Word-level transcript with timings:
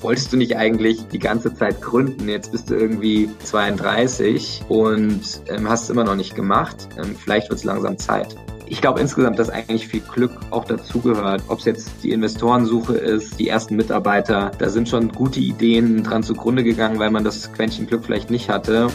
wolltest 0.00 0.32
du 0.32 0.36
nicht 0.36 0.56
eigentlich 0.56 1.06
die 1.08 1.18
ganze 1.18 1.54
Zeit 1.54 1.80
gründen? 1.80 2.28
Jetzt 2.28 2.52
bist 2.52 2.70
du 2.70 2.74
irgendwie 2.74 3.28
32 3.44 4.62
und 4.68 5.20
ähm, 5.48 5.68
hast 5.68 5.84
es 5.84 5.90
immer 5.90 6.04
noch 6.04 6.16
nicht 6.16 6.34
gemacht. 6.34 6.88
Ähm, 6.96 7.14
vielleicht 7.16 7.50
wird 7.50 7.58
es 7.58 7.64
langsam 7.64 7.98
Zeit. 7.98 8.34
Ich 8.66 8.80
glaube 8.80 9.00
insgesamt, 9.00 9.38
dass 9.38 9.50
eigentlich 9.50 9.88
viel 9.88 10.00
Glück 10.00 10.32
auch 10.50 10.64
dazugehört. 10.64 11.42
Ob 11.48 11.58
es 11.58 11.64
jetzt 11.64 11.90
die 12.02 12.12
Investorensuche 12.12 12.94
ist, 12.94 13.38
die 13.38 13.48
ersten 13.48 13.76
Mitarbeiter, 13.76 14.52
da 14.58 14.68
sind 14.68 14.88
schon 14.88 15.10
gute 15.10 15.40
Ideen 15.40 16.04
dran 16.04 16.22
zugrunde 16.22 16.62
gegangen, 16.62 16.98
weil 16.98 17.10
man 17.10 17.24
das 17.24 17.52
Quäntchen 17.52 17.86
Glück 17.86 18.04
vielleicht 18.04 18.30
nicht 18.30 18.48
hatte. 18.48 18.88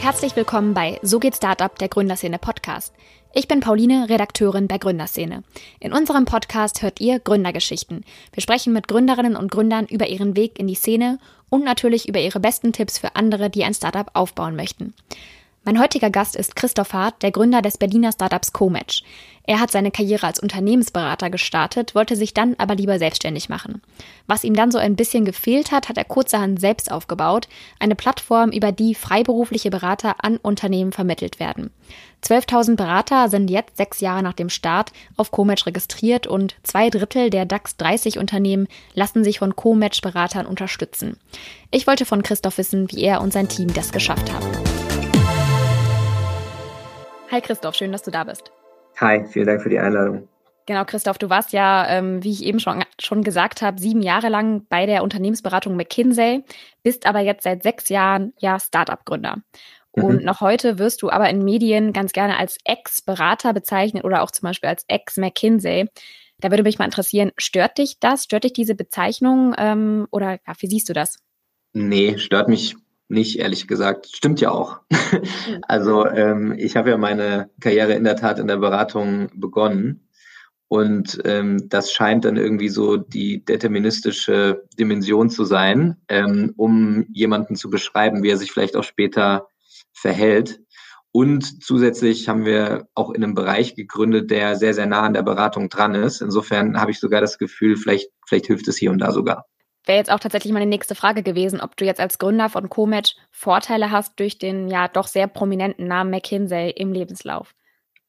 Herzlich 0.00 0.36
willkommen 0.36 0.74
bei 0.74 0.98
So 1.02 1.18
geht 1.18 1.36
Startup, 1.36 1.76
der 1.78 1.88
Gründerszene 1.88 2.38
Podcast. 2.38 2.92
Ich 3.38 3.48
bin 3.48 3.60
Pauline, 3.60 4.08
Redakteurin 4.08 4.66
bei 4.66 4.78
Gründerszene. 4.78 5.42
In 5.78 5.92
unserem 5.92 6.24
Podcast 6.24 6.80
hört 6.80 7.02
ihr 7.02 7.18
Gründergeschichten. 7.18 8.02
Wir 8.32 8.40
sprechen 8.40 8.72
mit 8.72 8.88
Gründerinnen 8.88 9.36
und 9.36 9.50
Gründern 9.50 9.84
über 9.84 10.08
ihren 10.08 10.36
Weg 10.36 10.58
in 10.58 10.66
die 10.66 10.74
Szene 10.74 11.18
und 11.50 11.62
natürlich 11.62 12.08
über 12.08 12.18
ihre 12.18 12.40
besten 12.40 12.72
Tipps 12.72 12.96
für 12.96 13.14
andere, 13.14 13.50
die 13.50 13.62
ein 13.62 13.74
Startup 13.74 14.10
aufbauen 14.14 14.56
möchten. 14.56 14.94
Mein 15.64 15.80
heutiger 15.80 16.10
Gast 16.10 16.36
ist 16.36 16.54
Christoph 16.54 16.92
Hart, 16.92 17.24
der 17.24 17.32
Gründer 17.32 17.60
des 17.60 17.76
Berliner 17.76 18.12
Startups 18.12 18.52
Comatch. 18.52 19.02
Er 19.48 19.58
hat 19.58 19.72
seine 19.72 19.90
Karriere 19.90 20.28
als 20.28 20.38
Unternehmensberater 20.38 21.28
gestartet, 21.28 21.94
wollte 21.96 22.14
sich 22.14 22.32
dann 22.32 22.54
aber 22.58 22.76
lieber 22.76 23.00
selbstständig 23.00 23.48
machen. 23.48 23.82
Was 24.28 24.44
ihm 24.44 24.54
dann 24.54 24.70
so 24.70 24.78
ein 24.78 24.94
bisschen 24.94 25.24
gefehlt 25.24 25.72
hat, 25.72 25.88
hat 25.88 25.98
er 25.98 26.04
kurzerhand 26.04 26.60
selbst 26.60 26.90
aufgebaut, 26.90 27.48
eine 27.80 27.96
Plattform, 27.96 28.50
über 28.50 28.70
die 28.70 28.94
freiberufliche 28.94 29.70
Berater 29.70 30.24
an 30.24 30.36
Unternehmen 30.36 30.92
vermittelt 30.92 31.40
werden. 31.40 31.70
12.000 32.26 32.74
Berater 32.74 33.28
sind 33.28 33.50
jetzt 33.50 33.76
sechs 33.76 34.00
Jahre 34.00 34.20
nach 34.20 34.32
dem 34.32 34.48
Start 34.48 34.90
auf 35.16 35.30
Comatch 35.30 35.64
registriert 35.64 36.26
und 36.26 36.56
zwei 36.64 36.90
Drittel 36.90 37.30
der 37.30 37.44
DAX 37.44 37.76
30 37.76 38.18
Unternehmen 38.18 38.66
lassen 38.94 39.22
sich 39.22 39.38
von 39.38 39.54
Comatch 39.54 40.00
Beratern 40.00 40.44
unterstützen. 40.44 41.20
Ich 41.70 41.86
wollte 41.86 42.04
von 42.04 42.24
Christoph 42.24 42.58
wissen, 42.58 42.90
wie 42.90 43.04
er 43.04 43.20
und 43.20 43.32
sein 43.32 43.48
Team 43.48 43.72
das 43.72 43.92
geschafft 43.92 44.32
haben. 44.32 44.44
Hi 47.30 47.40
Christoph, 47.40 47.76
schön, 47.76 47.92
dass 47.92 48.02
du 48.02 48.10
da 48.10 48.24
bist. 48.24 48.50
Hi, 49.00 49.24
vielen 49.26 49.46
Dank 49.46 49.62
für 49.62 49.68
die 49.68 49.78
Einladung. 49.78 50.26
Genau, 50.66 50.84
Christoph, 50.84 51.18
du 51.18 51.30
warst 51.30 51.52
ja, 51.52 51.86
ähm, 51.88 52.24
wie 52.24 52.32
ich 52.32 52.42
eben 52.42 52.58
schon, 52.58 52.84
schon 53.00 53.22
gesagt 53.22 53.62
habe, 53.62 53.78
sieben 53.78 54.02
Jahre 54.02 54.30
lang 54.30 54.66
bei 54.68 54.86
der 54.86 55.04
Unternehmensberatung 55.04 55.76
McKinsey, 55.76 56.42
bist 56.82 57.06
aber 57.06 57.20
jetzt 57.20 57.44
seit 57.44 57.62
sechs 57.62 57.88
Jahren 57.88 58.32
ja 58.40 58.58
Startup-Gründer. 58.58 59.42
Und 59.96 60.20
mhm. 60.20 60.24
noch 60.24 60.40
heute 60.40 60.78
wirst 60.78 61.02
du 61.02 61.10
aber 61.10 61.28
in 61.30 61.42
Medien 61.42 61.92
ganz 61.92 62.12
gerne 62.12 62.36
als 62.36 62.58
Ex-Berater 62.64 63.52
bezeichnet 63.54 64.04
oder 64.04 64.22
auch 64.22 64.30
zum 64.30 64.46
Beispiel 64.46 64.68
als 64.68 64.84
Ex-McKinsey. 64.88 65.88
Da 66.38 66.50
würde 66.50 66.62
mich 66.62 66.78
mal 66.78 66.84
interessieren, 66.84 67.32
stört 67.38 67.78
dich 67.78 67.98
das? 67.98 68.24
Stört 68.24 68.44
dich 68.44 68.52
diese 68.52 68.74
Bezeichnung? 68.74 69.54
Ähm, 69.56 70.06
oder 70.10 70.32
ja, 70.46 70.54
wie 70.58 70.66
siehst 70.66 70.88
du 70.88 70.92
das? 70.92 71.18
Nee, 71.72 72.18
stört 72.18 72.48
mich 72.48 72.76
nicht, 73.08 73.38
ehrlich 73.38 73.66
gesagt. 73.68 74.08
Stimmt 74.14 74.40
ja 74.40 74.50
auch. 74.50 74.80
also 75.62 76.06
ähm, 76.06 76.54
ich 76.58 76.76
habe 76.76 76.90
ja 76.90 76.98
meine 76.98 77.50
Karriere 77.60 77.94
in 77.94 78.04
der 78.04 78.16
Tat 78.16 78.38
in 78.38 78.48
der 78.48 78.58
Beratung 78.58 79.30
begonnen. 79.34 80.02
Und 80.68 81.20
ähm, 81.24 81.68
das 81.68 81.92
scheint 81.92 82.24
dann 82.24 82.36
irgendwie 82.36 82.68
so 82.68 82.96
die 82.96 83.44
deterministische 83.44 84.64
Dimension 84.78 85.30
zu 85.30 85.44
sein, 85.44 85.96
ähm, 86.08 86.52
um 86.56 87.06
jemanden 87.12 87.54
zu 87.54 87.70
beschreiben, 87.70 88.24
wie 88.24 88.30
er 88.30 88.36
sich 88.36 88.50
vielleicht 88.50 88.76
auch 88.76 88.82
später 88.82 89.46
verhält. 89.96 90.60
Und 91.12 91.64
zusätzlich 91.64 92.28
haben 92.28 92.44
wir 92.44 92.88
auch 92.94 93.10
in 93.10 93.24
einem 93.24 93.34
Bereich 93.34 93.74
gegründet, 93.74 94.30
der 94.30 94.56
sehr, 94.56 94.74
sehr 94.74 94.86
nah 94.86 95.02
an 95.02 95.14
der 95.14 95.22
Beratung 95.22 95.70
dran 95.70 95.94
ist. 95.94 96.20
Insofern 96.20 96.78
habe 96.78 96.90
ich 96.90 97.00
sogar 97.00 97.20
das 97.20 97.38
Gefühl, 97.38 97.76
vielleicht, 97.76 98.10
vielleicht 98.26 98.46
hilft 98.46 98.68
es 98.68 98.76
hier 98.76 98.90
und 98.90 98.98
da 98.98 99.12
sogar 99.12 99.46
wäre 99.86 99.98
jetzt 99.98 100.10
auch 100.10 100.20
tatsächlich 100.20 100.52
meine 100.52 100.66
nächste 100.66 100.94
Frage 100.94 101.22
gewesen, 101.22 101.60
ob 101.60 101.76
du 101.76 101.84
jetzt 101.84 102.00
als 102.00 102.18
Gründer 102.18 102.48
von 102.48 102.68
Comatch 102.68 103.14
Vorteile 103.30 103.90
hast 103.90 104.18
durch 104.18 104.38
den 104.38 104.68
ja 104.68 104.88
doch 104.88 105.06
sehr 105.06 105.28
prominenten 105.28 105.86
Namen 105.86 106.10
McKinsey 106.10 106.70
im 106.70 106.92
Lebenslauf. 106.92 107.54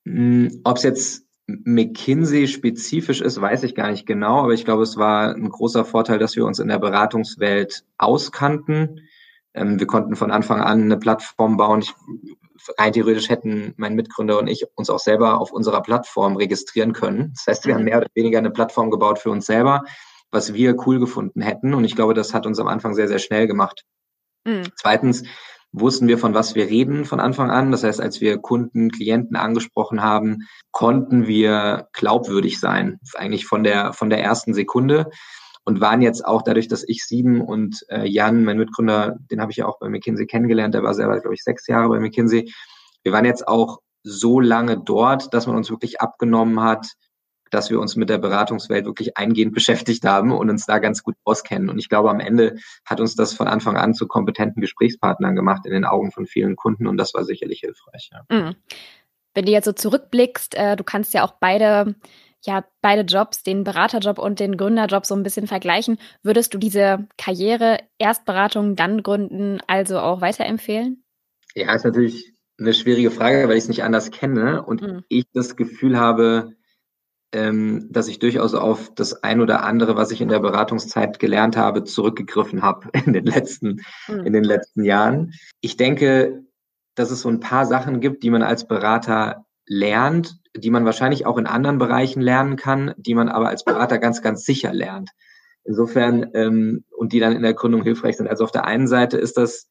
Hm, 0.05 0.61
ob 0.63 0.77
es 0.77 0.83
jetzt 0.83 1.27
McKinsey 1.47 2.47
spezifisch 2.47 3.21
ist, 3.21 3.39
weiß 3.39 3.63
ich 3.63 3.75
gar 3.75 3.91
nicht 3.91 4.05
genau, 4.05 4.41
aber 4.41 4.53
ich 4.53 4.65
glaube, 4.65 4.83
es 4.83 4.97
war 4.97 5.33
ein 5.33 5.49
großer 5.49 5.85
Vorteil, 5.85 6.19
dass 6.19 6.35
wir 6.35 6.45
uns 6.45 6.59
in 6.59 6.67
der 6.67 6.79
Beratungswelt 6.79 7.85
auskannten. 7.97 9.06
Ähm, 9.57 9.79
wir 9.79 9.88
konnten 9.88 10.16
von 10.16 10.31
Anfang 10.31 10.62
an 10.62 10.84
eine 10.84 10.97
Plattform 10.97 11.57
bauen. 11.57 11.81
Ich, 11.81 11.94
rein 12.78 12.94
theoretisch 12.94 13.29
hätten 13.29 13.73
mein 13.78 13.95
Mitgründer 13.95 14.40
und 14.40 14.47
ich 14.47 14.66
uns 14.75 14.90
auch 14.90 15.00
selber 15.00 15.40
auf 15.40 15.51
unserer 15.51 15.81
Plattform 15.81 16.35
registrieren 16.38 16.94
können. 16.94 17.34
Das 17.35 17.47
heißt, 17.47 17.66
wir 17.66 17.73
haben 17.73 17.81
mhm. 17.81 17.85
mehr 17.85 17.97
oder 17.97 18.07
weniger 18.13 18.38
eine 18.40 18.51
Plattform 18.51 18.91
gebaut 18.91 19.19
für 19.19 19.31
uns 19.31 19.45
selber 19.45 19.84
was 20.31 20.53
wir 20.53 20.75
cool 20.85 21.00
gefunden 21.00 21.41
hätten. 21.41 21.73
Und 21.73 21.84
ich 21.84 21.95
glaube, 21.95 22.13
das 22.13 22.34
hat 22.34 22.45
uns 22.45 22.59
am 22.59 22.68
Anfang 22.68 22.94
sehr, 22.94 23.07
sehr 23.07 23.19
schnell 23.19 23.47
gemacht. 23.47 23.84
Mhm. 24.45 24.63
Zweitens 24.75 25.23
wussten 25.72 26.07
wir, 26.07 26.18
von 26.18 26.34
was 26.34 26.56
wir 26.56 26.68
reden 26.68 27.06
von 27.06 27.19
Anfang 27.19 27.51
an. 27.51 27.72
Das 27.72 27.84
heißt, 27.84 28.01
als 28.01 28.22
wir 28.22 28.38
Kunden, 28.38 28.89
Klienten 28.89 29.35
angesprochen 29.35 30.01
haben, 30.01 30.47
konnten 30.72 31.28
wir 31.28 31.88
glaubwürdig 31.94 32.59
sein, 32.59 33.00
eigentlich 33.16 33.45
von 33.45 33.63
der, 33.63 33.94
von 33.94 34.09
der 34.09 34.24
ersten 34.24 34.53
Sekunde 34.53 35.09
und 35.67 35.81
waren 35.81 36.01
jetzt 36.01 36.25
auch 36.25 36.44
dadurch, 36.44 36.69
dass 36.69 36.88
ich 36.88 37.05
sieben 37.05 37.41
und 37.41 37.85
äh, 37.89 38.07
Jan, 38.07 38.45
mein 38.45 38.57
Mitgründer, 38.57 39.17
den 39.29 39.41
habe 39.41 39.51
ich 39.51 39.57
ja 39.57 39.66
auch 39.66 39.79
bei 39.79 39.89
McKinsey 39.89 40.25
kennengelernt, 40.25 40.73
der 40.73 40.81
war 40.81 40.94
selber, 40.94 41.19
glaube 41.19 41.33
ich, 41.33 41.44
sechs 41.44 41.67
Jahre 41.67 41.89
bei 41.89 42.00
McKinsey. 42.00 42.50
Wir 43.03 43.11
waren 43.11 43.25
jetzt 43.25 43.45
auch 43.50 43.79
so 44.01 44.39
lange 44.39 44.81
dort, 44.81 45.33
dass 45.33 45.45
man 45.45 45.57
uns 45.57 45.69
wirklich 45.69 46.00
abgenommen 46.00 46.61
hat, 46.61 46.94
dass 47.51 47.69
wir 47.69 47.81
uns 47.81 47.97
mit 47.97 48.09
der 48.09 48.17
Beratungswelt 48.17 48.85
wirklich 48.85 49.17
eingehend 49.17 49.53
beschäftigt 49.53 50.06
haben 50.06 50.31
und 50.31 50.50
uns 50.50 50.66
da 50.66 50.79
ganz 50.79 51.03
gut 51.03 51.16
auskennen. 51.25 51.69
Und 51.69 51.79
ich 51.79 51.89
glaube, 51.89 52.11
am 52.11 52.22
Ende 52.22 52.56
hat 52.85 53.01
uns 53.01 53.17
das 53.17 53.33
von 53.33 53.50
Anfang 53.50 53.75
an 53.75 53.94
zu 53.94 54.07
kompetenten 54.07 54.61
Gesprächspartnern 54.61 55.35
gemacht 55.35 55.66
in 55.66 55.73
den 55.73 55.83
Augen 55.83 56.13
von 56.13 56.27
vielen 56.27 56.56
Kunden 56.56 56.88
und 56.88 56.95
das 56.95 57.13
war 57.13 57.25
sicherlich 57.25 57.59
hilfreich. 57.59 58.09
Ja. 58.13 58.23
Mhm. 58.29 58.56
Wenn 59.33 59.45
du 59.45 59.51
jetzt 59.51 59.66
so 59.66 59.73
zurückblickst, 59.73 60.56
äh, 60.56 60.77
du 60.77 60.85
kannst 60.85 61.13
ja 61.13 61.25
auch 61.25 61.33
beide 61.41 61.95
ja, 62.47 62.63
beide 62.81 63.01
Jobs, 63.01 63.43
den 63.43 63.65
Beraterjob 63.65 64.17
und 64.17 64.39
den 64.39 64.55
Gründerjob 64.55 65.05
so 65.05 65.13
ein 65.15 65.23
bisschen 65.23 65.47
vergleichen. 65.47 65.97
Würdest 66.23 66.53
du 66.53 66.57
diese 66.57 67.07
Karriere 67.17 67.79
erst 67.99 68.25
Beratung, 68.25 68.77
dann 68.77 69.03
Gründen 69.03 69.59
also 69.67 69.99
auch 69.99 70.21
weiterempfehlen? 70.21 71.03
Ja, 71.55 71.73
ist 71.75 71.83
natürlich 71.83 72.33
eine 72.57 72.73
schwierige 72.73 73.11
Frage, 73.11 73.47
weil 73.49 73.57
ich 73.57 73.63
es 73.63 73.67
nicht 73.67 73.83
anders 73.83 74.11
kenne 74.11 74.63
und 74.63 74.81
mhm. 74.81 75.03
ich 75.09 75.25
das 75.33 75.57
Gefühl 75.57 75.99
habe, 75.99 76.53
ähm, 77.33 77.89
dass 77.91 78.07
ich 78.07 78.19
durchaus 78.19 78.53
auf 78.53 78.95
das 78.95 79.23
ein 79.23 79.41
oder 79.41 79.63
andere, 79.63 79.97
was 79.97 80.11
ich 80.11 80.21
in 80.21 80.29
der 80.29 80.39
Beratungszeit 80.39 81.19
gelernt 81.19 81.57
habe, 81.57 81.83
zurückgegriffen 81.83 82.61
habe 82.61 82.89
in 83.05 83.11
den 83.11 83.25
letzten, 83.25 83.81
mhm. 84.07 84.25
in 84.25 84.31
den 84.31 84.45
letzten 84.45 84.85
Jahren. 84.85 85.33
Ich 85.59 85.75
denke, 85.75 86.45
dass 86.95 87.11
es 87.11 87.21
so 87.21 87.29
ein 87.29 87.41
paar 87.41 87.65
Sachen 87.65 87.99
gibt, 87.99 88.23
die 88.23 88.29
man 88.29 88.41
als 88.41 88.65
Berater 88.67 89.46
lernt, 89.67 90.39
die 90.55 90.72
man 90.72 90.85
wahrscheinlich 90.85 91.25
auch 91.25 91.38
in 91.38 91.45
anderen 91.45 91.78
Bereichen 91.78 92.22
lernen 92.22 92.55
kann, 92.55 92.94
die 92.97 93.13
man 93.13 93.29
aber 93.29 93.50
als 93.50 93.63
Berater 93.63 94.00
ganz, 94.00 94.22
ganz 94.22 94.45
sicher 94.45 94.73
lernt. 94.73 95.11
Insofern, 95.63 96.31
ähm, 96.33 96.85
und 96.97 97.13
die 97.13 97.19
dann 97.19 97.35
in 97.35 97.44
der 97.44 97.53
Gründung 97.53 97.83
hilfreich 97.83 98.17
sind. 98.17 98.27
Also 98.27 98.45
auf 98.45 98.51
der 98.51 98.66
einen 98.66 98.88
Seite 98.88 99.17
ist 99.17 99.38
das 99.38 99.69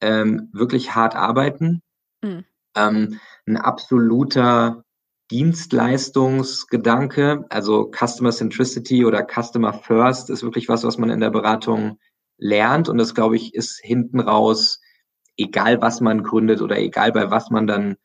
ähm, 0.00 0.48
wirklich 0.52 0.94
hart 0.94 1.16
arbeiten, 1.16 1.82
mhm. 2.22 2.44
ähm, 2.76 3.18
ein 3.46 3.56
absoluter 3.56 4.84
Dienstleistungsgedanke, 5.30 7.46
also 7.48 7.90
Customer 7.90 8.30
Centricity 8.30 9.04
oder 9.04 9.26
Customer 9.26 9.72
First 9.72 10.30
ist 10.30 10.42
wirklich 10.42 10.68
was, 10.68 10.84
was 10.84 10.98
man 10.98 11.10
in 11.10 11.20
der 11.20 11.30
Beratung 11.30 11.98
lernt. 12.36 12.88
Und 12.88 12.98
das, 12.98 13.14
glaube 13.14 13.36
ich, 13.36 13.54
ist 13.54 13.80
hinten 13.82 14.20
raus, 14.20 14.80
egal 15.36 15.80
was 15.80 16.00
man 16.00 16.22
gründet 16.22 16.60
oder 16.60 16.78
egal 16.78 17.12
bei 17.12 17.30
was 17.30 17.50
man 17.50 17.66
dann, 17.66 17.96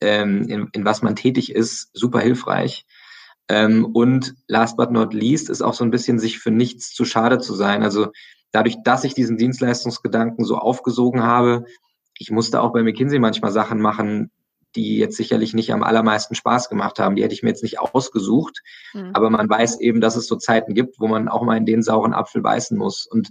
ähm, 0.00 0.48
in, 0.48 0.68
in 0.72 0.84
was 0.84 1.02
man 1.02 1.16
tätig 1.16 1.52
ist, 1.52 1.90
super 1.92 2.20
hilfreich. 2.20 2.84
Ähm, 3.48 3.84
und 3.84 4.34
last 4.48 4.76
but 4.76 4.90
not 4.90 5.14
least 5.14 5.50
ist 5.50 5.62
auch 5.62 5.74
so 5.74 5.84
ein 5.84 5.90
bisschen 5.90 6.18
sich 6.18 6.38
für 6.38 6.50
nichts 6.50 6.92
zu 6.92 7.04
schade 7.04 7.38
zu 7.38 7.54
sein. 7.54 7.82
Also 7.82 8.08
dadurch, 8.50 8.76
dass 8.84 9.04
ich 9.04 9.14
diesen 9.14 9.36
Dienstleistungsgedanken 9.36 10.44
so 10.44 10.58
aufgesogen 10.58 11.22
habe, 11.22 11.64
ich 12.18 12.30
musste 12.30 12.60
auch 12.60 12.72
bei 12.72 12.82
McKinsey 12.82 13.18
manchmal 13.18 13.52
Sachen 13.52 13.80
machen, 13.80 14.30
die 14.74 14.98
jetzt 14.98 15.16
sicherlich 15.16 15.54
nicht 15.54 15.72
am 15.72 15.82
allermeisten 15.82 16.34
Spaß 16.34 16.68
gemacht 16.68 16.98
haben. 16.98 17.16
Die 17.16 17.22
hätte 17.22 17.34
ich 17.34 17.42
mir 17.42 17.48
jetzt 17.48 17.62
nicht 17.62 17.78
ausgesucht. 17.78 18.60
Mhm. 18.92 19.10
Aber 19.14 19.30
man 19.30 19.48
weiß 19.48 19.80
eben, 19.80 20.00
dass 20.00 20.16
es 20.16 20.26
so 20.26 20.36
Zeiten 20.36 20.74
gibt, 20.74 21.00
wo 21.00 21.08
man 21.08 21.28
auch 21.28 21.42
mal 21.42 21.56
in 21.56 21.66
den 21.66 21.82
sauren 21.82 22.12
Apfel 22.12 22.42
beißen 22.42 22.76
muss. 22.76 23.06
Und 23.06 23.30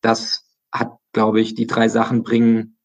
das 0.00 0.44
hat, 0.72 0.92
glaube 1.12 1.40
ich, 1.40 1.54
die 1.54 1.66
drei 1.66 1.88
Sachen 1.88 2.22
bringen 2.22 2.75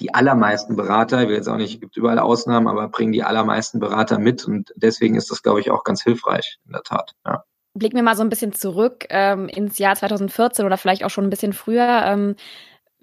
die 0.00 0.14
allermeisten 0.14 0.76
Berater, 0.76 1.22
ich 1.22 1.28
will 1.28 1.36
jetzt 1.36 1.48
auch 1.48 1.56
nicht, 1.56 1.80
gibt 1.80 1.96
überall 1.96 2.18
Ausnahmen, 2.18 2.68
aber 2.68 2.88
bringen 2.88 3.12
die 3.12 3.24
allermeisten 3.24 3.80
Berater 3.80 4.18
mit. 4.18 4.44
Und 4.44 4.72
deswegen 4.76 5.16
ist 5.16 5.30
das, 5.30 5.42
glaube 5.42 5.60
ich, 5.60 5.70
auch 5.70 5.84
ganz 5.84 6.02
hilfreich, 6.02 6.58
in 6.66 6.72
der 6.72 6.82
Tat. 6.82 7.12
Ja 7.26 7.44
blicken 7.74 7.96
wir 7.96 8.02
mal 8.02 8.16
so 8.16 8.22
ein 8.22 8.28
bisschen 8.28 8.52
zurück 8.52 9.06
ähm, 9.10 9.48
ins 9.48 9.78
Jahr 9.78 9.94
2014 9.94 10.66
oder 10.66 10.76
vielleicht 10.76 11.04
auch 11.04 11.10
schon 11.10 11.24
ein 11.24 11.30
bisschen 11.30 11.52
früher. 11.52 12.02
Ähm, 12.06 12.34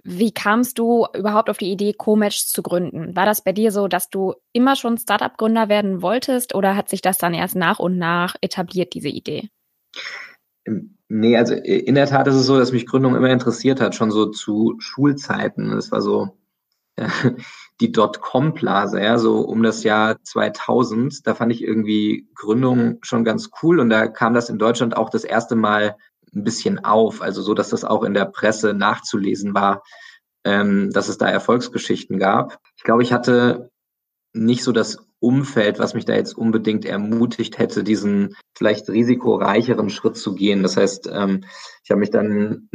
wie 0.03 0.31
kamst 0.31 0.77
du 0.77 1.07
überhaupt 1.15 1.49
auf 1.49 1.57
die 1.57 1.71
Idee, 1.71 1.93
Comatch 1.93 2.45
zu 2.45 2.61
gründen? 2.61 3.15
War 3.15 3.25
das 3.25 3.41
bei 3.41 3.53
dir 3.53 3.71
so, 3.71 3.87
dass 3.87 4.09
du 4.09 4.33
immer 4.51 4.75
schon 4.75 4.97
Startup-Gründer 4.97 5.69
werden 5.69 6.01
wolltest 6.01 6.53
oder 6.53 6.75
hat 6.75 6.89
sich 6.89 7.01
das 7.01 7.17
dann 7.17 7.33
erst 7.33 7.55
nach 7.55 7.79
und 7.79 7.97
nach 7.97 8.35
etabliert, 8.41 8.93
diese 8.93 9.09
Idee? 9.09 9.49
Im 10.65 10.95
Nee, 11.07 11.37
also 11.37 11.53
in 11.53 11.93
der 11.93 12.07
Tat 12.07 12.27
ist 12.27 12.35
es 12.35 12.47
so, 12.47 12.57
dass 12.57 12.71
mich 12.71 12.87
Gründung 12.87 13.15
immer 13.15 13.29
interessiert 13.29 13.79
hat, 13.79 13.93
schon 13.93 14.09
so 14.09 14.25
zu 14.25 14.75
Schulzeiten. 14.79 15.71
Es 15.73 15.91
war 15.91 16.01
so 16.01 16.23
äh, 16.23 16.27
die 17.81 17.91
Dotcom-Blase, 17.91 19.01
ja, 19.01 19.17
so 19.17 19.41
um 19.41 19.63
das 19.63 19.83
Jahr 19.83 20.21
2000. 20.23 21.27
Da 21.27 21.35
fand 21.35 21.51
ich 21.51 21.61
irgendwie 21.61 22.27
Gründung 22.35 22.99
schon 23.01 23.23
ganz 23.23 23.49
cool 23.61 23.79
und 23.79 23.89
da 23.89 24.07
kam 24.07 24.33
das 24.33 24.49
in 24.49 24.57
Deutschland 24.57 24.95
auch 24.95 25.09
das 25.09 25.23
erste 25.23 25.55
Mal 25.55 25.97
ein 26.33 26.43
bisschen 26.43 26.83
auf, 26.83 27.21
also 27.21 27.41
so, 27.41 27.53
dass 27.53 27.69
das 27.69 27.83
auch 27.83 28.03
in 28.03 28.13
der 28.13 28.25
Presse 28.25 28.73
nachzulesen 28.73 29.53
war, 29.53 29.83
ähm, 30.43 30.91
dass 30.91 31.07
es 31.07 31.17
da 31.17 31.27
Erfolgsgeschichten 31.27 32.19
gab. 32.19 32.59
Ich 32.77 32.83
glaube, 32.83 33.03
ich 33.03 33.13
hatte 33.13 33.71
nicht 34.33 34.63
so 34.63 34.71
das 34.71 34.97
Umfeld, 35.19 35.79
was 35.79 35.93
mich 35.93 36.05
da 36.05 36.13
jetzt 36.13 36.37
unbedingt 36.37 36.85
ermutigt 36.85 37.57
hätte, 37.57 37.83
diesen 37.83 38.35
vielleicht 38.55 38.89
risikoreicheren 38.89 39.89
Schritt 39.89 40.17
zu 40.17 40.35
gehen. 40.35 40.61
Das 40.61 40.77
heißt, 40.77 41.09
ähm, 41.11 41.45
ich 41.83 41.89
habe 41.89 41.99
mich 41.99 42.11
dann 42.11 42.69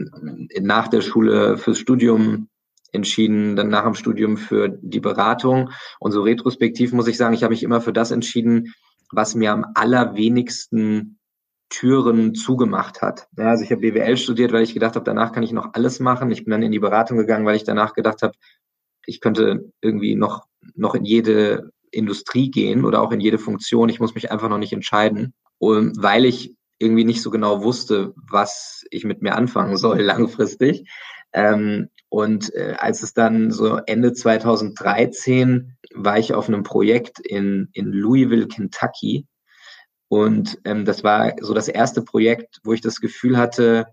nach 0.61 0.89
der 0.89 1.03
Schule 1.03 1.59
fürs 1.59 1.79
Studium 1.79 2.49
entschieden, 2.93 3.57
dann 3.57 3.69
nach 3.69 3.85
dem 3.85 3.95
Studium 3.95 4.37
für 4.37 4.69
die 4.69 5.01
Beratung. 5.01 5.71
Und 5.99 6.13
so 6.13 6.23
retrospektiv 6.23 6.93
muss 6.93 7.09
ich 7.09 7.17
sagen, 7.17 7.35
ich 7.35 7.43
habe 7.43 7.53
mich 7.53 7.63
immer 7.63 7.81
für 7.81 7.93
das 7.93 8.11
entschieden, 8.11 8.75
was 9.13 9.35
mir 9.35 9.53
am 9.53 9.67
allerwenigsten 9.75 11.19
Türen 11.69 12.35
zugemacht 12.35 13.01
hat. 13.01 13.29
Ja, 13.37 13.51
also 13.51 13.65
ich 13.65 13.71
habe 13.71 13.81
BWL 13.81 14.17
studiert, 14.17 14.53
weil 14.53 14.65
ich 14.65 14.75
gedacht 14.75 14.97
habe, 14.97 15.05
danach 15.05 15.33
kann 15.33 15.45
ich 15.45 15.53
noch 15.53 15.75
alles 15.75 16.01
machen. 16.01 16.31
Ich 16.31 16.45
bin 16.45 16.51
dann 16.51 16.63
in 16.63 16.73
die 16.73 16.81
Beratung 16.81 17.17
gegangen, 17.17 17.47
weil 17.47 17.57
ich 17.57 17.65
danach 17.65 17.95
gedacht 17.95 18.23
habe, 18.23 18.35
ich 19.07 19.21
könnte 19.21 19.73
irgendwie 19.81 20.17
noch, 20.17 20.47
noch 20.75 20.95
in 20.95 21.05
jede 21.05 21.71
Industrie 21.91 22.51
gehen 22.51 22.85
oder 22.85 23.01
auch 23.01 23.13
in 23.13 23.21
jede 23.21 23.39
Funktion. 23.39 23.89
Ich 23.89 24.01
muss 24.01 24.15
mich 24.15 24.31
einfach 24.31 24.49
noch 24.49 24.59
nicht 24.59 24.73
entscheiden. 24.73 25.33
Und 25.59 26.03
weil 26.03 26.25
ich 26.25 26.55
irgendwie 26.79 27.05
nicht 27.05 27.23
so 27.23 27.31
genau 27.31 27.63
wusste, 27.63 28.15
was 28.17 28.85
ich 28.91 29.05
mit 29.05 29.23
mir 29.23 29.35
anfangen 29.35 29.77
soll 29.77 30.01
langfristig. 30.01 30.89
Ähm, 31.33 31.89
und 32.11 32.53
äh, 32.55 32.75
als 32.77 33.05
es 33.05 33.15
dann 33.15 33.53
so 33.53 33.77
Ende 33.87 34.12
2013 34.12 35.77
war 35.95 36.19
ich 36.19 36.35
auf 36.35 36.49
einem 36.49 36.65
Projekt 36.65 37.21
in, 37.21 37.69
in 37.73 37.93
Louisville, 37.93 38.49
Kentucky. 38.49 39.27
Und 40.09 40.59
ähm, 40.65 40.85
das 40.85 41.05
war 41.05 41.35
so 41.41 41.55
das 41.55 41.69
erste 41.69 42.03
Projekt, 42.03 42.59
wo 42.65 42.73
ich 42.73 42.81
das 42.81 43.01
Gefühl 43.01 43.39
hatte, 43.39 43.87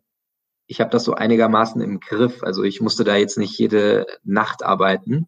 ich 0.65 0.81
habe 0.81 0.89
das 0.89 1.03
so 1.03 1.13
einigermaßen 1.13 1.79
im 1.79 1.99
Griff. 1.99 2.43
Also 2.43 2.63
ich 2.63 2.81
musste 2.81 3.03
da 3.03 3.15
jetzt 3.15 3.37
nicht 3.37 3.57
jede 3.59 4.07
Nacht 4.23 4.63
arbeiten. 4.63 5.27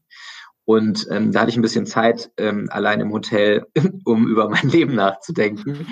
Und 0.66 1.08
ähm, 1.12 1.32
da 1.32 1.42
hatte 1.42 1.52
ich 1.52 1.58
ein 1.58 1.64
bisschen 1.64 1.86
Zeit 1.86 2.32
ähm, 2.38 2.70
allein 2.72 3.02
im 3.02 3.14
Hotel, 3.14 3.68
um 4.04 4.28
über 4.28 4.50
mein 4.50 4.68
Leben 4.68 4.96
nachzudenken. 4.96 5.86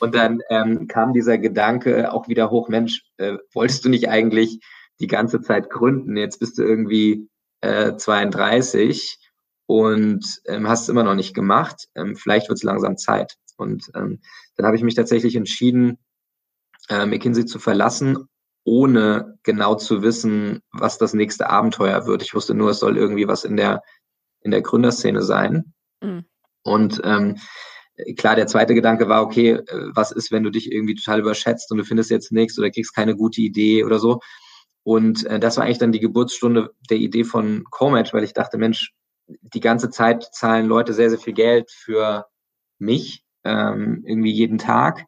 Und 0.00 0.14
dann 0.14 0.40
ähm, 0.50 0.86
kam 0.86 1.14
dieser 1.14 1.38
Gedanke 1.38 2.12
auch 2.12 2.28
wieder 2.28 2.50
hoch, 2.50 2.68
Mensch, 2.68 3.06
äh, 3.16 3.38
wolltest 3.54 3.86
du 3.86 3.88
nicht 3.88 4.10
eigentlich 4.10 4.60
die 5.02 5.08
ganze 5.08 5.42
Zeit 5.42 5.68
gründen. 5.68 6.16
Jetzt 6.16 6.38
bist 6.38 6.56
du 6.56 6.62
irgendwie 6.62 7.28
äh, 7.60 7.96
32 7.96 9.18
und 9.66 10.24
ähm, 10.46 10.68
hast 10.68 10.82
es 10.82 10.88
immer 10.88 11.02
noch 11.02 11.14
nicht 11.14 11.34
gemacht. 11.34 11.88
Ähm, 11.94 12.16
vielleicht 12.16 12.48
wird 12.48 12.58
es 12.58 12.62
langsam 12.62 12.96
Zeit. 12.96 13.36
Und 13.56 13.90
ähm, 13.94 14.20
dann 14.56 14.66
habe 14.66 14.76
ich 14.76 14.82
mich 14.82 14.94
tatsächlich 14.94 15.36
entschieden, 15.36 15.98
äh, 16.88 17.06
McKinsey 17.06 17.44
zu 17.46 17.58
verlassen, 17.58 18.28
ohne 18.64 19.38
genau 19.42 19.74
zu 19.74 20.02
wissen, 20.02 20.60
was 20.72 20.98
das 20.98 21.14
nächste 21.14 21.50
Abenteuer 21.50 22.06
wird. 22.06 22.22
Ich 22.22 22.34
wusste 22.34 22.54
nur, 22.54 22.70
es 22.70 22.78
soll 22.78 22.96
irgendwie 22.96 23.28
was 23.28 23.44
in 23.44 23.56
der 23.56 23.82
in 24.40 24.50
der 24.50 24.62
Gründerszene 24.62 25.22
sein. 25.22 25.72
Mhm. 26.00 26.24
Und 26.64 27.00
ähm, 27.04 27.38
klar, 28.16 28.36
der 28.36 28.46
zweite 28.46 28.74
Gedanke 28.74 29.08
war, 29.08 29.22
okay, 29.22 29.52
äh, 29.52 29.64
was 29.94 30.12
ist, 30.12 30.32
wenn 30.32 30.42
du 30.42 30.50
dich 30.50 30.70
irgendwie 30.70 30.94
total 30.94 31.20
überschätzt 31.20 31.70
und 31.70 31.78
du 31.78 31.84
findest 31.84 32.10
jetzt 32.10 32.32
nichts 32.32 32.58
oder 32.58 32.70
kriegst 32.70 32.94
keine 32.94 33.16
gute 33.16 33.40
Idee 33.40 33.84
oder 33.84 33.98
so. 33.98 34.20
Und 34.84 35.24
äh, 35.26 35.38
das 35.38 35.56
war 35.56 35.64
eigentlich 35.64 35.78
dann 35.78 35.92
die 35.92 36.00
Geburtsstunde 36.00 36.74
der 36.90 36.98
Idee 36.98 37.24
von 37.24 37.64
Comatch, 37.70 38.12
weil 38.12 38.24
ich 38.24 38.32
dachte, 38.32 38.58
Mensch, 38.58 38.92
die 39.26 39.60
ganze 39.60 39.90
Zeit 39.90 40.24
zahlen 40.34 40.66
Leute 40.66 40.92
sehr, 40.94 41.10
sehr 41.10 41.18
viel 41.18 41.34
Geld 41.34 41.70
für 41.70 42.26
mich, 42.78 43.24
ähm, 43.44 44.02
irgendwie 44.06 44.32
jeden 44.32 44.58
Tag. 44.58 45.06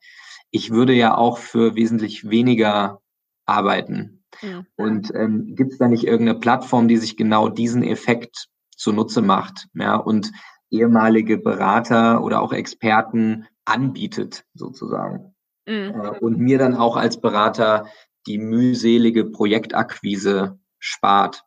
Ich 0.50 0.70
würde 0.70 0.92
ja 0.92 1.16
auch 1.16 1.38
für 1.38 1.74
wesentlich 1.74 2.28
weniger 2.30 3.00
arbeiten. 3.46 4.24
Ja. 4.42 4.64
Und 4.76 5.12
ähm, 5.14 5.54
gibt 5.54 5.72
es 5.72 5.78
da 5.78 5.88
nicht 5.88 6.04
irgendeine 6.04 6.38
Plattform, 6.38 6.88
die 6.88 6.96
sich 6.96 7.16
genau 7.16 7.48
diesen 7.48 7.82
Effekt 7.82 8.48
zunutze 8.76 9.22
macht, 9.22 9.68
ja, 9.74 9.96
und 9.96 10.32
ehemalige 10.70 11.38
Berater 11.38 12.22
oder 12.22 12.42
auch 12.42 12.52
Experten 12.52 13.46
anbietet, 13.64 14.44
sozusagen. 14.54 15.34
Mhm. 15.66 15.94
Äh, 15.94 16.18
und 16.20 16.38
mir 16.38 16.58
dann 16.58 16.74
auch 16.74 16.96
als 16.96 17.20
Berater 17.20 17.86
die 18.26 18.38
mühselige 18.38 19.24
Projektakquise 19.24 20.58
spart. 20.78 21.42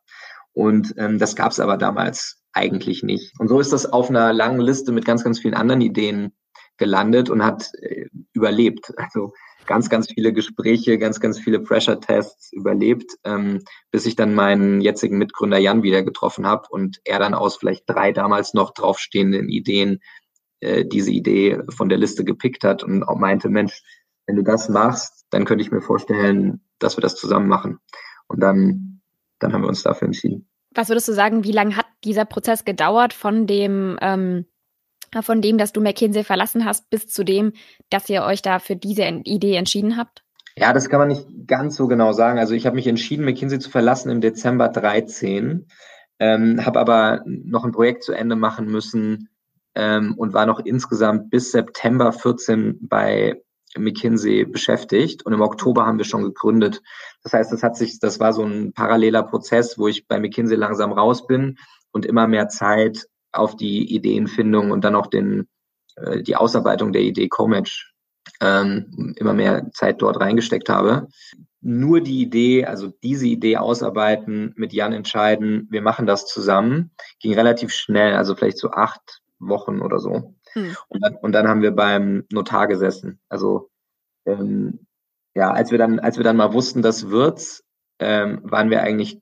Und 0.53 0.93
ähm, 0.97 1.19
das 1.19 1.35
gab 1.35 1.51
es 1.51 1.59
aber 1.59 1.77
damals 1.77 2.41
eigentlich 2.53 3.03
nicht. 3.03 3.39
Und 3.39 3.47
so 3.47 3.59
ist 3.59 3.73
das 3.73 3.85
auf 3.85 4.09
einer 4.09 4.33
langen 4.33 4.61
Liste 4.61 4.91
mit 4.91 5.05
ganz, 5.05 5.23
ganz 5.23 5.39
vielen 5.39 5.53
anderen 5.53 5.81
Ideen 5.81 6.33
gelandet 6.77 7.29
und 7.29 7.43
hat 7.43 7.71
äh, 7.81 8.07
überlebt. 8.33 8.93
Also 8.97 9.33
ganz, 9.67 9.89
ganz 9.89 10.11
viele 10.11 10.33
Gespräche, 10.33 10.97
ganz, 10.97 11.19
ganz 11.19 11.39
viele 11.39 11.59
Pressure-Tests 11.59 12.53
überlebt, 12.53 13.17
ähm, 13.23 13.63
bis 13.91 14.05
ich 14.05 14.15
dann 14.15 14.33
meinen 14.33 14.81
jetzigen 14.81 15.17
Mitgründer 15.17 15.59
Jan 15.59 15.83
wieder 15.83 16.03
getroffen 16.03 16.47
habe 16.47 16.67
und 16.69 16.99
er 17.03 17.19
dann 17.19 17.33
aus 17.33 17.57
vielleicht 17.57 17.83
drei 17.87 18.11
damals 18.11 18.53
noch 18.53 18.73
draufstehenden 18.73 19.49
Ideen 19.49 19.99
äh, 20.61 20.85
diese 20.85 21.11
Idee 21.11 21.59
von 21.69 21.89
der 21.89 21.97
Liste 21.99 22.23
gepickt 22.23 22.63
hat 22.63 22.83
und 22.83 23.03
auch 23.03 23.17
meinte, 23.17 23.49
Mensch, 23.49 23.83
wenn 24.25 24.37
du 24.37 24.43
das 24.43 24.69
machst, 24.69 25.25
dann 25.29 25.45
könnte 25.45 25.63
ich 25.63 25.71
mir 25.71 25.81
vorstellen, 25.81 26.61
dass 26.79 26.97
wir 26.97 27.01
das 27.01 27.15
zusammen 27.15 27.47
machen. 27.47 27.79
Und 28.27 28.41
dann, 28.41 29.01
dann 29.39 29.53
haben 29.53 29.61
wir 29.61 29.69
uns 29.69 29.83
dafür 29.83 30.07
entschieden. 30.07 30.47
Was 30.71 30.89
würdest 30.89 31.07
du 31.07 31.13
sagen, 31.13 31.43
wie 31.43 31.51
lange 31.51 31.75
hat 31.75 31.87
dieser 32.03 32.25
Prozess 32.25 32.65
gedauert 32.65 33.13
von 33.13 33.47
dem, 33.47 33.97
ähm, 34.01 34.45
von 35.21 35.41
dem, 35.41 35.57
dass 35.57 35.73
du 35.73 35.81
McKinsey 35.81 36.23
verlassen 36.23 36.65
hast, 36.65 36.89
bis 36.89 37.07
zu 37.07 37.23
dem, 37.23 37.53
dass 37.89 38.09
ihr 38.09 38.23
euch 38.23 38.41
da 38.41 38.59
für 38.59 38.75
diese 38.75 39.03
Idee 39.03 39.55
entschieden 39.55 39.97
habt? 39.97 40.23
Ja, 40.57 40.73
das 40.73 40.89
kann 40.89 40.99
man 40.99 41.09
nicht 41.09 41.25
ganz 41.45 41.75
so 41.75 41.87
genau 41.87 42.13
sagen. 42.13 42.39
Also 42.39 42.53
ich 42.53 42.65
habe 42.65 42.75
mich 42.75 42.87
entschieden, 42.87 43.25
McKinsey 43.25 43.59
zu 43.59 43.69
verlassen 43.69 44.09
im 44.09 44.21
Dezember 44.21 44.69
13, 44.69 45.67
ähm, 46.19 46.65
habe 46.65 46.79
aber 46.79 47.23
noch 47.25 47.63
ein 47.63 47.71
Projekt 47.71 48.03
zu 48.03 48.11
Ende 48.11 48.35
machen 48.35 48.65
müssen 48.65 49.29
ähm, 49.75 50.15
und 50.17 50.33
war 50.33 50.47
noch 50.47 50.59
insgesamt 50.59 51.29
bis 51.29 51.51
September 51.51 52.11
14 52.11 52.79
bei 52.81 53.41
McKinsey 53.77 54.45
beschäftigt 54.45 55.25
und 55.25 55.33
im 55.33 55.41
Oktober 55.41 55.85
haben 55.85 55.97
wir 55.97 56.05
schon 56.05 56.23
gegründet. 56.23 56.81
Das 57.23 57.33
heißt, 57.33 57.51
das 57.51 57.63
hat 57.63 57.77
sich, 57.77 57.99
das 57.99 58.19
war 58.19 58.33
so 58.33 58.43
ein 58.43 58.73
paralleler 58.73 59.23
Prozess, 59.23 59.77
wo 59.77 59.87
ich 59.87 60.07
bei 60.07 60.19
McKinsey 60.19 60.57
langsam 60.57 60.91
raus 60.91 61.27
bin 61.27 61.57
und 61.91 62.05
immer 62.05 62.27
mehr 62.27 62.49
Zeit 62.49 63.07
auf 63.31 63.55
die 63.55 63.93
Ideenfindung 63.93 64.71
und 64.71 64.83
dann 64.83 64.95
auch 64.95 65.07
den, 65.07 65.47
äh, 65.95 66.21
die 66.21 66.35
Ausarbeitung 66.35 66.93
der 66.93 67.01
Idee 67.01 67.27
Comatch 67.27 67.93
ähm, 68.41 69.13
immer 69.17 69.33
mehr 69.33 69.69
Zeit 69.71 70.01
dort 70.01 70.19
reingesteckt 70.19 70.69
habe. 70.69 71.07
Nur 71.61 72.01
die 72.01 72.21
Idee, 72.21 72.65
also 72.65 72.91
diese 73.03 73.27
Idee 73.27 73.57
ausarbeiten, 73.57 74.53
mit 74.55 74.73
Jan 74.73 74.93
entscheiden, 74.93 75.67
wir 75.69 75.81
machen 75.81 76.05
das 76.05 76.25
zusammen, 76.25 76.91
ging 77.19 77.33
relativ 77.33 77.73
schnell, 77.73 78.15
also 78.15 78.35
vielleicht 78.35 78.59
so 78.59 78.71
acht 78.71 79.21
Wochen 79.39 79.81
oder 79.81 79.99
so. 79.99 80.35
Hm. 80.53 80.75
Und, 80.87 81.03
dann, 81.03 81.15
und 81.15 81.31
dann 81.33 81.47
haben 81.47 81.61
wir 81.61 81.71
beim 81.71 82.25
Notar 82.31 82.67
gesessen. 82.67 83.19
Also 83.29 83.69
ähm, 84.27 84.85
ja, 85.35 85.51
als 85.51 85.71
wir 85.71 85.77
dann, 85.77 85.99
als 85.99 86.17
wir 86.17 86.23
dann 86.23 86.37
mal 86.37 86.53
wussten, 86.53 86.81
das 86.81 87.09
wird's, 87.09 87.63
ähm, 87.99 88.41
waren 88.43 88.69
wir 88.69 88.81
eigentlich 88.81 89.19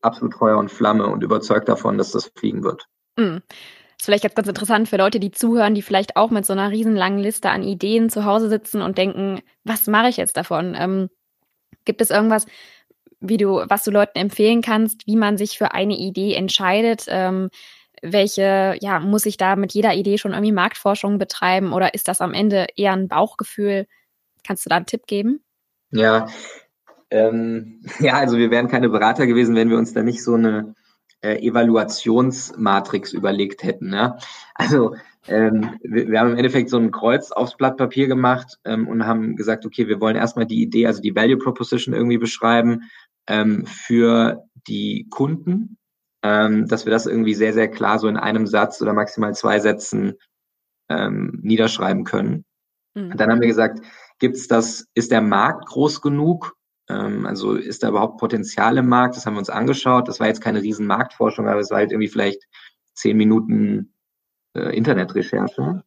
absolut 0.00 0.34
Feuer 0.34 0.58
und 0.58 0.70
Flamme 0.70 1.06
und 1.06 1.22
überzeugt 1.22 1.68
davon, 1.68 1.98
dass 1.98 2.12
das 2.12 2.30
fliegen 2.36 2.62
wird. 2.62 2.86
Hm. 3.18 3.42
Das 3.48 4.02
ist 4.02 4.04
vielleicht 4.04 4.24
jetzt 4.24 4.36
ganz 4.36 4.48
interessant 4.48 4.88
für 4.88 4.96
Leute, 4.96 5.18
die 5.18 5.32
zuhören, 5.32 5.74
die 5.74 5.82
vielleicht 5.82 6.16
auch 6.16 6.30
mit 6.30 6.46
so 6.46 6.52
einer 6.52 6.70
riesenlangen 6.70 7.18
Liste 7.18 7.50
an 7.50 7.64
Ideen 7.64 8.10
zu 8.10 8.24
Hause 8.24 8.48
sitzen 8.48 8.80
und 8.80 8.96
denken, 8.96 9.40
was 9.64 9.86
mache 9.86 10.08
ich 10.08 10.16
jetzt 10.16 10.36
davon? 10.36 10.76
Ähm, 10.78 11.10
gibt 11.84 12.00
es 12.00 12.10
irgendwas, 12.10 12.46
wie 13.20 13.38
du, 13.38 13.64
was 13.68 13.82
du 13.82 13.90
Leuten 13.90 14.18
empfehlen 14.18 14.62
kannst, 14.62 15.06
wie 15.06 15.16
man 15.16 15.36
sich 15.36 15.58
für 15.58 15.72
eine 15.72 15.96
Idee 15.96 16.34
entscheidet? 16.34 17.06
Ähm, 17.08 17.50
welche, 18.02 18.76
ja, 18.80 19.00
muss 19.00 19.26
ich 19.26 19.36
da 19.36 19.56
mit 19.56 19.72
jeder 19.72 19.94
Idee 19.94 20.18
schon 20.18 20.32
irgendwie 20.32 20.52
Marktforschung 20.52 21.18
betreiben 21.18 21.72
oder 21.72 21.94
ist 21.94 22.06
das 22.06 22.20
am 22.20 22.34
Ende 22.34 22.66
eher 22.76 22.92
ein 22.92 23.08
Bauchgefühl? 23.08 23.86
Kannst 24.48 24.64
du 24.64 24.70
da 24.70 24.76
einen 24.76 24.86
Tipp 24.86 25.06
geben? 25.06 25.44
Ja, 25.90 26.26
ähm, 27.10 27.82
ja, 28.00 28.14
also 28.14 28.38
wir 28.38 28.50
wären 28.50 28.68
keine 28.68 28.88
Berater 28.88 29.26
gewesen, 29.26 29.54
wenn 29.54 29.68
wir 29.68 29.76
uns 29.76 29.92
da 29.92 30.02
nicht 30.02 30.24
so 30.24 30.36
eine 30.36 30.74
äh, 31.20 31.36
Evaluationsmatrix 31.46 33.12
überlegt 33.12 33.62
hätten. 33.62 33.92
Ja? 33.92 34.16
Also 34.54 34.96
ähm, 35.26 35.78
wir, 35.82 36.08
wir, 36.08 36.18
haben 36.18 36.30
im 36.30 36.38
Endeffekt 36.38 36.70
so 36.70 36.78
ein 36.78 36.92
Kreuz 36.92 37.30
aufs 37.30 37.58
Blatt 37.58 37.76
Papier 37.76 38.08
gemacht 38.08 38.58
ähm, 38.64 38.88
und 38.88 39.06
haben 39.06 39.36
gesagt, 39.36 39.66
okay, 39.66 39.86
wir 39.86 40.00
wollen 40.00 40.16
erstmal 40.16 40.46
die 40.46 40.62
Idee, 40.62 40.86
also 40.86 41.02
die 41.02 41.14
Value 41.14 41.36
Proposition 41.36 41.94
irgendwie 41.94 42.16
beschreiben 42.16 42.84
ähm, 43.26 43.66
für 43.66 44.44
die 44.66 45.08
Kunden, 45.10 45.76
ähm, 46.22 46.68
dass 46.68 46.86
wir 46.86 46.90
das 46.90 47.04
irgendwie 47.04 47.34
sehr, 47.34 47.52
sehr 47.52 47.68
klar 47.68 47.98
so 47.98 48.08
in 48.08 48.16
einem 48.16 48.46
Satz 48.46 48.80
oder 48.80 48.94
maximal 48.94 49.34
zwei 49.34 49.60
Sätzen 49.60 50.14
ähm, 50.88 51.38
niederschreiben 51.42 52.04
können. 52.04 52.46
Mhm. 52.94 53.14
Dann 53.14 53.30
haben 53.30 53.42
wir 53.42 53.48
gesagt, 53.48 53.80
gibt's 54.18 54.48
das, 54.48 54.86
ist 54.94 55.10
der 55.10 55.20
Markt 55.20 55.66
groß 55.66 56.00
genug? 56.00 56.56
Ähm, 56.88 57.26
also 57.26 57.54
ist 57.54 57.82
da 57.82 57.88
überhaupt 57.88 58.18
Potenzial 58.18 58.78
im 58.78 58.88
Markt? 58.88 59.16
Das 59.16 59.26
haben 59.26 59.34
wir 59.34 59.40
uns 59.40 59.50
angeschaut. 59.50 60.08
Das 60.08 60.20
war 60.20 60.26
jetzt 60.26 60.40
keine 60.40 60.62
riesen 60.62 60.86
Marktforschung, 60.86 61.48
aber 61.48 61.60
es 61.60 61.70
war 61.70 61.78
halt 61.78 61.92
irgendwie 61.92 62.08
vielleicht 62.08 62.42
zehn 62.94 63.16
Minuten 63.16 63.94
äh, 64.54 64.76
Internetrecherche. 64.76 65.84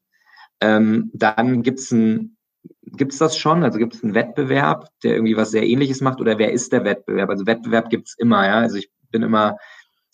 Ähm, 0.62 1.12
dann 1.14 1.64
gibt's 1.64 1.92
ein 1.92 2.38
Gibt's 2.84 3.18
das 3.18 3.38
schon? 3.38 3.64
Also 3.64 3.80
gibt 3.80 3.96
es 3.96 4.04
einen 4.04 4.14
Wettbewerb, 4.14 4.90
der 5.04 5.16
irgendwie 5.16 5.38
was 5.38 5.52
sehr 5.52 5.66
ähnliches 5.66 6.02
macht? 6.02 6.20
Oder 6.20 6.38
wer 6.38 6.52
ist 6.52 6.72
der 6.72 6.84
Wettbewerb? 6.84 7.30
Also 7.30 7.46
Wettbewerb 7.46 7.90
gibt's 7.90 8.16
immer, 8.18 8.46
ja. 8.46 8.60
Also 8.60 8.78
ich 8.78 8.92
bin 9.12 9.24
immer, 9.24 9.58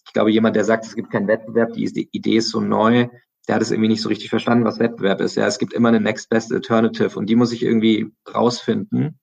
ich 0.05 0.13
glaube, 0.13 0.31
jemand, 0.31 0.55
der 0.55 0.63
sagt, 0.63 0.85
es 0.85 0.95
gibt 0.95 1.11
keinen 1.11 1.27
Wettbewerb, 1.27 1.73
die 1.73 2.09
Idee 2.11 2.37
ist 2.37 2.49
so 2.49 2.61
neu, 2.61 3.07
der 3.47 3.55
hat 3.55 3.61
es 3.61 3.71
irgendwie 3.71 3.89
nicht 3.89 4.01
so 4.01 4.09
richtig 4.09 4.29
verstanden, 4.29 4.65
was 4.65 4.79
Wettbewerb 4.79 5.21
ist. 5.21 5.35
Ja, 5.35 5.47
es 5.47 5.59
gibt 5.59 5.73
immer 5.73 5.89
eine 5.89 6.01
Next 6.01 6.29
Best 6.29 6.51
Alternative 6.51 7.17
und 7.17 7.27
die 7.27 7.35
muss 7.35 7.51
ich 7.51 7.63
irgendwie 7.63 8.11
rausfinden. 8.33 9.19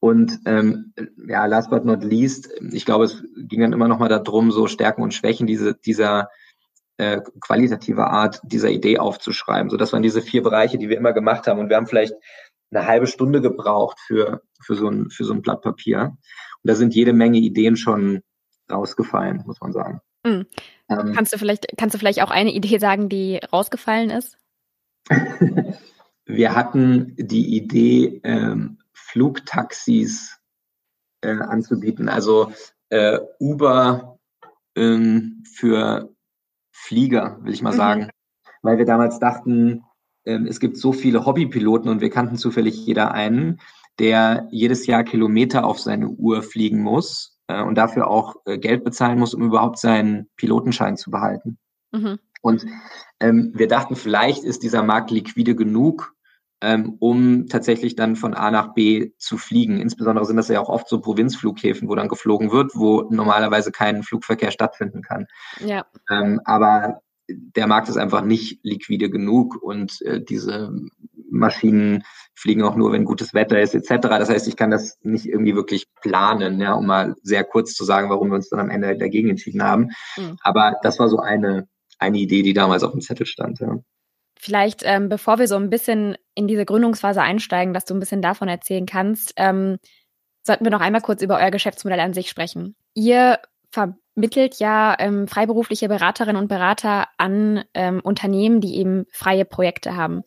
Und 0.00 0.40
ähm, 0.44 0.92
ja, 1.28 1.46
last 1.46 1.70
but 1.70 1.84
not 1.84 2.04
least, 2.04 2.50
ich 2.72 2.84
glaube, 2.84 3.04
es 3.04 3.22
ging 3.36 3.60
dann 3.60 3.72
immer 3.72 3.88
noch 3.88 3.98
mal 3.98 4.08
darum, 4.08 4.50
so 4.50 4.66
Stärken 4.66 5.02
und 5.02 5.14
Schwächen 5.14 5.46
diese, 5.46 5.74
dieser 5.74 6.28
äh, 6.98 7.20
qualitative 7.40 8.06
Art 8.06 8.40
dieser 8.44 8.70
Idee 8.70 8.98
aufzuschreiben. 8.98 9.70
So, 9.70 9.76
das 9.76 9.92
waren 9.92 10.02
diese 10.02 10.22
vier 10.22 10.42
Bereiche, 10.42 10.78
die 10.78 10.88
wir 10.88 10.98
immer 10.98 11.12
gemacht 11.12 11.46
haben. 11.46 11.58
Und 11.58 11.68
wir 11.68 11.76
haben 11.76 11.86
vielleicht 11.86 12.14
eine 12.70 12.86
halbe 12.86 13.06
Stunde 13.06 13.40
gebraucht 13.40 13.98
für, 14.06 14.42
für, 14.60 14.74
so, 14.74 14.88
ein, 14.88 15.10
für 15.10 15.24
so 15.24 15.32
ein 15.32 15.42
Blatt 15.42 15.62
Papier. 15.62 16.16
Und 16.62 16.70
da 16.70 16.74
sind 16.74 16.94
jede 16.94 17.12
Menge 17.12 17.38
Ideen 17.38 17.76
schon 17.76 18.22
rausgefallen, 18.70 19.42
muss 19.46 19.60
man 19.60 19.72
sagen. 19.72 20.00
Ähm, 20.88 21.12
kannst, 21.14 21.32
du 21.32 21.38
vielleicht, 21.38 21.66
kannst 21.76 21.94
du 21.94 21.98
vielleicht 21.98 22.22
auch 22.22 22.30
eine 22.30 22.52
Idee 22.52 22.78
sagen, 22.78 23.08
die 23.08 23.40
rausgefallen 23.52 24.10
ist? 24.10 24.38
wir 26.26 26.54
hatten 26.54 27.14
die 27.16 27.56
Idee, 27.56 28.20
ähm, 28.24 28.78
Flugtaxis 28.92 30.38
äh, 31.20 31.36
anzubieten, 31.36 32.08
also 32.08 32.52
äh, 32.90 33.18
Uber 33.38 34.18
ähm, 34.76 35.44
für 35.50 36.14
Flieger, 36.72 37.38
will 37.42 37.54
ich 37.54 37.62
mal 37.62 37.72
mhm. 37.72 37.76
sagen. 37.76 38.10
Weil 38.62 38.78
wir 38.78 38.86
damals 38.86 39.18
dachten, 39.18 39.84
ähm, 40.24 40.46
es 40.46 40.58
gibt 40.60 40.76
so 40.76 40.92
viele 40.92 41.24
Hobbypiloten 41.26 41.90
und 41.90 42.00
wir 42.00 42.10
kannten 42.10 42.36
zufällig 42.36 42.86
jeder 42.86 43.12
einen, 43.12 43.60
der 43.98 44.48
jedes 44.50 44.86
Jahr 44.86 45.04
Kilometer 45.04 45.64
auf 45.64 45.78
seine 45.78 46.08
Uhr 46.08 46.42
fliegen 46.42 46.80
muss 46.80 47.33
äh, 47.48 47.62
und 47.62 47.76
dafür 47.76 48.08
auch 48.08 48.36
äh, 48.46 48.58
Geld 48.58 48.84
bezahlen 48.84 49.18
muss, 49.18 49.34
um 49.34 49.42
überhaupt 49.42 49.78
seinen 49.78 50.28
Pilotenschein 50.36 50.96
zu 50.96 51.10
behalten. 51.10 51.58
Mhm. 51.92 52.18
Und 52.42 52.66
ähm, 53.20 53.52
wir 53.54 53.68
dachten, 53.68 53.96
vielleicht 53.96 54.44
ist 54.44 54.62
dieser 54.62 54.82
Markt 54.82 55.10
liquide 55.10 55.54
genug, 55.54 56.14
ähm, 56.60 56.96
um 56.98 57.46
tatsächlich 57.46 57.96
dann 57.96 58.16
von 58.16 58.34
A 58.34 58.50
nach 58.50 58.74
B 58.74 59.12
zu 59.18 59.38
fliegen. 59.38 59.80
Insbesondere 59.80 60.24
sind 60.24 60.36
das 60.36 60.48
ja 60.48 60.60
auch 60.60 60.68
oft 60.68 60.88
so 60.88 61.00
Provinzflughäfen, 61.00 61.88
wo 61.88 61.94
dann 61.94 62.08
geflogen 62.08 62.50
wird, 62.50 62.72
wo 62.74 63.02
normalerweise 63.10 63.72
kein 63.72 64.02
Flugverkehr 64.02 64.50
stattfinden 64.50 65.02
kann. 65.02 65.26
Ja. 65.64 65.86
Ähm, 66.10 66.40
aber 66.44 67.00
der 67.28 67.66
Markt 67.66 67.88
ist 67.88 67.96
einfach 67.96 68.22
nicht 68.22 68.60
liquide 68.62 69.08
genug 69.08 69.62
und 69.62 70.02
äh, 70.02 70.22
diese 70.22 70.72
Maschinen 71.30 72.04
fliegen 72.34 72.62
auch 72.62 72.76
nur, 72.76 72.92
wenn 72.92 73.04
gutes 73.04 73.32
Wetter 73.34 73.60
ist, 73.60 73.74
etc. 73.74 74.08
Das 74.08 74.28
heißt, 74.28 74.48
ich 74.48 74.56
kann 74.56 74.70
das 74.70 74.98
nicht 75.02 75.26
irgendwie 75.26 75.54
wirklich 75.54 75.86
planen, 76.02 76.60
ja, 76.60 76.74
um 76.74 76.86
mal 76.86 77.14
sehr 77.22 77.44
kurz 77.44 77.74
zu 77.74 77.84
sagen, 77.84 78.10
warum 78.10 78.28
wir 78.28 78.36
uns 78.36 78.48
dann 78.48 78.60
am 78.60 78.70
Ende 78.70 78.96
dagegen 78.96 79.30
entschieden 79.30 79.62
haben. 79.62 79.90
Mhm. 80.16 80.36
Aber 80.42 80.76
das 80.82 80.98
war 80.98 81.08
so 81.08 81.18
eine, 81.18 81.68
eine 81.98 82.18
Idee, 82.18 82.42
die 82.42 82.54
damals 82.54 82.82
auf 82.82 82.92
dem 82.92 83.00
Zettel 83.00 83.26
stand. 83.26 83.60
Ja. 83.60 83.78
Vielleicht, 84.36 84.82
ähm, 84.84 85.08
bevor 85.08 85.38
wir 85.38 85.48
so 85.48 85.56
ein 85.56 85.70
bisschen 85.70 86.16
in 86.34 86.48
diese 86.48 86.64
Gründungsphase 86.64 87.22
einsteigen, 87.22 87.72
dass 87.72 87.84
du 87.84 87.94
ein 87.94 88.00
bisschen 88.00 88.20
davon 88.20 88.48
erzählen 88.48 88.84
kannst, 88.84 89.32
ähm, 89.36 89.78
sollten 90.42 90.64
wir 90.64 90.70
noch 90.70 90.80
einmal 90.80 91.00
kurz 91.00 91.22
über 91.22 91.38
euer 91.38 91.50
Geschäftsmodell 91.50 92.00
an 92.00 92.12
sich 92.12 92.28
sprechen. 92.28 92.76
Ihr 92.94 93.38
vermittelt 93.70 94.58
ja 94.58 94.96
ähm, 94.98 95.26
freiberufliche 95.28 95.88
Beraterinnen 95.88 96.40
und 96.40 96.48
Berater 96.48 97.08
an 97.16 97.64
ähm, 97.74 98.00
Unternehmen, 98.00 98.60
die 98.60 98.76
eben 98.76 99.06
freie 99.10 99.44
Projekte 99.44 99.96
haben. 99.96 100.22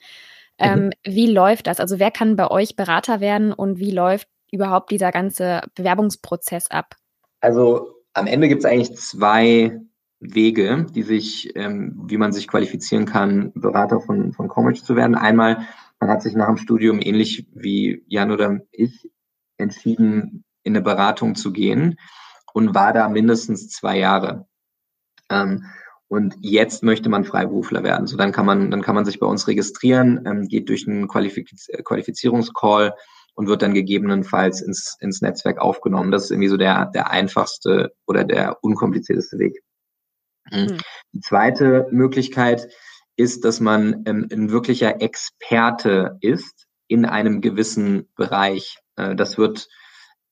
Ähm, 0.60 0.86
mhm. 0.86 0.92
Wie 1.04 1.32
läuft 1.32 1.68
das? 1.68 1.80
Also 1.80 2.00
wer 2.00 2.12
kann 2.12 2.36
bei 2.36 2.50
euch 2.50 2.76
Berater 2.76 3.20
werden 3.20 3.54
und 3.54 3.80
wie 3.80 3.92
läuft 3.92 4.28
überhaupt 4.52 4.92
dieser 4.92 5.12
ganze 5.12 5.62
Bewerbungsprozess 5.76 6.72
ab? 6.72 6.96
Also 7.42 7.94
am 8.14 8.28
Ende 8.28 8.48
gibt 8.48 8.60
es 8.60 8.66
eigentlich 8.66 8.96
zwei 8.96 9.80
Wege, 10.20 10.88
die 10.96 11.04
sich, 11.04 11.56
ähm, 11.56 12.02
wie 12.08 12.18
man 12.18 12.32
sich 12.32 12.48
qualifizieren 12.48 13.06
kann, 13.06 13.52
Berater 13.54 14.00
von, 14.00 14.34
von 14.34 14.50
Commerce 14.50 14.84
zu 14.84 14.96
werden. 14.96 15.16
Einmal, 15.16 15.68
man 16.00 16.10
hat 16.10 16.24
sich 16.24 16.34
nach 16.34 16.48
dem 16.48 16.58
Studium 16.58 17.00
ähnlich 17.02 17.48
wie 17.54 18.04
Jan 18.08 18.32
oder 18.32 18.62
ich 18.72 19.12
entschieden, 19.58 20.44
in 20.64 20.76
eine 20.76 20.84
Beratung 20.84 21.36
zu 21.36 21.52
gehen 21.52 22.00
und 22.54 22.74
war 22.74 22.94
da 22.94 23.08
mindestens 23.10 23.70
zwei 23.70 23.98
Jahre. 24.00 24.48
Ähm, 25.30 25.66
und 26.10 26.36
jetzt 26.40 26.84
möchte 26.84 27.10
man 27.10 27.26
Freiberufler 27.26 27.84
werden. 27.84 28.08
So 28.08 28.18
dann 28.18 28.32
kann 28.32 28.46
man, 28.46 28.72
dann 28.72 28.82
kann 28.82 28.96
man 28.96 29.06
sich 29.06 29.20
bei 29.20 29.28
uns 29.28 29.48
registrieren, 29.48 30.24
ähm, 30.26 30.48
geht 30.48 30.70
durch 30.70 30.88
einen 30.88 31.08
Qualifiz 31.08 31.68
Qualifizierungscall 31.84 32.94
und 33.36 33.48
wird 33.48 33.62
dann 33.62 33.74
gegebenenfalls 33.74 34.62
ins, 34.62 34.98
ins 35.00 35.22
Netzwerk 35.22 35.60
aufgenommen. 35.60 36.12
Das 36.12 36.24
ist 36.24 36.32
irgendwie 36.32 36.50
so 36.50 36.58
der, 36.58 36.88
der 36.88 37.12
einfachste 37.12 37.94
oder 38.08 38.24
der 38.24 38.64
unkomplizierteste 38.64 39.38
Weg. 39.38 39.62
Mhm. 40.52 40.78
Die 41.12 41.20
zweite 41.20 41.88
Möglichkeit 41.92 42.68
ist, 43.16 43.44
dass 43.44 43.60
man 43.60 44.04
ähm, 44.06 44.28
ein 44.32 44.52
wirklicher 44.52 45.02
Experte 45.02 46.18
ist 46.22 46.68
in 46.88 47.06
einem 47.06 47.42
gewissen 47.42 48.10
Bereich. 48.16 48.80
Äh, 48.96 49.16
das 49.16 49.38
wird 49.38 49.68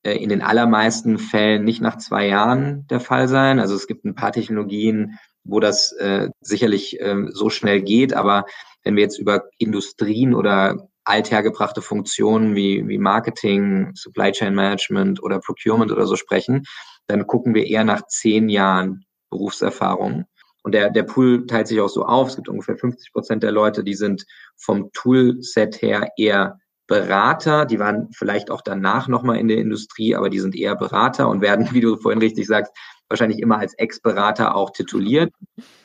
äh, 0.02 0.16
in 0.16 0.28
den 0.28 0.42
allermeisten 0.42 1.18
Fällen 1.18 1.64
nicht 1.64 1.82
nach 1.82 1.98
zwei 1.98 2.26
Jahren 2.26 2.86
der 2.88 3.00
Fall 3.00 3.28
sein. 3.28 3.60
Also 3.60 3.74
es 3.74 3.86
gibt 3.86 4.04
ein 4.04 4.14
paar 4.14 4.32
Technologien, 4.32 5.18
wo 5.46 5.60
das 5.60 5.92
äh, 5.92 6.28
sicherlich 6.40 7.00
äh, 7.00 7.26
so 7.30 7.50
schnell 7.50 7.82
geht, 7.82 8.14
aber 8.14 8.44
wenn 8.84 8.96
wir 8.96 9.02
jetzt 9.02 9.18
über 9.18 9.44
Industrien 9.58 10.34
oder 10.34 10.88
althergebrachte 11.04 11.82
Funktionen 11.82 12.54
wie, 12.56 12.86
wie 12.88 12.98
Marketing, 12.98 13.92
Supply 13.94 14.32
Chain 14.32 14.54
Management 14.54 15.22
oder 15.22 15.40
Procurement 15.40 15.92
oder 15.92 16.06
so 16.06 16.16
sprechen, 16.16 16.64
dann 17.06 17.26
gucken 17.26 17.54
wir 17.54 17.66
eher 17.66 17.84
nach 17.84 18.06
zehn 18.06 18.48
Jahren 18.48 19.04
Berufserfahrung. 19.30 20.24
Und 20.62 20.72
der, 20.72 20.90
der 20.90 21.04
Pool 21.04 21.46
teilt 21.46 21.68
sich 21.68 21.80
auch 21.80 21.88
so 21.88 22.04
auf. 22.04 22.28
Es 22.28 22.36
gibt 22.36 22.48
ungefähr 22.48 22.76
50 22.76 23.12
Prozent 23.12 23.42
der 23.44 23.52
Leute, 23.52 23.84
die 23.84 23.94
sind 23.94 24.24
vom 24.56 24.90
Toolset 24.92 25.80
her 25.80 26.08
eher 26.16 26.58
Berater, 26.88 27.66
die 27.66 27.78
waren 27.80 28.10
vielleicht 28.12 28.50
auch 28.50 28.62
danach 28.62 29.08
nochmal 29.08 29.38
in 29.38 29.48
der 29.48 29.58
Industrie, 29.58 30.14
aber 30.14 30.30
die 30.30 30.38
sind 30.38 30.54
eher 30.54 30.76
Berater 30.76 31.28
und 31.28 31.40
werden, 31.40 31.68
wie 31.72 31.80
du 31.80 31.96
vorhin 31.96 32.20
richtig 32.20 32.46
sagst, 32.46 32.72
wahrscheinlich 33.08 33.40
immer 33.40 33.58
als 33.58 33.74
Ex-Berater 33.74 34.54
auch 34.54 34.70
tituliert. 34.70 35.32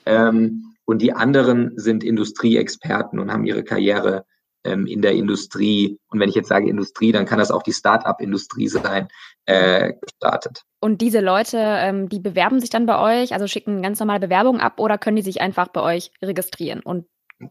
Ähm, 0.06 0.74
und 0.86 1.02
die 1.02 1.14
anderen 1.14 1.74
sind 1.78 2.04
Industrieexperten 2.04 3.20
und 3.20 3.32
haben 3.32 3.46
ihre 3.46 3.64
Karriere 3.64 4.26
ähm, 4.64 4.86
in 4.86 5.02
der 5.02 5.14
Industrie, 5.14 5.98
und 6.10 6.20
wenn 6.20 6.30
ich 6.30 6.36
jetzt 6.36 6.50
sage 6.50 6.70
Industrie, 6.70 7.12
dann 7.12 7.26
kann 7.26 7.40
das 7.40 7.52
auch 7.52 7.64
die 7.64 7.74
Start-up-Industrie 7.74 8.68
sein, 8.68 9.08
äh, 9.46 9.94
gestartet. 10.02 10.64
Und 10.80 11.02
diese 11.02 11.20
Leute, 11.20 11.58
ähm, 11.60 12.10
die 12.10 12.20
bewerben 12.20 12.60
sich 12.60 12.70
dann 12.70 12.86
bei 12.86 13.22
euch, 13.22 13.34
also 13.34 13.48
schicken 13.48 13.82
ganz 13.82 14.00
normale 14.00 14.20
Bewerbungen 14.20 14.62
ab 14.62 14.80
oder 14.80 14.98
können 14.98 15.16
die 15.16 15.22
sich 15.22 15.42
einfach 15.42 15.70
bei 15.70 15.82
euch 15.82 16.12
registrieren 16.22 16.82
und 16.82 17.06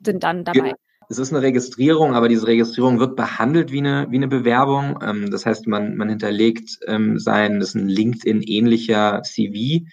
sind 0.04 0.22
dann 0.22 0.44
dabei? 0.44 0.74
Es 1.10 1.18
ist 1.18 1.32
eine 1.32 1.42
Registrierung, 1.42 2.14
aber 2.14 2.28
diese 2.28 2.46
Registrierung 2.46 3.00
wird 3.00 3.16
behandelt 3.16 3.72
wie 3.72 3.80
eine, 3.80 4.06
wie 4.10 4.16
eine 4.16 4.28
Bewerbung. 4.28 5.00
Ähm, 5.02 5.28
das 5.32 5.44
heißt, 5.44 5.66
man, 5.66 5.96
man 5.96 6.08
hinterlegt 6.08 6.78
ähm, 6.86 7.18
sein, 7.18 7.58
das 7.58 7.70
ist 7.70 7.74
ein 7.74 7.88
LinkedIn-ähnlicher 7.88 9.22
CV, 9.24 9.86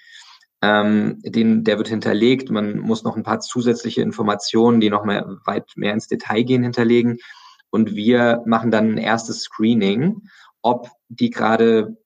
ähm, 0.62 1.20
den, 1.24 1.64
der 1.64 1.80
wird 1.80 1.88
hinterlegt. 1.88 2.52
Man 2.52 2.78
muss 2.78 3.04
noch 3.04 3.18
ein 3.18 3.24
paar 3.24 3.40
zusätzliche 3.40 4.04
Informationen, 4.04 4.80
die 4.80 4.92
noch 4.92 5.06
mehr, 5.06 5.26
weit 5.44 5.72
mehr 5.76 5.94
ins 5.94 6.08
Detail 6.08 6.44
gehen, 6.44 6.62
hinterlegen. 6.62 7.18
Und 7.72 7.96
wir 7.96 8.44
machen 8.46 8.70
dann 8.70 8.92
ein 8.92 8.98
erstes 9.00 9.42
Screening, 9.42 10.22
ob 10.62 10.92
die 11.10 11.32
gerade 11.32 11.98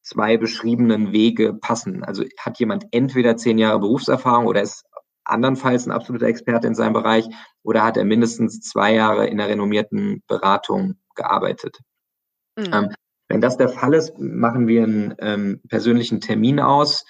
zwei 0.00 0.38
beschriebenen 0.38 1.12
Wege 1.12 1.52
passen. 1.52 2.02
Also 2.02 2.24
hat 2.38 2.58
jemand 2.58 2.86
entweder 2.90 3.36
zehn 3.36 3.58
Jahre 3.58 3.80
Berufserfahrung 3.80 4.46
oder 4.46 4.62
ist 4.62 4.86
andernfalls 5.24 5.86
ein 5.86 5.92
absoluter 5.92 6.26
Experte 6.26 6.66
in 6.66 6.74
seinem 6.74 6.92
Bereich 6.92 7.26
oder 7.62 7.84
hat 7.84 7.96
er 7.96 8.04
mindestens 8.04 8.60
zwei 8.60 8.94
Jahre 8.94 9.26
in 9.26 9.40
einer 9.40 9.50
renommierten 9.50 10.22
Beratung 10.26 10.96
gearbeitet. 11.14 11.78
Mhm. 12.56 12.70
Ähm, 12.72 12.94
wenn 13.28 13.40
das 13.40 13.56
der 13.56 13.68
Fall 13.68 13.94
ist, 13.94 14.18
machen 14.18 14.66
wir 14.66 14.84
einen 14.84 15.14
ähm, 15.18 15.60
persönlichen 15.68 16.20
Termin 16.20 16.60
aus 16.60 17.04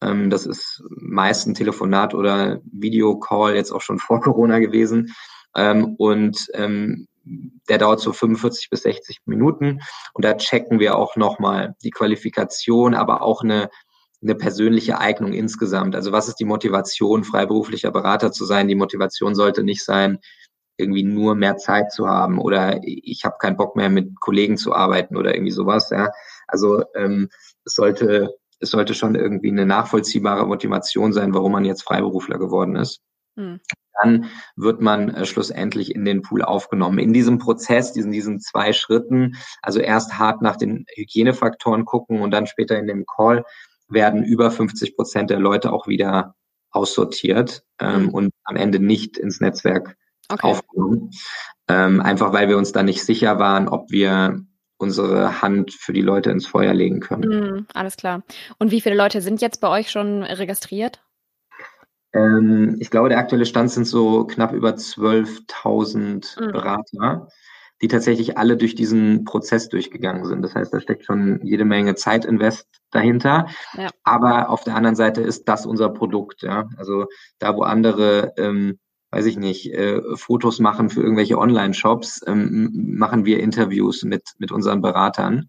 ähm, 0.00 0.30
das 0.30 0.46
ist 0.46 0.82
meist 0.90 1.46
ein 1.46 1.54
Telefonat 1.54 2.14
oder 2.14 2.60
Videocall, 2.64 3.54
jetzt 3.54 3.72
auch 3.72 3.80
schon 3.80 3.98
vor 3.98 4.20
Corona 4.20 4.58
gewesen. 4.58 5.14
Ähm, 5.56 5.94
und 5.96 6.46
ähm, 6.54 7.08
der 7.68 7.78
dauert 7.78 8.00
so 8.00 8.12
45 8.12 8.70
bis 8.70 8.82
60 8.82 9.20
Minuten. 9.26 9.80
Und 10.14 10.24
da 10.24 10.34
checken 10.34 10.80
wir 10.80 10.96
auch 10.96 11.16
nochmal 11.16 11.74
die 11.82 11.90
Qualifikation, 11.90 12.94
aber 12.94 13.22
auch 13.22 13.42
eine, 13.42 13.68
eine 14.22 14.34
persönliche 14.34 14.98
Eignung 14.98 15.32
insgesamt. 15.32 15.94
Also 15.94 16.12
was 16.12 16.28
ist 16.28 16.36
die 16.36 16.44
Motivation, 16.44 17.24
freiberuflicher 17.24 17.90
Berater 17.90 18.32
zu 18.32 18.44
sein? 18.44 18.68
Die 18.68 18.74
Motivation 18.74 19.34
sollte 19.34 19.62
nicht 19.62 19.84
sein, 19.84 20.18
irgendwie 20.76 21.02
nur 21.02 21.34
mehr 21.34 21.56
Zeit 21.56 21.92
zu 21.92 22.08
haben 22.08 22.38
oder 22.38 22.80
ich 22.82 23.24
habe 23.24 23.36
keinen 23.38 23.56
Bock 23.56 23.76
mehr 23.76 23.90
mit 23.90 24.18
Kollegen 24.20 24.56
zu 24.56 24.74
arbeiten 24.74 25.16
oder 25.16 25.34
irgendwie 25.34 25.52
sowas. 25.52 25.90
Ja. 25.90 26.10
Also 26.46 26.84
ähm, 26.94 27.28
es 27.64 27.74
sollte 27.74 28.34
es 28.60 28.70
sollte 28.70 28.94
schon 28.94 29.14
irgendwie 29.14 29.50
eine 29.50 29.66
nachvollziehbare 29.66 30.46
Motivation 30.46 31.12
sein, 31.12 31.34
warum 31.34 31.52
man 31.52 31.64
jetzt 31.64 31.82
Freiberufler 31.82 32.38
geworden 32.38 32.76
ist. 32.76 33.00
Hm. 33.36 33.60
Dann 34.02 34.26
wird 34.56 34.80
man 34.80 35.14
äh, 35.14 35.26
schlussendlich 35.26 35.94
in 35.94 36.04
den 36.04 36.22
Pool 36.22 36.42
aufgenommen. 36.42 36.98
In 36.98 37.12
diesem 37.12 37.38
Prozess, 37.38 37.92
diesen, 37.92 38.12
diesen 38.12 38.40
zwei 38.40 38.72
Schritten, 38.72 39.36
also 39.62 39.80
erst 39.80 40.18
hart 40.18 40.42
nach 40.42 40.56
den 40.56 40.86
Hygienefaktoren 40.94 41.84
gucken 41.84 42.20
und 42.20 42.30
dann 42.30 42.46
später 42.46 42.78
in 42.78 42.86
dem 42.86 43.04
Call 43.06 43.44
werden 43.88 44.24
über 44.24 44.50
50 44.50 44.96
Prozent 44.96 45.30
der 45.30 45.38
Leute 45.38 45.72
auch 45.72 45.86
wieder 45.86 46.34
aussortiert 46.70 47.62
ähm, 47.80 48.04
mhm. 48.04 48.08
und 48.10 48.30
am 48.44 48.56
Ende 48.56 48.78
nicht 48.78 49.16
ins 49.16 49.40
Netzwerk 49.40 49.96
okay. 50.28 50.46
aufgenommen. 50.46 51.10
Ähm, 51.68 52.00
einfach 52.00 52.32
weil 52.32 52.48
wir 52.48 52.58
uns 52.58 52.72
da 52.72 52.82
nicht 52.82 53.02
sicher 53.04 53.38
waren, 53.38 53.68
ob 53.68 53.90
wir 53.90 54.40
unsere 54.78 55.42
Hand 55.42 55.72
für 55.72 55.92
die 55.92 56.02
Leute 56.02 56.30
ins 56.30 56.46
Feuer 56.46 56.72
legen 56.72 57.00
können. 57.00 57.28
Mhm, 57.28 57.66
alles 57.74 57.96
klar. 57.96 58.22
Und 58.58 58.70
wie 58.70 58.80
viele 58.80 58.94
Leute 58.94 59.20
sind 59.20 59.40
jetzt 59.40 59.60
bei 59.60 59.68
euch 59.68 59.90
schon 59.90 60.22
registriert? 60.22 61.02
Ähm, 62.12 62.76
ich 62.80 62.90
glaube, 62.90 63.08
der 63.08 63.18
aktuelle 63.18 63.44
Stand 63.44 63.70
sind 63.70 63.86
so 63.86 64.24
knapp 64.24 64.52
über 64.52 64.70
12.000 64.70 66.40
mhm. 66.40 66.52
Berater, 66.52 67.28
die 67.80 67.88
tatsächlich 67.88 68.38
alle 68.38 68.56
durch 68.56 68.74
diesen 68.74 69.24
Prozess 69.24 69.68
durchgegangen 69.68 70.24
sind. 70.24 70.42
Das 70.42 70.54
heißt, 70.54 70.74
da 70.74 70.80
steckt 70.80 71.04
schon 71.04 71.40
jede 71.44 71.64
Menge 71.64 71.94
Zeitinvest 71.94 72.66
dahinter. 72.90 73.46
Ja. 73.74 73.90
Aber 74.02 74.50
auf 74.50 74.64
der 74.64 74.74
anderen 74.74 74.96
Seite 74.96 75.20
ist 75.20 75.48
das 75.48 75.64
unser 75.66 75.88
Produkt. 75.88 76.42
Ja? 76.42 76.68
Also 76.76 77.06
da, 77.38 77.56
wo 77.56 77.62
andere 77.62 78.32
ähm, 78.36 78.78
weiß 79.10 79.26
ich 79.26 79.38
nicht, 79.38 79.72
äh, 79.72 80.00
Fotos 80.16 80.58
machen 80.58 80.90
für 80.90 81.00
irgendwelche 81.00 81.38
Online-Shops, 81.38 82.22
ähm, 82.26 82.70
machen 82.98 83.24
wir 83.24 83.40
Interviews 83.40 84.02
mit, 84.02 84.34
mit 84.38 84.52
unseren 84.52 84.82
Beratern, 84.82 85.48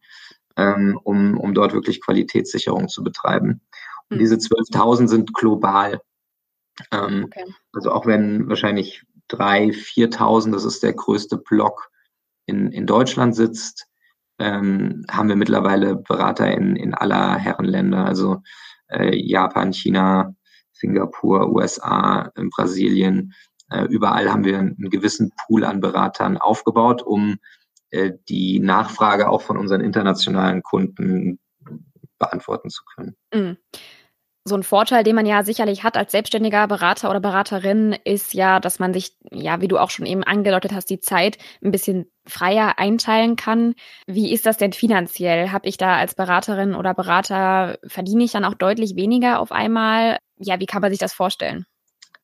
ähm, 0.55 0.99
um, 1.03 1.37
um 1.37 1.53
dort 1.53 1.73
wirklich 1.73 2.01
Qualitätssicherung 2.01 2.87
zu 2.87 3.03
betreiben. 3.03 3.61
Und 4.09 4.17
mhm. 4.17 4.19
diese 4.19 4.35
12.000 4.35 5.07
sind 5.07 5.33
global. 5.33 5.99
Ähm, 6.91 7.25
okay. 7.25 7.45
Also 7.73 7.91
auch 7.91 8.05
wenn 8.05 8.47
wahrscheinlich 8.47 9.03
3.000, 9.29 9.73
4.000, 10.13 10.51
das 10.53 10.63
ist 10.63 10.81
der 10.81 10.93
größte 10.93 11.37
Block 11.37 11.89
in, 12.49 12.71
in 12.71 12.85
Deutschland 12.85 13.35
sitzt, 13.35 13.87
ähm, 14.39 15.05
haben 15.09 15.29
wir 15.29 15.35
mittlerweile 15.35 15.95
Berater 15.95 16.51
in, 16.51 16.75
in 16.75 16.93
aller 16.93 17.35
Herrenländer, 17.35 18.05
also 18.05 18.41
äh, 18.89 19.15
Japan, 19.15 19.71
China, 19.73 20.33
Singapur, 20.71 21.51
USA, 21.51 22.31
Brasilien, 22.55 23.33
äh, 23.69 23.83
überall 23.85 24.31
haben 24.31 24.45
wir 24.45 24.59
einen 24.59 24.89
gewissen 24.89 25.31
Pool 25.45 25.63
an 25.63 25.79
Beratern 25.79 26.37
aufgebaut, 26.37 27.01
um 27.03 27.37
äh, 27.91 28.11
die 28.27 28.59
Nachfrage 28.59 29.29
auch 29.29 29.41
von 29.41 29.57
unseren 29.57 29.81
internationalen 29.81 30.63
Kunden 30.63 31.39
beantworten 32.17 32.69
zu 32.69 32.83
können. 32.95 33.15
Mhm. 33.33 33.57
So 34.45 34.55
ein 34.55 34.63
Vorteil, 34.63 35.03
den 35.03 35.15
man 35.15 35.25
ja 35.25 35.43
sicherlich 35.43 35.83
hat 35.83 35.97
als 35.97 36.11
selbstständiger 36.11 36.67
Berater 36.67 37.09
oder 37.09 37.19
Beraterin, 37.19 37.95
ist 38.03 38.33
ja, 38.33 38.59
dass 38.59 38.79
man 38.79 38.93
sich, 38.93 39.15
ja, 39.31 39.61
wie 39.61 39.67
du 39.67 39.77
auch 39.77 39.89
schon 39.89 40.05
eben 40.05 40.23
angedeutet 40.23 40.71
hast, 40.73 40.89
die 40.89 40.99
Zeit 40.99 41.37
ein 41.61 41.71
bisschen 41.71 42.09
freier 42.25 42.79
einteilen 42.79 43.35
kann. 43.35 43.75
Wie 44.07 44.31
ist 44.33 44.45
das 44.45 44.57
denn 44.57 44.73
finanziell? 44.73 45.51
Habe 45.51 45.67
ich 45.67 45.77
da 45.77 45.97
als 45.97 46.15
Beraterin 46.15 46.73
oder 46.73 46.93
Berater, 46.93 47.77
verdiene 47.85 48.23
ich 48.23 48.31
dann 48.31 48.45
auch 48.45 48.55
deutlich 48.55 48.95
weniger 48.95 49.39
auf 49.39 49.51
einmal? 49.51 50.17
Ja, 50.37 50.59
wie 50.59 50.65
kann 50.65 50.81
man 50.81 50.91
sich 50.91 50.99
das 50.99 51.13
vorstellen? 51.13 51.65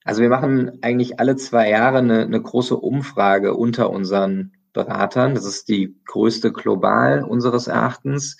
Also 0.05 0.21
wir 0.21 0.29
machen 0.29 0.79
eigentlich 0.81 1.19
alle 1.19 1.35
zwei 1.35 1.69
Jahre 1.69 1.97
eine, 1.97 2.21
eine 2.21 2.41
große 2.41 2.77
Umfrage 2.77 3.55
unter 3.55 3.89
unseren 3.89 4.53
Beratern. 4.71 5.33
Das 5.33 5.45
ist 5.45 5.67
die 5.67 5.99
größte 6.05 6.51
global 6.51 7.23
unseres 7.23 7.67
Erachtens. 7.67 8.37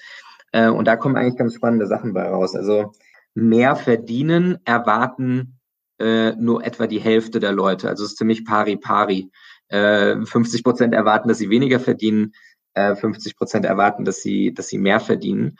Äh, 0.52 0.70
und 0.70 0.86
da 0.86 0.96
kommen 0.96 1.18
eigentlich 1.18 1.38
ganz 1.38 1.56
spannende 1.56 1.88
Sachen 1.88 2.14
bei 2.14 2.30
raus. 2.30 2.56
Also 2.56 2.94
mehr 3.36 3.76
verdienen 3.76 4.58
erwarten 4.66 5.60
äh, 6.00 6.32
nur 6.36 6.66
etwa 6.66 6.88
die 6.88 7.00
Hälfte 7.00 7.40
der 7.40 7.52
Leute. 7.52 7.90
Also 7.90 8.04
es 8.04 8.12
ist 8.12 8.18
ziemlich 8.18 8.46
pari 8.46 8.78
pari. 8.78 9.32
Äh, 9.68 10.26
50 10.26 10.64
Prozent 10.64 10.94
erwarten, 10.94 11.28
dass 11.28 11.38
sie 11.38 11.50
weniger 11.50 11.80
verdienen. 11.80 12.34
Äh, 12.74 12.96
50 12.96 13.38
Prozent 13.38 13.66
erwarten, 13.66 14.06
dass 14.06 14.22
sie, 14.22 14.54
dass 14.54 14.68
sie 14.68 14.78
mehr 14.78 15.00
verdienen. 15.00 15.58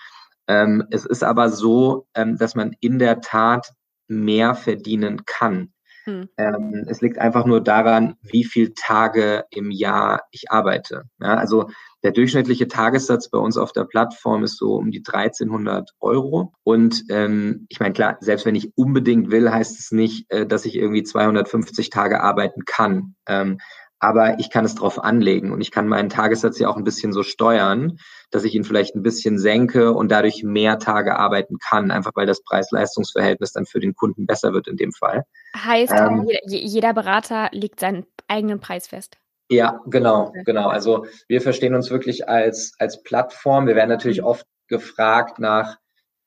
Ähm, 0.48 0.84
es 0.92 1.06
ist 1.06 1.24
aber 1.24 1.50
so, 1.50 2.08
ähm, 2.14 2.38
dass 2.38 2.56
man 2.56 2.76
in 2.80 3.00
der 3.00 3.22
Tat 3.22 3.72
mehr 4.08 4.56
verdienen 4.56 5.26
kann. 5.26 5.74
Hm. 6.04 6.30
Ähm, 6.38 6.86
es 6.88 7.02
liegt 7.02 7.18
einfach 7.18 7.46
nur 7.46 7.62
daran, 7.62 8.16
wie 8.22 8.44
viele 8.44 8.74
Tage 8.74 9.46
im 9.50 9.72
Jahr 9.72 10.24
ich 10.32 10.52
arbeite. 10.52 11.06
Ja, 11.20 11.36
also 11.36 11.70
der 12.06 12.12
durchschnittliche 12.12 12.68
Tagessatz 12.68 13.30
bei 13.30 13.40
uns 13.40 13.58
auf 13.58 13.72
der 13.72 13.84
Plattform 13.84 14.44
ist 14.44 14.60
so 14.60 14.76
um 14.76 14.92
die 14.92 15.00
1300 15.00 15.90
Euro. 16.00 16.54
Und 16.64 17.04
ähm, 17.10 17.66
ich 17.68 17.80
meine, 17.80 17.94
klar, 17.94 18.18
selbst 18.20 18.46
wenn 18.46 18.54
ich 18.54 18.78
unbedingt 18.78 19.32
will, 19.32 19.52
heißt 19.52 19.80
es 19.80 19.92
nicht, 19.92 20.32
äh, 20.32 20.46
dass 20.46 20.66
ich 20.66 20.76
irgendwie 20.76 21.02
250 21.02 21.90
Tage 21.90 22.22
arbeiten 22.22 22.64
kann. 22.64 23.16
Ähm, 23.28 23.58
aber 23.98 24.38
ich 24.38 24.52
kann 24.52 24.66
es 24.66 24.76
drauf 24.76 25.04
anlegen 25.04 25.52
und 25.52 25.62
ich 25.62 25.72
kann 25.72 25.88
meinen 25.88 26.10
Tagessatz 26.10 26.60
ja 26.60 26.70
auch 26.70 26.78
ein 26.78 26.84
bisschen 26.84 27.12
so 27.12 27.24
steuern, 27.24 27.98
dass 28.30 28.44
ich 28.44 28.54
ihn 28.54 28.66
vielleicht 28.66 28.94
ein 28.94 29.02
bisschen 29.02 29.40
senke 29.40 29.92
und 29.92 30.12
dadurch 30.12 30.44
mehr 30.44 30.78
Tage 30.78 31.18
arbeiten 31.18 31.58
kann, 31.58 31.90
einfach 31.90 32.12
weil 32.14 32.28
das 32.28 32.44
Preis-Leistungs-Verhältnis 32.44 33.54
dann 33.54 33.66
für 33.66 33.80
den 33.80 33.96
Kunden 33.96 34.28
besser 34.28 34.54
wird 34.54 34.68
in 34.68 34.78
dem 34.78 34.92
Fall. 34.92 35.24
Heißt, 35.58 35.92
ähm, 35.92 36.28
jeder, 36.28 36.66
jeder 36.68 36.94
Berater 36.94 37.50
legt 37.52 37.80
seinen 37.80 38.06
eigenen 38.28 38.60
Preis 38.60 38.86
fest. 38.86 39.18
Ja, 39.50 39.82
genau, 39.86 40.34
genau. 40.44 40.70
Also 40.70 41.06
wir 41.28 41.42
verstehen 41.42 41.76
uns 41.76 41.92
wirklich 41.92 42.28
als, 42.28 42.74
als 42.80 43.04
Plattform. 43.04 43.68
Wir 43.68 43.76
werden 43.76 43.90
natürlich 43.90 44.22
mhm. 44.22 44.28
oft 44.28 44.48
gefragt 44.68 45.40
nach 45.40 45.78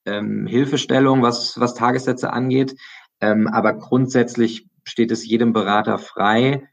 ähm, 0.05 0.47
Hilfestellung, 0.47 1.21
was, 1.21 1.59
was 1.59 1.73
Tagessätze 1.73 2.31
angeht. 2.31 2.75
Ähm, 3.21 3.47
aber 3.47 3.73
grundsätzlich 3.73 4.67
steht 4.85 5.11
es 5.11 5.25
jedem 5.25 5.51
Berater 5.51 5.97
frei, 5.97 6.63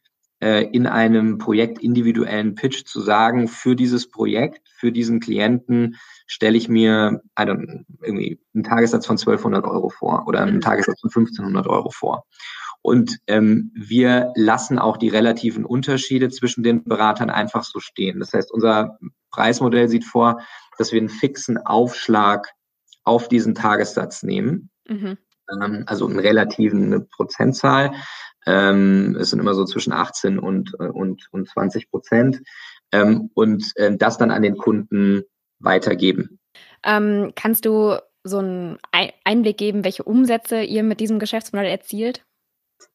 äh, 0.41 0.65
in 0.65 0.87
einem 0.87 1.39
Projekt 1.39 1.79
individuellen 1.79 2.55
Pitch 2.55 2.85
zu 2.85 3.01
sagen, 3.01 3.49
für 3.49 3.75
dieses 3.75 4.09
Projekt, 4.09 4.69
für 4.69 4.93
diesen 4.93 5.19
Klienten 5.19 5.97
stelle 6.27 6.57
ich 6.57 6.69
mir 6.69 7.23
irgendwie 7.39 8.39
einen 8.55 8.65
Tagessatz 8.65 9.07
von 9.07 9.15
1200 9.15 9.65
Euro 9.65 9.89
vor 9.89 10.25
oder 10.27 10.41
einen 10.41 10.57
mhm. 10.57 10.61
Tagessatz 10.61 11.01
von 11.01 11.11
1500 11.11 11.67
Euro 11.67 11.91
vor. 11.91 12.27
Und 12.87 13.19
ähm, 13.27 13.73
wir 13.75 14.33
lassen 14.37 14.79
auch 14.79 14.97
die 14.97 15.09
relativen 15.09 15.65
Unterschiede 15.65 16.29
zwischen 16.29 16.63
den 16.63 16.85
Beratern 16.85 17.31
einfach 17.31 17.65
so 17.65 17.81
stehen. 17.81 18.21
Das 18.21 18.33
heißt, 18.33 18.53
unser 18.53 18.97
Preismodell 19.33 19.89
sieht 19.89 20.05
vor, 20.05 20.41
dass 20.79 20.93
wir 20.93 21.01
einen 21.01 21.09
fixen 21.09 21.59
Aufschlag 21.59 22.49
auf 23.03 23.27
diesen 23.27 23.57
Tagessatz 23.57 24.23
nehmen. 24.23 24.71
Mhm. 24.89 25.19
Ähm, 25.51 25.83
also 25.89 26.07
einen 26.07 26.21
relativen 26.21 27.09
Prozentzahl. 27.09 27.91
Ähm, 28.47 29.17
es 29.19 29.31
sind 29.31 29.41
immer 29.41 29.55
so 29.55 29.65
zwischen 29.65 29.93
18 29.93 30.39
und, 30.39 30.75
äh, 30.79 30.85
und, 30.85 31.27
und 31.33 31.49
20 31.49 31.91
Prozent. 31.91 32.41
Ähm, 32.93 33.33
und 33.35 33.73
äh, 33.75 33.97
das 33.97 34.17
dann 34.17 34.31
an 34.31 34.43
den 34.43 34.57
Kunden 34.57 35.25
weitergeben. 35.59 36.39
Ähm, 36.85 37.33
kannst 37.35 37.65
du 37.65 37.99
so 38.23 38.39
einen 38.39 38.79
Einblick 39.25 39.59
geben, 39.59 39.83
welche 39.83 40.05
Umsätze 40.05 40.63
ihr 40.63 40.85
mit 40.85 41.01
diesem 41.01 41.19
Geschäftsmodell 41.19 41.69
erzielt? 41.69 42.23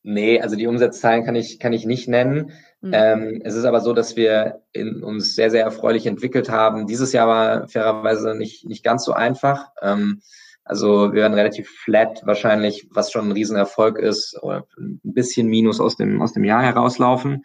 Nee, 0.03 0.41
also 0.41 0.55
die 0.55 0.67
Umsatzzahlen 0.67 1.23
kann 1.23 1.35
ich, 1.35 1.59
kann 1.59 1.73
ich 1.73 1.85
nicht 1.85 2.07
nennen. 2.07 2.51
Mhm. 2.81 2.91
Ähm, 2.93 3.41
es 3.43 3.55
ist 3.55 3.65
aber 3.65 3.81
so, 3.81 3.93
dass 3.93 4.15
wir 4.15 4.63
in, 4.71 5.03
uns 5.03 5.35
sehr, 5.35 5.51
sehr 5.51 5.63
erfreulich 5.63 6.07
entwickelt 6.07 6.49
haben. 6.49 6.87
Dieses 6.87 7.13
Jahr 7.13 7.27
war 7.27 7.67
fairerweise 7.67 8.35
nicht, 8.35 8.65
nicht 8.65 8.83
ganz 8.83 9.05
so 9.05 9.13
einfach. 9.13 9.69
Ähm, 9.81 10.21
also 10.63 11.13
wir 11.13 11.21
werden 11.21 11.33
relativ 11.33 11.69
flat 11.69 12.21
wahrscheinlich, 12.25 12.87
was 12.91 13.11
schon 13.11 13.25
ein 13.25 13.31
Riesenerfolg 13.31 13.99
ist, 13.99 14.37
oder 14.41 14.65
ein 14.77 14.99
bisschen 15.03 15.47
Minus 15.47 15.79
aus 15.79 15.95
dem, 15.95 16.21
aus 16.21 16.33
dem 16.33 16.43
Jahr 16.43 16.63
herauslaufen, 16.63 17.43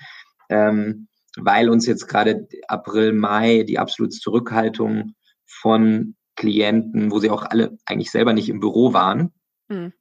ähm, 0.49 1.09
weil 1.37 1.69
uns 1.69 1.87
jetzt 1.87 2.07
gerade 2.07 2.47
April, 2.69 3.13
Mai 3.13 3.65
die 3.65 3.79
absolute 3.79 4.17
Zurückhaltung 4.17 5.15
von 5.45 6.15
Klienten, 6.37 7.11
wo 7.11 7.19
sie 7.19 7.31
auch 7.31 7.43
alle 7.43 7.77
eigentlich 7.87 8.11
selber 8.11 8.33
nicht 8.33 8.49
im 8.49 8.61
Büro 8.61 8.93
waren, 8.93 9.33
mhm. 9.69 9.93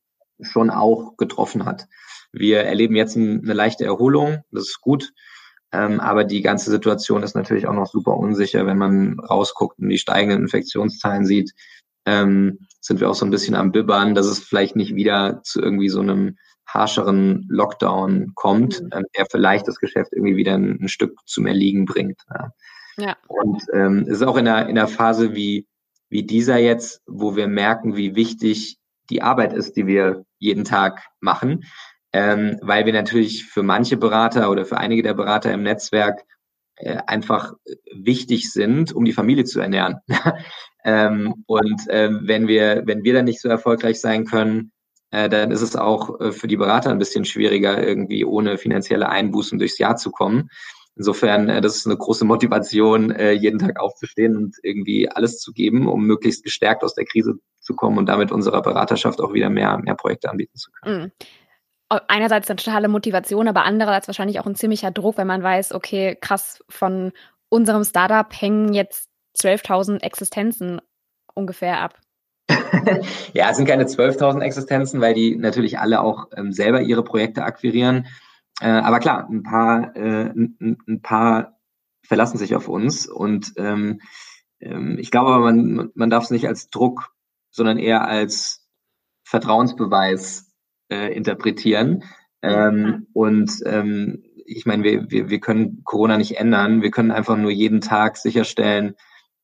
schon 0.42 0.70
auch 0.70 1.18
getroffen 1.18 1.66
hat. 1.66 1.88
Wir 2.36 2.62
erleben 2.62 2.96
jetzt 2.96 3.16
eine 3.18 3.54
leichte 3.54 3.86
Erholung, 3.86 4.44
das 4.52 4.64
ist 4.64 4.82
gut. 4.82 5.12
Ähm, 5.72 6.00
aber 6.00 6.24
die 6.24 6.42
ganze 6.42 6.70
Situation 6.70 7.24
ist 7.24 7.36
natürlich 7.36 7.68
auch 7.68 7.74
noch 7.74 7.88
super 7.88 8.16
unsicher, 8.16 8.66
wenn 8.66 8.78
man 8.78 9.20
rausguckt 9.20 9.80
und 9.80 9.90
die 9.90 9.98
steigenden 9.98 10.44
Infektionszahlen 10.44 11.26
sieht 11.26 11.54
ähm, 12.06 12.60
sind 12.80 13.00
wir 13.00 13.10
auch 13.10 13.16
so 13.16 13.26
ein 13.26 13.32
bisschen 13.32 13.56
am 13.56 13.72
Bibbern, 13.72 14.16
dass 14.16 14.28
es 14.28 14.40
vielleicht 14.40 14.76
nicht 14.76 14.96
wieder 14.96 15.42
zu 15.44 15.62
irgendwie 15.62 15.90
so 15.90 16.00
einem 16.00 16.38
harscheren 16.68 17.46
Lockdown 17.50 18.34
kommt, 18.36 18.82
mhm. 18.82 18.90
ähm, 18.94 19.06
der 19.18 19.26
vielleicht 19.30 19.68
das 19.68 19.80
Geschäft 19.80 20.14
irgendwie 20.14 20.36
wieder 20.36 20.56
ein, 20.56 20.80
ein 20.82 20.88
Stück 20.88 21.20
zum 21.26 21.48
Erliegen 21.48 21.86
bringt. 21.86 22.22
Ja. 22.30 22.52
ja. 22.98 23.18
Und 23.28 23.64
ähm, 23.74 24.06
es 24.08 24.18
ist 24.18 24.24
auch 24.24 24.38
in 24.38 24.46
der, 24.46 24.68
in 24.68 24.76
der 24.76 24.88
Phase 24.88 25.36
wie, 25.36 25.68
wie 26.10 26.24
dieser 26.24 26.58
jetzt, 26.58 27.02
wo 27.06 27.36
wir 27.36 27.48
merken, 27.48 27.96
wie 27.96 28.16
wichtig 28.16 28.78
die 29.10 29.22
Arbeit 29.22 29.54
ist, 29.54 29.76
die 29.76 29.88
wir 29.88 30.26
jeden 30.40 30.64
Tag 30.64 31.04
machen, 31.20 31.64
ähm, 32.16 32.58
weil 32.62 32.86
wir 32.86 32.94
natürlich 32.94 33.44
für 33.44 33.62
manche 33.62 33.98
Berater 33.98 34.50
oder 34.50 34.64
für 34.64 34.78
einige 34.78 35.04
der 35.04 35.16
Berater 35.16 35.52
im 35.52 35.64
Netzwerk 35.64 36.24
äh, 36.78 36.96
einfach 37.08 37.52
wichtig 37.94 38.54
sind, 38.54 38.94
um 38.94 39.04
die 39.04 39.12
Familie 39.12 39.44
zu 39.44 39.60
ernähren. 39.60 39.98
ähm, 40.86 41.44
und 41.46 41.82
ähm, 41.90 42.22
wenn 42.24 42.48
wir, 42.48 42.84
wenn 42.86 43.04
wir 43.04 43.14
dann 43.16 43.26
nicht 43.26 43.42
so 43.42 43.50
erfolgreich 43.50 44.00
sein 44.00 44.24
können, 44.24 44.72
äh, 45.12 45.28
dann 45.28 45.52
ist 45.52 45.62
es 45.62 45.76
auch 45.76 46.22
äh, 46.22 46.32
für 46.32 46.48
die 46.48 46.56
Berater 46.56 46.90
ein 46.90 47.00
bisschen 47.00 47.26
schwieriger, 47.26 47.86
irgendwie 47.86 48.24
ohne 48.24 48.58
finanzielle 48.58 49.10
Einbußen 49.10 49.60
durchs 49.60 49.78
Jahr 49.78 49.98
zu 49.98 50.10
kommen. 50.10 50.50
Insofern, 50.96 51.50
äh, 51.50 51.60
das 51.60 51.76
ist 51.76 51.86
eine 51.86 51.98
große 51.98 52.24
Motivation, 52.24 53.12
äh, 53.12 53.34
jeden 53.34 53.60
Tag 53.60 53.78
aufzustehen 53.78 54.38
und 54.38 54.56
irgendwie 54.64 55.10
alles 55.10 55.40
zu 55.40 55.52
geben, 55.52 55.90
um 55.90 56.06
möglichst 56.06 56.46
gestärkt 56.46 56.86
aus 56.86 56.96
der 56.96 57.04
Krise 57.04 57.34
zu 57.60 57.76
kommen 57.76 57.98
und 57.98 58.06
damit 58.06 58.32
unserer 58.32 58.62
Beraterschaft 58.62 59.20
auch 59.20 59.34
wieder 59.34 59.50
mehr, 59.50 59.80
mehr 59.80 59.96
Projekte 59.96 60.30
anbieten 60.30 60.58
zu 60.58 60.72
können. 60.72 61.12
Einerseits 61.90 62.50
eine 62.50 62.58
totale 62.58 62.88
Motivation, 62.88 63.48
aber 63.48 63.64
andererseits 63.64 64.08
wahrscheinlich 64.08 64.40
auch 64.40 64.48
ein 64.48 64.56
ziemlicher 64.56 64.90
Druck, 64.90 65.18
wenn 65.18 65.28
man 65.28 65.44
weiß, 65.44 65.72
okay, 65.74 66.18
krass, 66.20 66.64
von 66.68 67.12
unserem 67.50 67.84
Startup 67.84 68.28
hängen 68.32 68.74
jetzt 68.74 69.10
12.000 69.38 70.02
Existenzen 70.02 70.82
ungefähr 71.36 71.82
ab. 71.82 72.00
ja, 73.34 73.50
es 73.50 73.58
sind 73.58 73.68
keine 73.68 73.86
12.000 73.86 74.42
Existenzen, 74.42 75.02
weil 75.02 75.14
die 75.14 75.36
natürlich 75.36 75.80
alle 75.80 76.02
auch 76.02 76.28
ähm, 76.36 76.52
selber 76.52 76.82
ihre 76.82 77.04
Projekte 77.04 77.44
akquirieren. 77.44 78.08
Äh, 78.62 78.70
aber 78.70 79.00
klar, 79.00 79.28
ein 79.30 79.44
paar, 79.44 79.96
äh, 79.96 80.32
ein, 80.32 81.02
paar 81.02 81.60
verlassen 82.04 82.38
sich 82.38 82.56
auf 82.56 82.68
uns 82.68 83.08
und 83.08 83.54
ähm, 83.58 84.02
ähm, 84.60 84.98
ich 85.00 85.12
glaube, 85.12 85.40
man, 85.40 85.92
man 85.94 86.10
darf 86.10 86.26
es 86.26 86.32
nicht 86.32 86.48
als 86.48 86.70
Druck, 86.70 87.14
sondern 87.52 87.78
eher 87.78 88.08
als 88.08 88.68
Vertrauensbeweis 89.24 90.45
äh, 90.90 91.14
interpretieren. 91.14 92.04
Ähm, 92.42 93.08
und 93.14 93.52
ähm, 93.66 94.24
ich 94.46 94.66
meine, 94.66 94.84
wir, 94.84 95.10
wir, 95.10 95.30
wir 95.30 95.40
können 95.40 95.82
Corona 95.84 96.18
nicht 96.18 96.38
ändern. 96.38 96.82
Wir 96.82 96.92
können 96.92 97.12
einfach 97.12 97.38
nur 97.38 97.52
jeden 97.52 97.82
Tag 97.82 98.18
sicherstellen, 98.18 98.96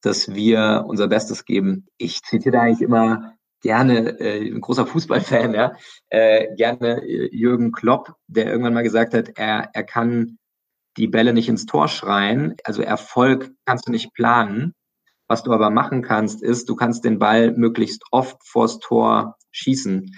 dass 0.01 0.33
wir 0.33 0.85
unser 0.87 1.07
Bestes 1.07 1.45
geben. 1.45 1.87
Ich 1.97 2.21
zitiere 2.23 2.53
da 2.53 2.61
eigentlich 2.61 2.81
immer 2.81 3.33
gerne, 3.61 4.19
äh, 4.19 4.51
ein 4.51 4.61
großer 4.61 4.85
Fußballfan, 4.85 5.53
ja, 5.53 5.73
äh, 6.09 6.55
gerne 6.55 7.03
äh, 7.03 7.29
Jürgen 7.35 7.71
Klopp, 7.71 8.15
der 8.27 8.47
irgendwann 8.47 8.73
mal 8.73 8.83
gesagt 8.83 9.13
hat, 9.13 9.37
er, 9.37 9.69
er 9.73 9.83
kann 9.83 10.37
die 10.97 11.07
Bälle 11.07 11.33
nicht 11.33 11.47
ins 11.47 11.65
Tor 11.65 11.87
schreien. 11.87 12.55
Also 12.63 12.81
Erfolg 12.81 13.51
kannst 13.65 13.87
du 13.87 13.91
nicht 13.91 14.13
planen. 14.13 14.73
Was 15.27 15.43
du 15.43 15.53
aber 15.53 15.69
machen 15.69 16.01
kannst, 16.01 16.43
ist, 16.43 16.67
du 16.67 16.75
kannst 16.75 17.05
den 17.05 17.17
Ball 17.17 17.51
möglichst 17.51 18.03
oft 18.11 18.37
vors 18.45 18.79
Tor 18.79 19.37
schießen 19.51 20.11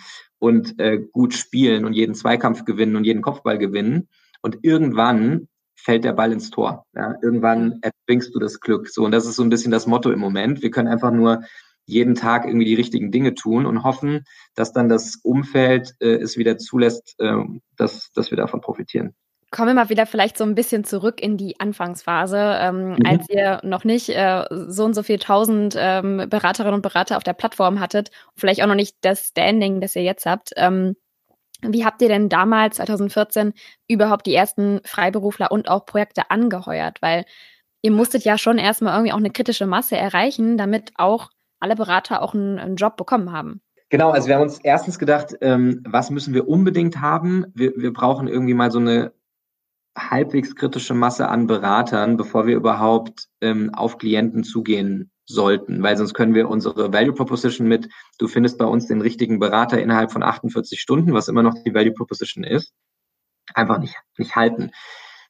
und 0.43 0.77
äh, 0.77 0.99
gut 0.99 1.33
spielen 1.33 1.85
und 1.85 1.93
jeden 1.93 2.15
Zweikampf 2.15 2.65
gewinnen 2.65 2.97
und 2.97 3.05
jeden 3.05 3.21
Kopfball 3.21 3.57
gewinnen. 3.57 4.09
Und 4.41 4.57
irgendwann 4.61 5.47
fällt 5.73 6.03
der 6.03 6.11
Ball 6.11 6.33
ins 6.33 6.49
Tor. 6.49 6.85
Ja? 6.93 7.15
Irgendwann 7.21 7.79
erzwingst 7.81 8.35
du 8.35 8.39
das 8.39 8.59
Glück. 8.59 8.89
So, 8.89 9.05
und 9.05 9.13
das 9.13 9.25
ist 9.25 9.37
so 9.37 9.43
ein 9.43 9.49
bisschen 9.49 9.71
das 9.71 9.87
Motto 9.87 10.11
im 10.11 10.19
Moment. 10.19 10.61
Wir 10.61 10.69
können 10.69 10.89
einfach 10.89 11.11
nur 11.11 11.43
jeden 11.85 12.15
Tag 12.15 12.45
irgendwie 12.45 12.65
die 12.65 12.73
richtigen 12.73 13.09
Dinge 13.09 13.35
tun 13.35 13.65
und 13.65 13.83
hoffen, 13.83 14.25
dass 14.53 14.73
dann 14.73 14.89
das 14.89 15.15
Umfeld 15.23 15.95
äh, 16.01 16.15
es 16.15 16.35
wieder 16.35 16.57
zulässt, 16.57 17.15
äh, 17.19 17.37
dass, 17.77 18.11
dass 18.11 18.29
wir 18.29 18.35
davon 18.35 18.59
profitieren. 18.59 19.15
Kommen 19.53 19.67
wir 19.67 19.75
mal 19.75 19.89
wieder 19.89 20.07
vielleicht 20.07 20.35
so 20.35 20.43
ein 20.45 20.55
bisschen 20.55 20.83
zurück 20.83 21.21
in 21.21 21.37
die 21.37 21.59
Anfangsphase, 21.59 22.57
ähm, 22.59 22.93
mhm. 22.93 23.05
als 23.05 23.29
ihr 23.29 23.59
noch 23.61 23.83
nicht 23.83 24.09
äh, 24.09 24.45
so 24.49 24.83
und 24.83 24.95
so 24.95 25.03
viel 25.03 25.19
tausend 25.19 25.75
ähm, 25.77 26.25
Beraterinnen 26.27 26.73
und 26.73 26.81
Berater 26.81 27.17
auf 27.17 27.23
der 27.23 27.33
Plattform 27.33 27.79
hattet, 27.79 28.09
vielleicht 28.35 28.63
auch 28.63 28.67
noch 28.67 28.73
nicht 28.73 28.97
das 29.01 29.27
Standing, 29.27 29.79
das 29.79 29.95
ihr 29.95 30.01
jetzt 30.01 30.25
habt. 30.25 30.53
Ähm, 30.55 30.95
wie 31.61 31.85
habt 31.85 32.01
ihr 32.01 32.07
denn 32.07 32.29
damals, 32.29 32.77
2014, 32.77 33.53
überhaupt 33.87 34.25
die 34.25 34.33
ersten 34.33 34.81
Freiberufler 34.85 35.51
und 35.51 35.69
auch 35.69 35.85
Projekte 35.85 36.31
angeheuert? 36.31 37.03
Weil 37.03 37.23
ihr 37.83 37.91
musstet 37.91 38.23
ja 38.25 38.39
schon 38.39 38.57
erstmal 38.57 38.95
irgendwie 38.95 39.13
auch 39.13 39.17
eine 39.17 39.29
kritische 39.29 39.67
Masse 39.67 39.95
erreichen, 39.95 40.57
damit 40.57 40.93
auch 40.95 41.29
alle 41.59 41.75
Berater 41.75 42.23
auch 42.23 42.33
einen, 42.33 42.57
einen 42.57 42.75
Job 42.75 42.97
bekommen 42.97 43.31
haben. 43.31 43.61
Genau, 43.89 44.09
also 44.09 44.27
wir 44.27 44.33
haben 44.33 44.41
uns 44.41 44.57
erstens 44.57 44.97
gedacht, 44.97 45.35
ähm, 45.41 45.83
was 45.87 46.09
müssen 46.09 46.33
wir 46.33 46.47
unbedingt 46.47 46.99
haben? 47.01 47.45
Wir, 47.53 47.73
wir 47.75 47.93
brauchen 47.93 48.27
irgendwie 48.27 48.55
mal 48.55 48.71
so 48.71 48.79
eine 48.79 49.13
halbwegs 49.97 50.55
kritische 50.55 50.93
Masse 50.93 51.29
an 51.29 51.47
Beratern, 51.47 52.17
bevor 52.17 52.47
wir 52.47 52.55
überhaupt 52.55 53.27
ähm, 53.41 53.73
auf 53.73 53.97
Klienten 53.97 54.43
zugehen 54.43 55.11
sollten, 55.25 55.81
weil 55.83 55.95
sonst 55.97 56.13
können 56.13 56.33
wir 56.33 56.49
unsere 56.49 56.91
Value 56.91 57.13
Proposition 57.13 57.67
mit, 57.67 57.89
du 58.17 58.27
findest 58.27 58.57
bei 58.57 58.65
uns 58.65 58.87
den 58.87 59.01
richtigen 59.01 59.39
Berater 59.39 59.81
innerhalb 59.81 60.11
von 60.11 60.23
48 60.23 60.79
Stunden, 60.79 61.13
was 61.13 61.27
immer 61.27 61.43
noch 61.43 61.55
die 61.63 61.73
Value 61.73 61.93
Proposition 61.93 62.43
ist, 62.43 62.73
einfach 63.53 63.79
nicht, 63.79 63.95
nicht 64.17 64.35
halten. 64.35 64.71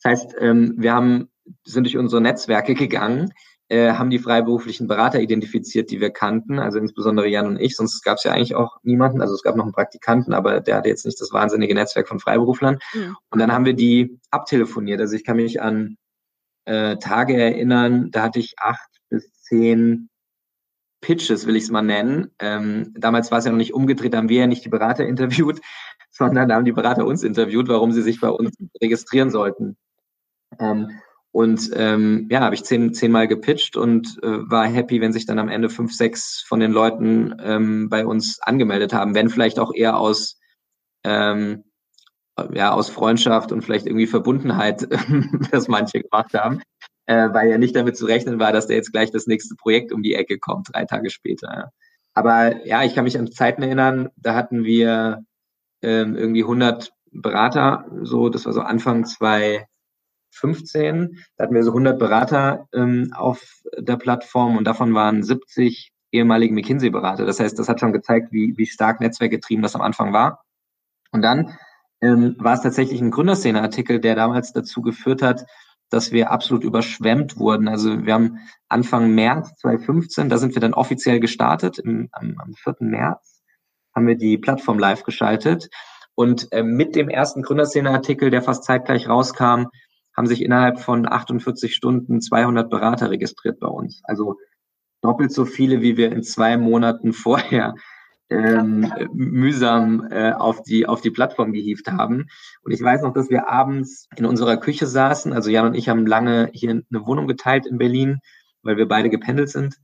Das 0.02 0.12
heißt, 0.12 0.36
ähm, 0.40 0.76
wir 0.78 0.94
haben, 0.94 1.30
sind 1.64 1.84
durch 1.86 1.98
unsere 1.98 2.22
Netzwerke 2.22 2.74
gegangen, 2.74 3.34
äh, 3.74 3.94
haben 3.94 4.12
die 4.12 4.20
freiberuflichen 4.20 4.88
Berater 4.88 5.20
identifiziert, 5.20 5.90
die 5.90 6.00
wir 6.00 6.12
kannten, 6.12 6.60
also 6.60 6.78
insbesondere 6.78 7.28
Jan 7.28 7.48
und 7.48 7.60
ich, 7.60 7.76
sonst 7.76 8.04
gab 8.04 8.18
es 8.18 8.24
ja 8.24 8.32
eigentlich 8.32 8.54
auch 8.54 8.78
niemanden, 8.84 9.20
also 9.20 9.34
es 9.34 9.42
gab 9.42 9.56
noch 9.56 9.64
einen 9.64 9.74
Praktikanten, 9.74 10.36
aber 10.36 10.62
der 10.62 10.76
hatte 10.76 10.90
jetzt 10.90 11.08
nicht 11.08 11.20
das 11.20 11.34
wahnsinnige 11.34 11.74
Netzwerk 11.74 12.08
von 12.08 12.20
Freiberuflern. 12.20 12.78
Mhm. 12.94 13.18
Und 13.32 13.40
dann 13.40 13.52
haben 13.52 13.66
wir 13.66 13.74
die 13.74 14.20
abtelefoniert. 14.30 15.02
Also 15.02 15.16
ich 15.16 15.24
kann 15.24 15.38
mich 15.38 15.60
an 15.60 15.98
äh, 16.66 16.98
Tage 16.98 17.36
erinnern, 17.36 18.12
da 18.12 18.22
hatte 18.22 18.38
ich 18.38 18.54
acht 18.60 18.90
bis 19.10 19.34
zehn 19.42 20.08
Pitches, 21.02 21.48
will 21.48 21.56
ich 21.56 21.64
es 21.64 21.72
mal 21.72 21.82
nennen. 21.82 22.30
Ähm, 22.38 22.94
damals 22.96 23.32
war 23.32 23.40
es 23.40 23.46
ja 23.46 23.52
noch 23.52 23.58
nicht 23.58 23.74
umgedreht, 23.74 24.14
da 24.14 24.20
haben 24.20 24.30
wir 24.30 24.42
ja 24.42 24.48
nicht 24.48 24.64
die 24.64 24.70
Berater 24.70 25.04
interviewt, 25.08 25.62
sondern 26.12 26.48
da 26.48 26.56
haben 26.56 26.66
die 26.66 26.74
Berater 26.74 27.08
uns 27.08 27.24
interviewt, 27.24 27.70
warum 27.70 27.92
sie 27.92 28.04
sich 28.04 28.22
bei 28.22 28.30
uns 28.30 28.56
registrieren 28.84 29.32
sollten. 29.32 29.78
Ähm, 30.60 30.92
und 31.34 31.70
ähm, 31.76 32.28
ja, 32.32 32.40
habe 32.40 32.56
ich 32.56 32.64
zehn, 32.64 32.94
zehnmal 32.94 33.28
gepitcht 33.28 33.76
und 33.76 34.18
äh, 34.24 34.50
war 34.50 34.66
happy, 34.66 35.02
wenn 35.02 35.12
sich 35.12 35.26
dann 35.26 35.40
am 35.40 35.50
Ende 35.50 35.70
fünf, 35.70 35.94
sechs 35.94 36.46
von 36.48 36.62
den 36.62 36.72
Leuten 36.72 37.36
ähm, 37.44 37.90
bei 37.90 38.06
uns 38.06 38.40
angemeldet 38.42 38.94
haben, 38.94 39.16
wenn 39.16 39.30
vielleicht 39.30 39.60
auch 39.60 39.74
eher 39.74 39.98
aus 39.98 40.40
ähm, 41.04 41.66
ja 42.54 42.72
aus 42.72 42.90
Freundschaft 42.90 43.52
und 43.52 43.64
vielleicht 43.64 43.86
irgendwie 43.86 44.08
Verbundenheit, 44.08 44.88
das 45.52 45.68
manche 45.68 46.02
gemacht 46.02 46.34
haben 46.34 46.62
äh, 47.06 47.30
weil 47.34 47.50
ja 47.50 47.58
nicht 47.58 47.76
damit 47.76 47.98
zu 47.98 48.06
rechnen 48.06 48.40
war, 48.40 48.52
dass 48.52 48.68
da 48.68 48.74
jetzt 48.74 48.92
gleich 48.92 49.12
das 49.12 49.28
nächste 49.28 49.56
Projekt 49.56 49.92
um 49.92 50.04
die 50.04 50.16
Ecke 50.16 50.40
kommt, 50.40 50.70
drei 50.74 50.86
Tage 50.86 51.10
später. 51.10 51.52
Ja. 51.54 51.70
Aber 52.14 52.66
ja, 52.66 52.84
ich 52.84 52.96
kann 52.96 53.04
mich 53.04 53.18
an 53.18 53.32
Zeiten 53.32 53.64
erinnern, 53.64 54.10
da 54.16 54.36
hatten 54.36 54.64
wir 54.64 55.24
ähm, 55.82 56.16
irgendwie 56.16 56.44
100 56.44 56.92
Berater, 57.12 57.86
so, 58.02 58.30
das 58.30 58.46
war 58.46 58.54
so 58.54 58.62
Anfang 58.62 59.06
2015, 60.34 61.24
da 61.38 61.44
hatten 61.44 61.56
wir 61.56 61.64
so 61.64 61.72
100 61.72 61.98
Berater 61.98 62.68
ähm, 62.74 63.12
auf 63.16 63.64
der 63.78 63.98
Plattform 63.98 64.58
und 64.58 64.66
davon 64.66 64.94
waren 64.94 65.24
70 65.24 65.92
ehemalige 66.12 66.54
McKinsey-Berater. 66.54 67.26
Das 67.26 67.40
heißt, 67.40 67.58
das 67.58 67.70
hat 67.70 67.80
schon 67.80 67.94
gezeigt, 67.94 68.32
wie, 68.32 68.54
wie 68.58 68.66
stark 68.66 69.02
netzwerkgetrieben 69.02 69.64
das 69.64 69.76
am 69.76 69.82
Anfang 69.82 70.14
war. 70.14 70.44
Und 71.12 71.22
dann 71.22 71.58
ähm, 72.02 72.36
war 72.40 72.54
es 72.54 72.62
tatsächlich 72.62 73.02
ein 73.02 73.12
Gründerszene-Artikel, 73.12 74.00
der 74.00 74.16
damals 74.16 74.54
dazu 74.54 74.82
geführt 74.82 75.22
hat, 75.22 75.46
dass 75.90 76.12
wir 76.12 76.32
absolut 76.32 76.64
überschwemmt 76.64 77.38
wurden. 77.38 77.68
Also 77.68 78.06
wir 78.06 78.14
haben 78.14 78.40
Anfang 78.68 79.14
März 79.14 79.56
2015, 79.58 80.30
da 80.30 80.38
sind 80.38 80.56
wir 80.56 80.62
dann 80.62 80.74
offiziell 80.74 81.20
gestartet, 81.20 81.80
im, 81.80 82.10
am, 82.12 82.36
am 82.40 82.54
4. 82.54 82.76
März 82.80 83.44
haben 83.96 84.08
wir 84.08 84.16
die 84.16 84.38
Plattform 84.38 84.80
live 84.80 85.04
geschaltet. 85.04 85.70
Und 86.16 86.52
äh, 86.52 86.64
mit 86.64 86.96
dem 86.96 87.10
ersten 87.10 87.42
Gründerszene-Artikel, 87.42 88.30
der 88.30 88.42
fast 88.42 88.64
zeitgleich 88.64 89.08
rauskam, 89.08 89.68
haben 90.16 90.28
sich 90.28 90.42
innerhalb 90.42 90.80
von 90.80 91.12
48 91.12 91.76
Stunden 91.76 92.22
200 92.22 92.70
Berater 92.70 93.10
registriert 93.10 93.60
bei 93.60 93.68
uns. 93.68 94.02
Also 94.04 94.38
doppelt 95.02 95.32
so 95.32 95.46
viele, 95.46 95.82
wie 95.82 95.98
wir 95.98 96.12
in 96.12 96.24
zwei 96.24 96.58
Monaten 96.58 97.14
vorher 97.14 97.76
ähm, 98.30 98.92
mühsam 99.14 100.08
äh, 100.10 100.32
auf, 100.32 100.64
die, 100.64 100.88
auf 100.88 101.02
die 101.02 101.12
Plattform 101.12 101.54
gehievt 101.54 101.88
haben. 101.92 102.28
Und 102.64 102.72
ich 102.72 102.82
weiß 102.82 103.04
noch, 103.04 103.14
dass 103.14 103.30
wir 103.30 103.50
abends 103.50 104.08
in 104.16 104.26
unserer 104.26 104.58
Küche 104.58 104.88
saßen. 104.88 105.34
Also 105.34 105.50
Jan 105.50 105.68
und 105.68 105.76
ich 105.76 105.90
haben 105.90 106.08
lange 106.08 106.50
hier 106.54 106.72
eine 106.72 107.06
Wohnung 107.06 107.28
geteilt 107.28 107.66
in 107.66 107.78
Berlin, 107.78 108.20
weil 108.64 108.78
wir 108.78 108.88
beide 108.88 109.10
gependelt 109.10 109.50
sind 109.50 109.78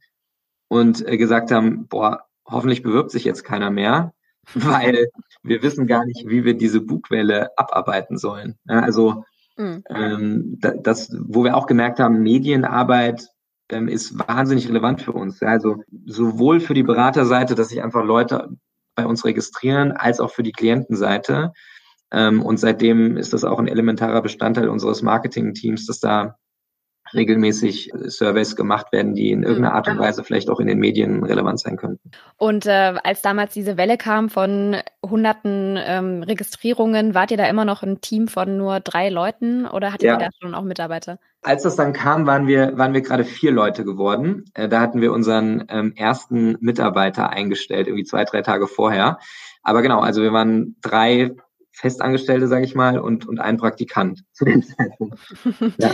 und 0.68 1.06
äh, 1.08 1.18
gesagt 1.18 1.52
haben, 1.52 1.88
boah, 1.88 2.24
hoffentlich 2.46 2.82
bewirbt 2.82 3.12
sich 3.12 3.24
jetzt 3.26 3.44
keiner 3.44 3.70
mehr, 3.70 4.14
weil 4.54 5.08
wir 5.44 5.62
wissen 5.62 5.86
gar 5.86 6.06
nicht, 6.06 6.28
wie 6.28 6.44
wir 6.44 6.56
diese 6.58 6.82
Bugwelle 6.82 7.58
abarbeiten 7.58 8.18
sollen. 8.18 8.58
Ja, 8.66 8.80
also 8.80 9.26
mhm. 9.60 9.84
ähm, 9.90 10.60
das, 10.60 11.16
wo 11.20 11.44
wir 11.44 11.56
auch 11.56 11.68
gemerkt 11.68 12.00
haben, 12.00 12.24
Medienarbeit 12.24 13.28
ähm, 13.70 13.88
ist 13.88 14.18
wahnsinnig 14.28 14.68
relevant 14.68 15.02
für 15.02 15.12
uns. 15.12 15.42
Also 15.44 15.84
sowohl 16.06 16.60
für 16.60 16.74
die 16.74 16.84
Beraterseite, 16.84 17.56
dass 17.56 17.70
sich 17.70 17.84
einfach 17.84 18.04
Leute 18.04 18.50
bei 18.96 19.06
uns 19.06 19.24
registrieren, 19.24 19.92
als 19.92 20.20
auch 20.20 20.32
für 20.32 20.44
die 20.44 20.52
Klientenseite. 20.52 21.54
Ähm, 22.12 22.42
und 22.42 22.58
seitdem 22.58 23.18
ist 23.18 23.34
das 23.34 23.44
auch 23.44 23.60
ein 23.60 23.68
elementarer 23.68 24.22
Bestandteil 24.22 24.70
unseres 24.70 25.02
Marketing-Teams, 25.02 25.86
dass 25.86 26.00
da 26.00 26.36
regelmäßig 27.14 27.92
Surveys 28.06 28.56
gemacht 28.56 28.92
werden, 28.92 29.14
die 29.14 29.32
in 29.32 29.44
irgendeiner 29.44 29.76
Art 29.76 29.88
und 29.88 29.96
mhm. 29.96 30.00
Weise 30.00 30.24
vielleicht 30.24 30.50
auch 30.50 30.60
in 30.60 30.68
den 30.68 30.80
Medien 30.80 31.24
relevant 31.24 31.60
sein 31.60 31.78
könnten. 31.78 32.12
Und 32.38 32.66
äh, 32.66 32.96
als 33.04 33.22
damals 33.22 33.54
diese 33.54 33.78
Welle 33.78 33.98
kam 33.98 34.30
von 34.30 34.78
hunderten 35.04 35.78
ähm, 35.80 36.24
Registrierungen, 36.24 37.16
wart 37.16 37.32
ihr 37.32 37.38
da 37.38 37.48
immer 37.48 37.66
noch 37.66 37.84
ein 37.84 38.02
Team 38.02 38.28
von 38.28 38.58
nur 38.58 38.80
drei 38.80 39.10
Leuten 39.10 39.66
oder 39.66 39.94
hattet 39.94 40.04
ja. 40.04 40.14
ihr 40.14 40.20
da 40.20 40.30
schon 40.40 40.56
auch 40.56 40.64
Mitarbeiter? 40.64 41.20
Als 41.42 41.64
das 41.64 41.76
dann 41.76 41.94
kam, 41.94 42.28
waren 42.28 42.48
wir, 42.48 42.78
waren 42.78 42.94
wir 42.94 43.02
gerade 43.02 43.24
vier 43.24 43.52
Leute 43.52 43.86
geworden. 43.86 44.46
Äh, 44.54 44.70
da 44.70 44.82
hatten 44.82 45.02
wir 45.02 45.14
unseren 45.14 45.66
ähm, 45.70 45.94
ersten 45.96 46.58
Mitarbeiter 46.60 47.30
eingestellt, 47.30 47.88
irgendwie 47.88 48.06
zwei, 48.06 48.26
drei 48.26 48.42
Tage 48.42 48.68
vorher. 48.68 49.20
Aber 49.64 49.82
genau, 49.82 50.00
also 50.02 50.22
wir 50.22 50.34
waren 50.34 50.76
drei 50.82 51.32
Festangestellte, 51.72 52.48
sage 52.48 52.66
ich 52.66 52.76
mal, 52.76 53.00
und, 53.00 53.26
und 53.26 53.40
ein 53.40 53.58
Praktikant 53.58 54.24
zu 54.34 54.44
dem 54.44 54.64
Zeitpunkt. 54.78 55.18
Ja 55.78 55.92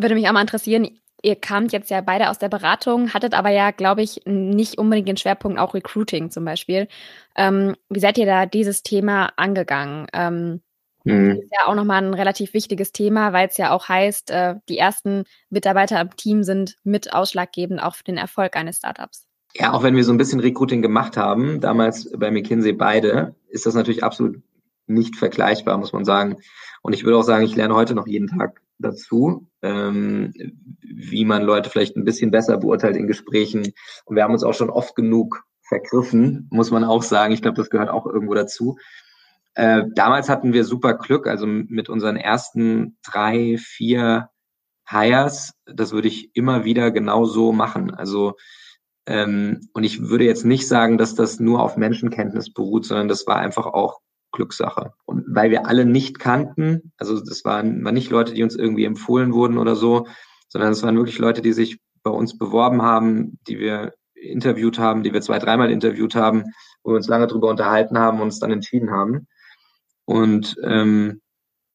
würde 0.00 0.14
mich 0.14 0.28
auch 0.28 0.32
mal 0.32 0.40
interessieren, 0.40 0.88
ihr 1.22 1.36
kamt 1.36 1.72
jetzt 1.72 1.90
ja 1.90 2.00
beide 2.00 2.30
aus 2.30 2.38
der 2.38 2.48
Beratung, 2.48 3.12
hattet 3.12 3.34
aber 3.34 3.50
ja, 3.50 3.70
glaube 3.70 4.02
ich, 4.02 4.20
nicht 4.26 4.78
unbedingt 4.78 5.08
den 5.08 5.16
Schwerpunkt 5.16 5.58
auch 5.58 5.74
Recruiting 5.74 6.30
zum 6.30 6.44
Beispiel. 6.44 6.88
Ähm, 7.34 7.74
wie 7.88 8.00
seid 8.00 8.18
ihr 8.18 8.26
da 8.26 8.46
dieses 8.46 8.82
Thema 8.82 9.32
angegangen? 9.36 10.06
Ähm, 10.12 10.60
mhm. 11.04 11.40
Ist 11.42 11.52
ja 11.52 11.66
auch 11.66 11.74
nochmal 11.74 12.04
ein 12.04 12.14
relativ 12.14 12.54
wichtiges 12.54 12.92
Thema, 12.92 13.32
weil 13.32 13.48
es 13.48 13.56
ja 13.56 13.72
auch 13.72 13.88
heißt, 13.88 14.30
äh, 14.30 14.54
die 14.68 14.78
ersten 14.78 15.24
Mitarbeiter 15.50 16.00
im 16.00 16.14
Team 16.16 16.42
sind 16.44 16.76
mit 16.84 17.12
ausschlaggebend 17.12 17.82
auch 17.82 17.94
für 17.94 18.04
den 18.04 18.18
Erfolg 18.18 18.56
eines 18.56 18.78
Startups. 18.78 19.26
Ja, 19.54 19.72
auch 19.72 19.82
wenn 19.82 19.96
wir 19.96 20.04
so 20.04 20.12
ein 20.12 20.18
bisschen 20.18 20.40
Recruiting 20.40 20.82
gemacht 20.82 21.16
haben, 21.16 21.60
damals 21.60 22.10
bei 22.16 22.30
McKinsey 22.30 22.72
beide, 22.72 23.34
ist 23.48 23.64
das 23.64 23.74
natürlich 23.74 24.04
absolut 24.04 24.42
nicht 24.86 25.16
vergleichbar, 25.16 25.78
muss 25.78 25.92
man 25.92 26.04
sagen. 26.04 26.36
Und 26.82 26.92
ich 26.92 27.04
würde 27.04 27.18
auch 27.18 27.22
sagen, 27.22 27.44
ich 27.44 27.56
lerne 27.56 27.74
heute 27.74 27.94
noch 27.94 28.06
jeden 28.06 28.28
Tag 28.28 28.60
dazu, 28.78 29.48
ähm, 29.62 30.32
wie 30.80 31.24
man 31.24 31.42
Leute 31.42 31.70
vielleicht 31.70 31.96
ein 31.96 32.04
bisschen 32.04 32.30
besser 32.30 32.58
beurteilt 32.58 32.96
in 32.96 33.06
Gesprächen. 33.06 33.72
Und 34.04 34.16
wir 34.16 34.22
haben 34.22 34.32
uns 34.32 34.44
auch 34.44 34.54
schon 34.54 34.70
oft 34.70 34.94
genug 34.94 35.44
vergriffen, 35.62 36.48
muss 36.50 36.70
man 36.70 36.84
auch 36.84 37.02
sagen. 37.02 37.32
Ich 37.32 37.42
glaube, 37.42 37.56
das 37.56 37.70
gehört 37.70 37.90
auch 37.90 38.06
irgendwo 38.06 38.34
dazu. 38.34 38.78
Äh, 39.54 39.84
damals 39.94 40.28
hatten 40.28 40.52
wir 40.52 40.64
super 40.64 40.94
Glück, 40.94 41.26
also 41.26 41.46
mit 41.46 41.88
unseren 41.88 42.16
ersten 42.16 42.98
drei, 43.02 43.56
vier 43.58 44.28
Hires, 44.88 45.54
das 45.64 45.92
würde 45.92 46.08
ich 46.08 46.30
immer 46.36 46.64
wieder 46.64 46.90
genau 46.90 47.24
so 47.24 47.52
machen. 47.52 47.92
Also 47.92 48.34
ähm, 49.06 49.68
und 49.72 49.84
ich 49.84 50.08
würde 50.08 50.24
jetzt 50.24 50.44
nicht 50.44 50.68
sagen, 50.68 50.98
dass 50.98 51.14
das 51.14 51.40
nur 51.40 51.62
auf 51.62 51.76
Menschenkenntnis 51.76 52.52
beruht, 52.52 52.84
sondern 52.84 53.08
das 53.08 53.26
war 53.26 53.36
einfach 53.36 53.66
auch 53.66 54.00
Glückssache. 54.36 54.92
Und 55.04 55.24
weil 55.28 55.50
wir 55.50 55.66
alle 55.66 55.84
nicht 55.84 56.18
kannten, 56.18 56.92
also 56.96 57.18
das 57.20 57.44
waren, 57.44 57.84
waren 57.84 57.94
nicht 57.94 58.10
Leute, 58.10 58.34
die 58.34 58.42
uns 58.42 58.54
irgendwie 58.54 58.84
empfohlen 58.84 59.32
wurden 59.32 59.58
oder 59.58 59.74
so, 59.74 60.06
sondern 60.48 60.70
es 60.70 60.82
waren 60.82 60.96
wirklich 60.96 61.18
Leute, 61.18 61.42
die 61.42 61.52
sich 61.52 61.80
bei 62.02 62.10
uns 62.10 62.38
beworben 62.38 62.82
haben, 62.82 63.38
die 63.48 63.58
wir 63.58 63.94
interviewt 64.14 64.78
haben, 64.78 65.02
die 65.02 65.12
wir 65.12 65.20
zwei, 65.20 65.38
dreimal 65.38 65.70
interviewt 65.70 66.14
haben, 66.14 66.44
wo 66.82 66.92
wir 66.92 66.96
uns 66.96 67.08
lange 67.08 67.26
drüber 67.26 67.48
unterhalten 67.48 67.98
haben 67.98 68.18
und 68.18 68.24
uns 68.24 68.38
dann 68.38 68.52
entschieden 68.52 68.90
haben. 68.90 69.26
Und 70.04 70.56
ähm, 70.62 71.20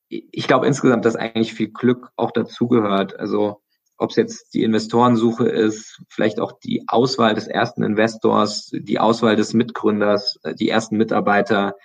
ich 0.07 0.47
glaube 0.47 0.67
insgesamt, 0.67 1.05
dass 1.05 1.15
eigentlich 1.15 1.53
viel 1.53 1.69
Glück 1.69 2.09
auch 2.15 2.31
dazugehört. 2.31 3.19
Also 3.19 3.61
ob 3.97 4.09
es 4.09 4.15
jetzt 4.15 4.53
die 4.53 4.63
Investorensuche 4.63 5.47
ist, 5.47 6.01
vielleicht 6.09 6.39
auch 6.39 6.53
die 6.63 6.85
Auswahl 6.87 7.35
des 7.35 7.47
ersten 7.47 7.83
Investors, 7.83 8.71
die 8.73 8.99
Auswahl 8.99 9.35
des 9.35 9.53
Mitgründers, 9.53 10.39
die 10.59 10.69
ersten 10.69 10.97
Mitarbeiter, 10.97 11.75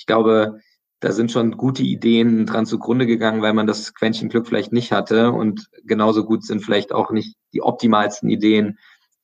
ich 0.00 0.06
glaube, 0.06 0.60
da 1.00 1.12
sind 1.12 1.30
schon 1.30 1.58
gute 1.58 1.82
Ideen 1.82 2.46
dran 2.46 2.64
zugrunde 2.64 3.06
gegangen, 3.06 3.42
weil 3.42 3.52
man 3.52 3.66
das 3.66 3.92
Quäntchen 3.92 4.30
Glück 4.30 4.46
vielleicht 4.46 4.72
nicht 4.72 4.92
hatte. 4.92 5.30
Und 5.30 5.68
genauso 5.84 6.24
gut 6.24 6.42
sind 6.42 6.64
vielleicht 6.64 6.90
auch 6.90 7.10
nicht 7.10 7.36
die 7.52 7.60
optimalsten 7.60 8.30
Ideen 8.30 8.78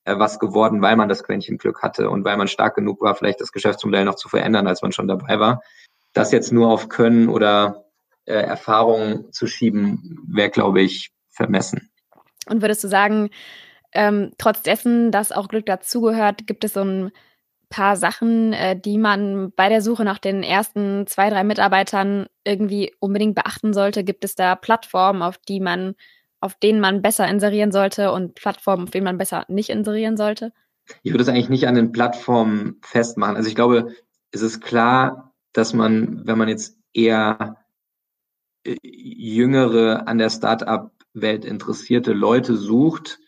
äh, 0.05 0.19
was 0.19 0.37
geworden, 0.37 0.83
weil 0.83 0.95
man 0.95 1.09
das 1.09 1.23
Quäntchen 1.23 1.57
Glück 1.57 1.81
hatte 1.81 2.11
und 2.11 2.23
weil 2.25 2.37
man 2.37 2.47
stark 2.47 2.75
genug 2.75 3.01
war, 3.01 3.15
vielleicht 3.15 3.41
das 3.41 3.51
Geschäftsmodell 3.51 4.05
noch 4.05 4.15
zu 4.15 4.29
verändern, 4.29 4.67
als 4.67 4.83
man 4.83 4.91
schon 4.91 5.07
dabei 5.07 5.39
war. 5.39 5.63
Das 6.13 6.31
jetzt 6.31 6.51
nur 6.51 6.69
auf 6.69 6.89
Können 6.89 7.27
oder 7.27 7.85
äh, 8.25 8.33
Erfahrung 8.33 9.31
zu 9.31 9.47
schieben, 9.47 10.19
wäre, 10.27 10.51
glaube 10.51 10.81
ich, 10.81 11.09
vermessen. 11.29 11.89
Und 12.47 12.61
würdest 12.61 12.83
du 12.83 12.87
sagen, 12.87 13.31
ähm, 13.93 14.31
trotz 14.37 14.61
dessen, 14.61 15.11
dass 15.11 15.31
auch 15.31 15.47
Glück 15.47 15.65
dazugehört, 15.65 16.45
gibt 16.45 16.63
es 16.63 16.73
so 16.73 16.81
ein 16.81 17.11
paar 17.69 17.95
Sachen, 17.95 18.53
äh, 18.53 18.79
die 18.79 18.97
man 18.97 19.51
bei 19.55 19.69
der 19.69 19.81
Suche 19.81 20.03
nach 20.03 20.19
den 20.19 20.43
ersten 20.43 21.07
zwei, 21.07 21.29
drei 21.29 21.43
Mitarbeitern 21.43 22.27
irgendwie 22.43 22.93
unbedingt 22.99 23.35
beachten 23.35 23.73
sollte? 23.73 24.03
Gibt 24.03 24.23
es 24.23 24.35
da 24.35 24.55
Plattformen, 24.55 25.21
auf 25.21 25.37
die 25.37 25.59
man, 25.59 25.95
auf 26.39 26.55
denen 26.55 26.79
man 26.79 27.01
besser 27.01 27.27
inserieren 27.27 27.71
sollte 27.71 28.11
und 28.11 28.35
Plattformen, 28.35 28.83
auf 28.83 28.91
denen 28.91 29.05
man 29.05 29.17
besser 29.17 29.45
nicht 29.47 29.69
inserieren 29.69 30.17
sollte? 30.17 30.53
Ich 31.03 31.11
würde 31.11 31.23
es 31.23 31.29
eigentlich 31.29 31.49
nicht 31.49 31.67
an 31.67 31.75
den 31.75 31.91
Plattformen 31.91 32.79
festmachen. 32.81 33.35
Also 33.35 33.49
ich 33.49 33.55
glaube, 33.55 33.93
es 34.31 34.41
ist 34.41 34.61
klar, 34.61 35.33
dass 35.53 35.73
man, 35.73 36.25
wenn 36.25 36.37
man 36.37 36.47
jetzt 36.47 36.77
eher 36.93 37.57
äh, 38.63 38.75
jüngere, 38.83 40.07
an 40.07 40.17
der 40.17 40.29
Startup-Welt 40.29 41.45
interessierte 41.45 42.13
Leute 42.13 42.55
sucht, 42.55 43.19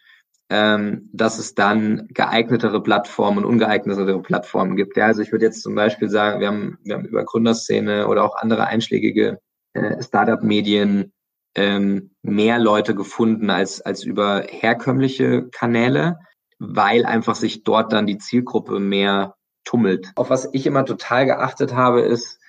ähm, 0.49 1.09
dass 1.13 1.37
es 1.37 1.53
dann 1.53 2.07
geeignetere 2.09 2.81
Plattformen 2.81 3.39
und 3.39 3.45
ungeeignetere 3.45 4.19
Plattformen 4.21 4.75
gibt. 4.75 4.97
Ja, 4.97 5.05
also 5.05 5.21
ich 5.21 5.31
würde 5.31 5.45
jetzt 5.45 5.61
zum 5.61 5.75
Beispiel 5.75 6.09
sagen, 6.09 6.39
wir 6.39 6.47
haben, 6.47 6.77
wir 6.83 6.95
haben 6.95 7.05
über 7.05 7.23
Gründerszene 7.23 8.07
oder 8.07 8.23
auch 8.23 8.35
andere 8.35 8.65
einschlägige 8.65 9.39
äh, 9.73 10.01
Startup-Medien 10.01 11.13
ähm, 11.55 12.11
mehr 12.23 12.57
Leute 12.59 12.95
gefunden 12.95 13.49
als, 13.49 13.81
als 13.81 14.03
über 14.03 14.43
herkömmliche 14.47 15.49
Kanäle, 15.49 16.19
weil 16.57 17.05
einfach 17.05 17.35
sich 17.35 17.63
dort 17.63 17.93
dann 17.93 18.07
die 18.07 18.17
Zielgruppe 18.17 18.79
mehr 18.79 19.35
tummelt. 19.65 20.11
Auf 20.15 20.29
was 20.31 20.49
ich 20.53 20.65
immer 20.65 20.85
total 20.85 21.25
geachtet 21.25 21.73
habe, 21.73 22.01
ist 22.01 22.39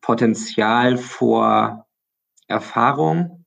Potenzial 0.00 0.96
vor 0.96 1.86
Erfahrung. 2.48 3.44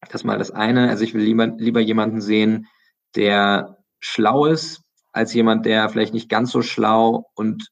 Das 0.00 0.16
ist 0.16 0.24
mal 0.24 0.38
das 0.38 0.50
eine. 0.50 0.90
Also 0.90 1.04
ich 1.04 1.14
will 1.14 1.22
lieber, 1.22 1.46
lieber 1.46 1.80
jemanden 1.80 2.20
sehen, 2.20 2.66
der 3.14 3.78
schlau 4.00 4.46
ist, 4.46 4.82
als 5.12 5.32
jemand, 5.32 5.64
der 5.64 5.88
vielleicht 5.88 6.14
nicht 6.14 6.28
ganz 6.28 6.50
so 6.50 6.62
schlau 6.62 7.30
und 7.34 7.70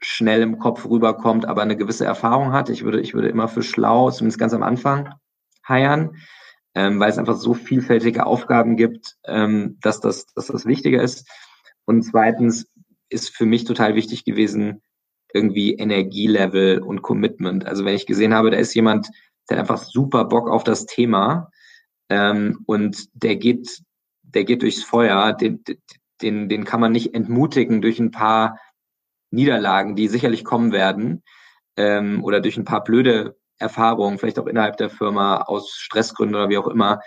schnell 0.00 0.42
im 0.42 0.58
Kopf 0.58 0.86
rüberkommt, 0.86 1.44
aber 1.46 1.62
eine 1.62 1.76
gewisse 1.76 2.04
Erfahrung 2.04 2.52
hat. 2.52 2.70
Ich 2.70 2.84
würde, 2.84 3.00
ich 3.00 3.14
würde 3.14 3.28
immer 3.28 3.48
für 3.48 3.62
schlau, 3.62 4.10
zumindest 4.10 4.38
ganz 4.38 4.54
am 4.54 4.62
Anfang, 4.62 5.12
heiern, 5.68 6.16
ähm, 6.74 7.00
weil 7.00 7.10
es 7.10 7.18
einfach 7.18 7.36
so 7.36 7.54
vielfältige 7.54 8.24
Aufgaben 8.26 8.76
gibt, 8.76 9.16
ähm, 9.26 9.78
dass, 9.82 10.00
das, 10.00 10.26
dass 10.34 10.46
das 10.46 10.64
wichtiger 10.64 11.02
ist. 11.02 11.28
Und 11.84 12.02
zweitens 12.02 12.66
ist 13.08 13.34
für 13.34 13.46
mich 13.46 13.64
total 13.64 13.94
wichtig 13.94 14.24
gewesen, 14.24 14.82
irgendwie 15.32 15.74
Energielevel 15.74 16.80
und 16.80 17.02
Commitment. 17.02 17.66
Also 17.66 17.84
wenn 17.84 17.94
ich 17.94 18.06
gesehen 18.06 18.34
habe, 18.34 18.50
da 18.50 18.56
ist 18.56 18.74
jemand, 18.74 19.08
der 19.48 19.58
einfach 19.58 19.82
super 19.82 20.24
Bock 20.24 20.48
auf 20.48 20.64
das 20.64 20.86
Thema 20.86 21.50
ähm, 22.08 22.60
und 22.66 23.08
der 23.12 23.36
geht 23.36 23.82
der 24.34 24.44
geht 24.44 24.62
durchs 24.62 24.82
Feuer, 24.82 25.32
den, 25.32 25.62
den, 26.22 26.48
den 26.48 26.64
kann 26.64 26.80
man 26.80 26.92
nicht 26.92 27.14
entmutigen 27.14 27.82
durch 27.82 27.98
ein 27.98 28.10
paar 28.10 28.58
Niederlagen, 29.30 29.96
die 29.96 30.08
sicherlich 30.08 30.44
kommen 30.44 30.72
werden, 30.72 31.22
ähm, 31.76 32.22
oder 32.24 32.40
durch 32.40 32.56
ein 32.56 32.64
paar 32.64 32.84
blöde 32.84 33.36
Erfahrungen, 33.58 34.18
vielleicht 34.18 34.38
auch 34.38 34.46
innerhalb 34.46 34.76
der 34.76 34.90
Firma 34.90 35.42
aus 35.42 35.72
Stressgründen 35.72 36.34
oder 36.34 36.48
wie 36.48 36.58
auch 36.58 36.66
immer, 36.66 37.00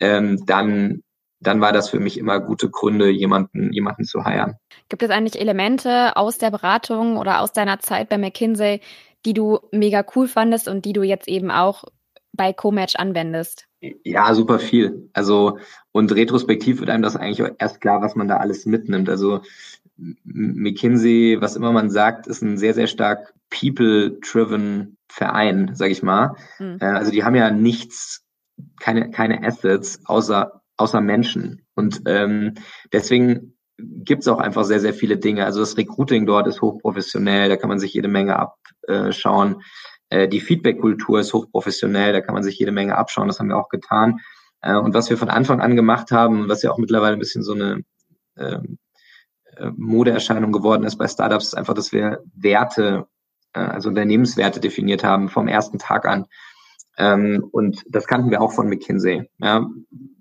ähm, 0.00 0.44
dann, 0.46 1.02
dann 1.40 1.60
war 1.60 1.72
das 1.72 1.90
für 1.90 2.00
mich 2.00 2.18
immer 2.18 2.40
gute 2.40 2.70
Gründe, 2.70 3.08
jemanden, 3.08 3.72
jemanden 3.72 4.04
zu 4.04 4.24
heiern. 4.24 4.56
Gibt 4.88 5.02
es 5.02 5.10
eigentlich 5.10 5.40
Elemente 5.40 6.16
aus 6.16 6.38
der 6.38 6.50
Beratung 6.50 7.16
oder 7.16 7.40
aus 7.40 7.52
deiner 7.52 7.78
Zeit 7.78 8.08
bei 8.08 8.18
McKinsey, 8.18 8.80
die 9.24 9.34
du 9.34 9.60
mega 9.70 10.04
cool 10.14 10.26
fandest 10.26 10.68
und 10.68 10.84
die 10.84 10.92
du 10.92 11.02
jetzt 11.02 11.28
eben 11.28 11.50
auch 11.50 11.84
bei 12.32 12.52
CoMatch 12.52 12.96
anwendest? 12.96 13.66
Ja, 14.04 14.32
super 14.34 14.60
viel. 14.60 15.08
Also, 15.12 15.58
und 15.90 16.14
retrospektiv 16.14 16.78
wird 16.78 16.88
einem 16.88 17.02
das 17.02 17.16
eigentlich 17.16 17.42
auch 17.42 17.54
erst 17.58 17.80
klar, 17.80 18.00
was 18.00 18.14
man 18.14 18.28
da 18.28 18.36
alles 18.36 18.64
mitnimmt. 18.64 19.10
Also, 19.10 19.40
McKinsey, 20.24 21.38
was 21.40 21.56
immer 21.56 21.72
man 21.72 21.90
sagt, 21.90 22.28
ist 22.28 22.42
ein 22.42 22.58
sehr, 22.58 22.74
sehr 22.74 22.86
stark 22.86 23.34
people-driven 23.50 24.96
Verein, 25.08 25.72
sag 25.74 25.90
ich 25.90 26.02
mal. 26.02 26.36
Mhm. 26.60 26.76
Also, 26.78 27.10
die 27.10 27.24
haben 27.24 27.34
ja 27.34 27.50
nichts, 27.50 28.24
keine, 28.78 29.10
keine 29.10 29.44
Assets 29.44 30.00
außer, 30.04 30.62
außer 30.76 31.00
Menschen. 31.00 31.66
Und 31.74 32.02
ähm, 32.06 32.54
deswegen 32.92 33.56
gibt's 33.78 34.28
auch 34.28 34.38
einfach 34.38 34.62
sehr, 34.64 34.80
sehr 34.80 34.94
viele 34.94 35.16
Dinge. 35.16 35.44
Also, 35.44 35.58
das 35.58 35.76
Recruiting 35.76 36.24
dort 36.24 36.46
ist 36.46 36.62
hochprofessionell, 36.62 37.48
da 37.48 37.56
kann 37.56 37.68
man 37.68 37.80
sich 37.80 37.94
jede 37.94 38.08
Menge 38.08 38.38
abschauen. 38.38 39.60
Äh, 40.12 40.28
die 40.28 40.40
Feedback-Kultur 40.40 41.20
ist 41.20 41.32
hochprofessionell, 41.32 42.12
da 42.12 42.20
kann 42.20 42.34
man 42.34 42.42
sich 42.42 42.58
jede 42.58 42.70
Menge 42.70 42.98
abschauen, 42.98 43.28
das 43.28 43.38
haben 43.38 43.48
wir 43.48 43.56
auch 43.56 43.70
getan. 43.70 44.20
Äh, 44.60 44.76
und 44.76 44.92
was 44.92 45.08
wir 45.08 45.16
von 45.16 45.30
Anfang 45.30 45.62
an 45.62 45.74
gemacht 45.74 46.10
haben, 46.10 46.50
was 46.50 46.62
ja 46.62 46.70
auch 46.70 46.76
mittlerweile 46.76 47.14
ein 47.14 47.18
bisschen 47.18 47.42
so 47.42 47.54
eine 47.54 47.82
ähm, 48.36 48.78
äh, 49.56 49.70
Modeerscheinung 49.74 50.52
geworden 50.52 50.84
ist 50.84 50.96
bei 50.96 51.08
Startups, 51.08 51.46
ist 51.46 51.54
einfach, 51.54 51.72
dass 51.72 51.92
wir 51.92 52.22
Werte, 52.34 53.06
also 53.54 53.88
Unternehmenswerte 53.88 54.60
definiert 54.60 55.02
haben 55.02 55.28
vom 55.28 55.48
ersten 55.48 55.78
Tag 55.78 56.06
an. 56.06 56.26
Ähm, 56.98 57.48
und 57.50 57.82
das 57.88 58.06
kannten 58.06 58.30
wir 58.30 58.42
auch 58.42 58.52
von 58.52 58.68
McKinsey. 58.68 59.30
Ja, 59.38 59.66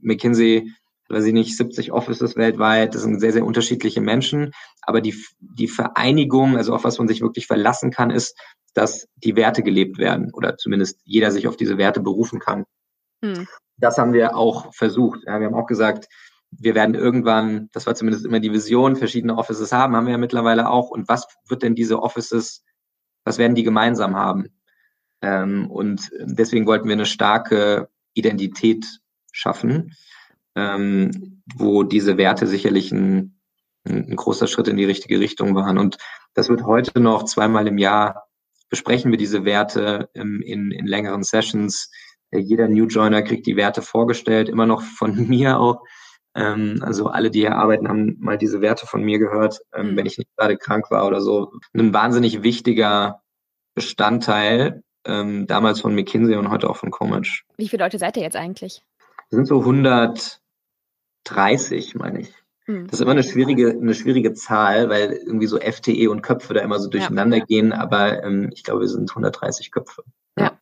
McKinsey, 0.01 0.71
weiß 1.09 1.25
ich 1.25 1.33
nicht, 1.33 1.57
70 1.57 1.91
Offices 1.91 2.37
weltweit, 2.37 2.95
das 2.95 3.01
sind 3.01 3.19
sehr, 3.19 3.33
sehr 3.33 3.45
unterschiedliche 3.45 3.99
Menschen. 3.99 4.51
Aber 4.81 5.01
die, 5.01 5.15
die 5.39 5.67
Vereinigung, 5.67 6.55
also 6.55 6.73
auf 6.73 6.85
was 6.85 6.97
man 6.97 7.09
sich 7.09 7.21
wirklich 7.21 7.47
verlassen 7.47 7.91
kann, 7.91 8.09
ist, 8.09 8.37
dass 8.73 9.07
die 9.15 9.35
Werte 9.35 9.63
gelebt 9.63 9.97
werden 9.97 10.31
oder 10.33 10.57
zumindest 10.57 10.99
jeder 11.03 11.31
sich 11.31 11.47
auf 11.47 11.57
diese 11.57 11.77
Werte 11.77 11.99
berufen 11.99 12.39
kann. 12.39 12.65
Hm. 13.23 13.47
Das 13.77 13.97
haben 13.97 14.13
wir 14.13 14.35
auch 14.35 14.73
versucht. 14.73 15.21
Ja, 15.25 15.39
wir 15.39 15.47
haben 15.47 15.55
auch 15.55 15.65
gesagt, 15.65 16.07
wir 16.51 16.75
werden 16.75 16.95
irgendwann, 16.95 17.69
das 17.73 17.87
war 17.87 17.95
zumindest 17.95 18.25
immer 18.25 18.39
die 18.39 18.51
Vision, 18.51 18.95
verschiedene 18.95 19.37
Offices 19.37 19.71
haben, 19.71 19.95
haben 19.95 20.05
wir 20.05 20.11
ja 20.11 20.17
mittlerweile 20.17 20.69
auch. 20.69 20.89
Und 20.89 21.07
was 21.07 21.27
wird 21.47 21.63
denn 21.63 21.75
diese 21.75 22.01
Offices, 22.01 22.63
was 23.23 23.37
werden 23.37 23.55
die 23.55 23.63
gemeinsam 23.63 24.15
haben? 24.15 24.49
Ähm, 25.21 25.69
und 25.69 26.11
deswegen 26.19 26.65
wollten 26.65 26.87
wir 26.87 26.93
eine 26.93 27.05
starke 27.05 27.89
Identität 28.13 28.85
schaffen, 29.31 29.95
ähm, 30.55 31.41
wo 31.55 31.83
diese 31.83 32.17
Werte 32.17 32.47
sicherlich 32.47 32.91
ein, 32.91 33.39
ein 33.85 34.15
großer 34.15 34.47
Schritt 34.47 34.67
in 34.67 34.77
die 34.77 34.85
richtige 34.85 35.19
Richtung 35.19 35.55
waren. 35.55 35.77
Und 35.77 35.97
das 36.33 36.49
wird 36.49 36.63
heute 36.63 36.99
noch 36.99 37.23
zweimal 37.23 37.67
im 37.67 37.77
Jahr 37.77 38.27
besprechen 38.71 39.11
wir 39.11 39.19
diese 39.19 39.45
Werte 39.45 40.09
ähm, 40.15 40.41
in, 40.43 40.71
in 40.71 40.87
längeren 40.87 41.21
Sessions. 41.21 41.91
Äh, 42.31 42.39
jeder 42.39 42.67
New 42.67 42.87
Joiner 42.87 43.21
kriegt 43.21 43.45
die 43.45 43.57
Werte 43.57 43.83
vorgestellt, 43.83 44.49
immer 44.49 44.65
noch 44.65 44.81
von 44.81 45.13
mir 45.29 45.59
auch. 45.59 45.83
Ähm, 46.33 46.79
also 46.81 47.07
alle, 47.07 47.29
die 47.29 47.41
hier 47.41 47.57
arbeiten, 47.57 47.89
haben 47.89 48.15
mal 48.19 48.37
diese 48.37 48.61
Werte 48.61 48.87
von 48.87 49.03
mir 49.03 49.19
gehört, 49.19 49.59
ähm, 49.75 49.91
mhm. 49.91 49.97
wenn 49.97 50.05
ich 50.07 50.17
nicht 50.17 50.29
gerade 50.37 50.57
krank 50.57 50.89
war 50.89 51.05
oder 51.05 51.21
so. 51.21 51.51
Ein 51.73 51.93
wahnsinnig 51.93 52.41
wichtiger 52.41 53.21
Bestandteil, 53.75 54.81
ähm, 55.05 55.45
damals 55.47 55.81
von 55.81 55.93
McKinsey 55.93 56.37
und 56.37 56.49
heute 56.49 56.69
auch 56.69 56.77
von 56.77 56.91
Comage. 56.91 57.43
Wie 57.57 57.67
viele 57.67 57.83
Leute 57.83 57.99
seid 57.99 58.15
ihr 58.15 58.23
jetzt 58.23 58.37
eigentlich? 58.37 58.81
Wir 59.29 59.35
sind 59.37 59.47
so 59.47 59.59
130, 59.59 60.39
meine 61.95 62.21
ich. 62.21 62.33
Hm. 62.65 62.85
Das 62.87 62.99
ist 62.99 63.01
immer 63.01 63.11
eine 63.11 63.23
schwierige, 63.23 63.71
eine 63.71 63.93
schwierige 63.95 64.33
Zahl, 64.33 64.89
weil 64.89 65.13
irgendwie 65.13 65.47
so 65.47 65.59
FTE 65.59 66.09
und 66.09 66.21
Köpfe 66.21 66.53
da 66.53 66.61
immer 66.61 66.79
so 66.79 66.89
durcheinander 66.89 67.37
ja. 67.37 67.45
gehen, 67.45 67.73
aber 67.73 68.23
ähm, 68.23 68.49
ich 68.53 68.63
glaube, 68.63 68.81
wir 68.81 68.87
sind 68.87 69.09
130 69.09 69.71
Köpfe. 69.71 70.03
Ja. 70.37 70.45
ja. 70.45 70.59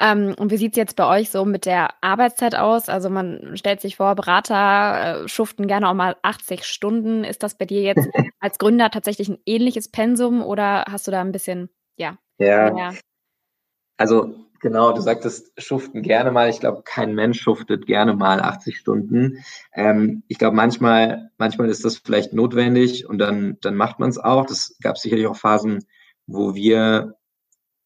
Ähm, 0.00 0.34
und 0.38 0.52
wie 0.52 0.56
sieht 0.56 0.72
es 0.72 0.76
jetzt 0.76 0.96
bei 0.96 1.06
euch 1.08 1.30
so 1.30 1.44
mit 1.44 1.66
der 1.66 1.90
Arbeitszeit 2.02 2.54
aus? 2.54 2.88
Also 2.88 3.10
man 3.10 3.56
stellt 3.56 3.80
sich 3.80 3.96
vor, 3.96 4.14
Berater 4.14 5.24
äh, 5.24 5.28
schuften 5.28 5.66
gerne 5.66 5.88
auch 5.88 5.94
mal 5.94 6.16
80 6.22 6.64
Stunden. 6.64 7.24
Ist 7.24 7.42
das 7.42 7.56
bei 7.56 7.64
dir 7.64 7.82
jetzt 7.82 8.06
als 8.40 8.58
Gründer 8.58 8.90
tatsächlich 8.90 9.28
ein 9.28 9.38
ähnliches 9.44 9.90
Pensum 9.90 10.42
oder 10.42 10.84
hast 10.88 11.06
du 11.06 11.10
da 11.10 11.20
ein 11.20 11.32
bisschen, 11.32 11.68
ja, 11.96 12.16
ja. 12.38 12.72
Mehr? 12.72 12.94
Also 13.96 14.34
Genau, 14.60 14.92
du 14.92 15.00
sagtest, 15.00 15.52
schuften 15.56 16.02
gerne 16.02 16.32
mal. 16.32 16.48
Ich 16.48 16.58
glaube, 16.58 16.82
kein 16.84 17.14
Mensch 17.14 17.40
schuftet 17.40 17.86
gerne 17.86 18.14
mal 18.14 18.40
80 18.40 18.76
Stunden. 18.76 19.44
Ähm, 19.72 20.24
ich 20.26 20.38
glaube, 20.38 20.56
manchmal, 20.56 21.30
manchmal 21.38 21.68
ist 21.68 21.84
das 21.84 21.98
vielleicht 21.98 22.32
notwendig 22.32 23.08
und 23.08 23.18
dann, 23.18 23.58
dann 23.60 23.76
macht 23.76 24.00
man 24.00 24.10
es 24.10 24.18
auch. 24.18 24.46
Das 24.46 24.76
gab 24.82 24.98
sicherlich 24.98 25.28
auch 25.28 25.36
Phasen, 25.36 25.84
wo 26.26 26.54
wir 26.54 27.14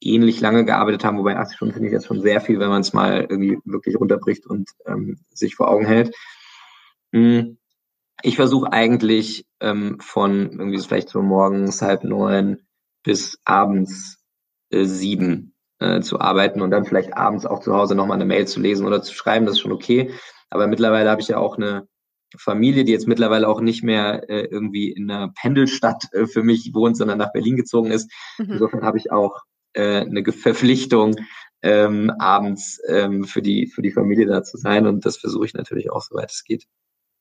ähnlich 0.01 0.41
lange 0.41 0.65
gearbeitet 0.65 1.05
haben, 1.05 1.19
wobei 1.19 1.37
80 1.37 1.57
Stunden 1.57 1.75
finde 1.75 1.89
ich 1.89 1.93
jetzt 1.93 2.07
schon 2.07 2.23
sehr 2.23 2.41
viel, 2.41 2.59
wenn 2.59 2.71
man 2.71 2.81
es 2.81 2.93
mal 2.93 3.21
irgendwie 3.29 3.59
wirklich 3.65 3.97
runterbricht 3.97 4.47
und 4.47 4.71
ähm, 4.87 5.19
sich 5.31 5.55
vor 5.55 5.69
Augen 5.69 5.87
hält. 5.87 6.15
Hm. 7.13 7.59
Ich 8.23 8.37
versuche 8.37 8.73
eigentlich 8.73 9.47
ähm, 9.61 9.99
von 10.01 10.53
irgendwie 10.53 10.79
vielleicht 10.79 11.09
so 11.09 11.23
morgens 11.23 11.83
halb 11.83 12.05
neun 12.05 12.63
bis 13.03 13.39
abends 13.45 14.23
äh, 14.71 14.85
sieben 14.85 15.52
äh, 15.83 16.01
zu 16.01 16.21
arbeiten 16.21 16.63
und 16.63 16.71
dann 16.71 16.85
vielleicht 16.85 17.17
abends 17.17 17.47
auch 17.47 17.61
zu 17.61 17.75
Hause 17.75 17.95
nochmal 17.95 18.17
eine 18.17 18.25
Mail 18.25 18.47
zu 18.47 18.61
lesen 18.61 18.87
oder 18.87 19.03
zu 19.03 19.15
schreiben, 19.15 19.47
das 19.47 19.57
ist 19.57 19.61
schon 19.61 19.73
okay. 19.73 20.13
Aber 20.51 20.67
mittlerweile 20.67 21.11
habe 21.11 21.21
ich 21.21 21.29
ja 21.29 21.39
auch 21.39 21.57
eine 21.57 21.89
Familie, 22.37 22.85
die 22.85 22.93
jetzt 22.93 23.09
mittlerweile 23.09 23.49
auch 23.49 23.61
nicht 23.61 23.83
mehr 23.83 24.29
äh, 24.29 24.45
irgendwie 24.45 24.91
in 24.91 25.11
einer 25.11 25.33
Pendelstadt 25.41 26.05
äh, 26.13 26.27
für 26.27 26.43
mich 26.43 26.71
wohnt, 26.73 26.97
sondern 26.97 27.19
nach 27.19 27.33
Berlin 27.33 27.57
gezogen 27.57 27.91
ist. 27.91 28.11
Mhm. 28.39 28.53
Insofern 28.53 28.83
habe 28.83 28.99
ich 28.99 29.13
auch 29.13 29.43
äh, 29.75 30.01
eine 30.01 30.25
Verpflichtung, 30.25 31.17
ähm, 31.63 32.11
abends 32.19 32.81
ähm, 32.89 33.25
für 33.25 33.41
die 33.41 33.69
für 33.69 33.83
die 33.83 33.93
Familie 33.93 34.27
da 34.27 34.43
zu 34.43 34.57
sein 34.57 34.87
und 34.87 35.07
das 35.07 35.17
versuche 35.17 35.47
ich 35.47 35.55
natürlich 35.55 35.91
auch, 35.93 36.03
soweit 36.03 36.31
es 36.31 36.43
geht. 36.45 36.67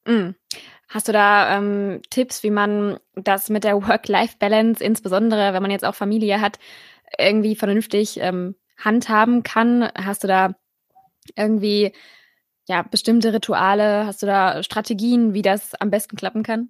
Mhm. 0.06 0.36
Hast 0.88 1.08
du 1.08 1.14
da 1.14 1.58
ähm, 1.58 2.02
Tipps, 2.10 2.44
wie 2.44 2.52
man 2.52 3.00
das 3.16 3.50
mit 3.50 3.64
der 3.64 3.76
Work-Life-Balance, 3.88 4.84
insbesondere 4.84 5.54
wenn 5.54 5.62
man 5.62 5.72
jetzt 5.72 5.86
auch 5.86 5.96
Familie 5.96 6.42
hat, 6.42 6.60
irgendwie 7.18 7.56
vernünftig 7.56 8.20
ähm, 8.20 8.56
handhaben 8.78 9.44
kann? 9.44 9.90
Hast 9.96 10.24
du 10.24 10.28
da 10.28 10.56
irgendwie 11.38 11.94
ja 12.68 12.82
bestimmte 12.82 13.34
Rituale? 13.34 14.06
Hast 14.06 14.22
du 14.22 14.26
da 14.26 14.64
Strategien, 14.64 15.34
wie 15.34 15.42
das 15.42 15.76
am 15.76 15.92
besten 15.92 16.18
klappen 16.18 16.44
kann? 16.44 16.70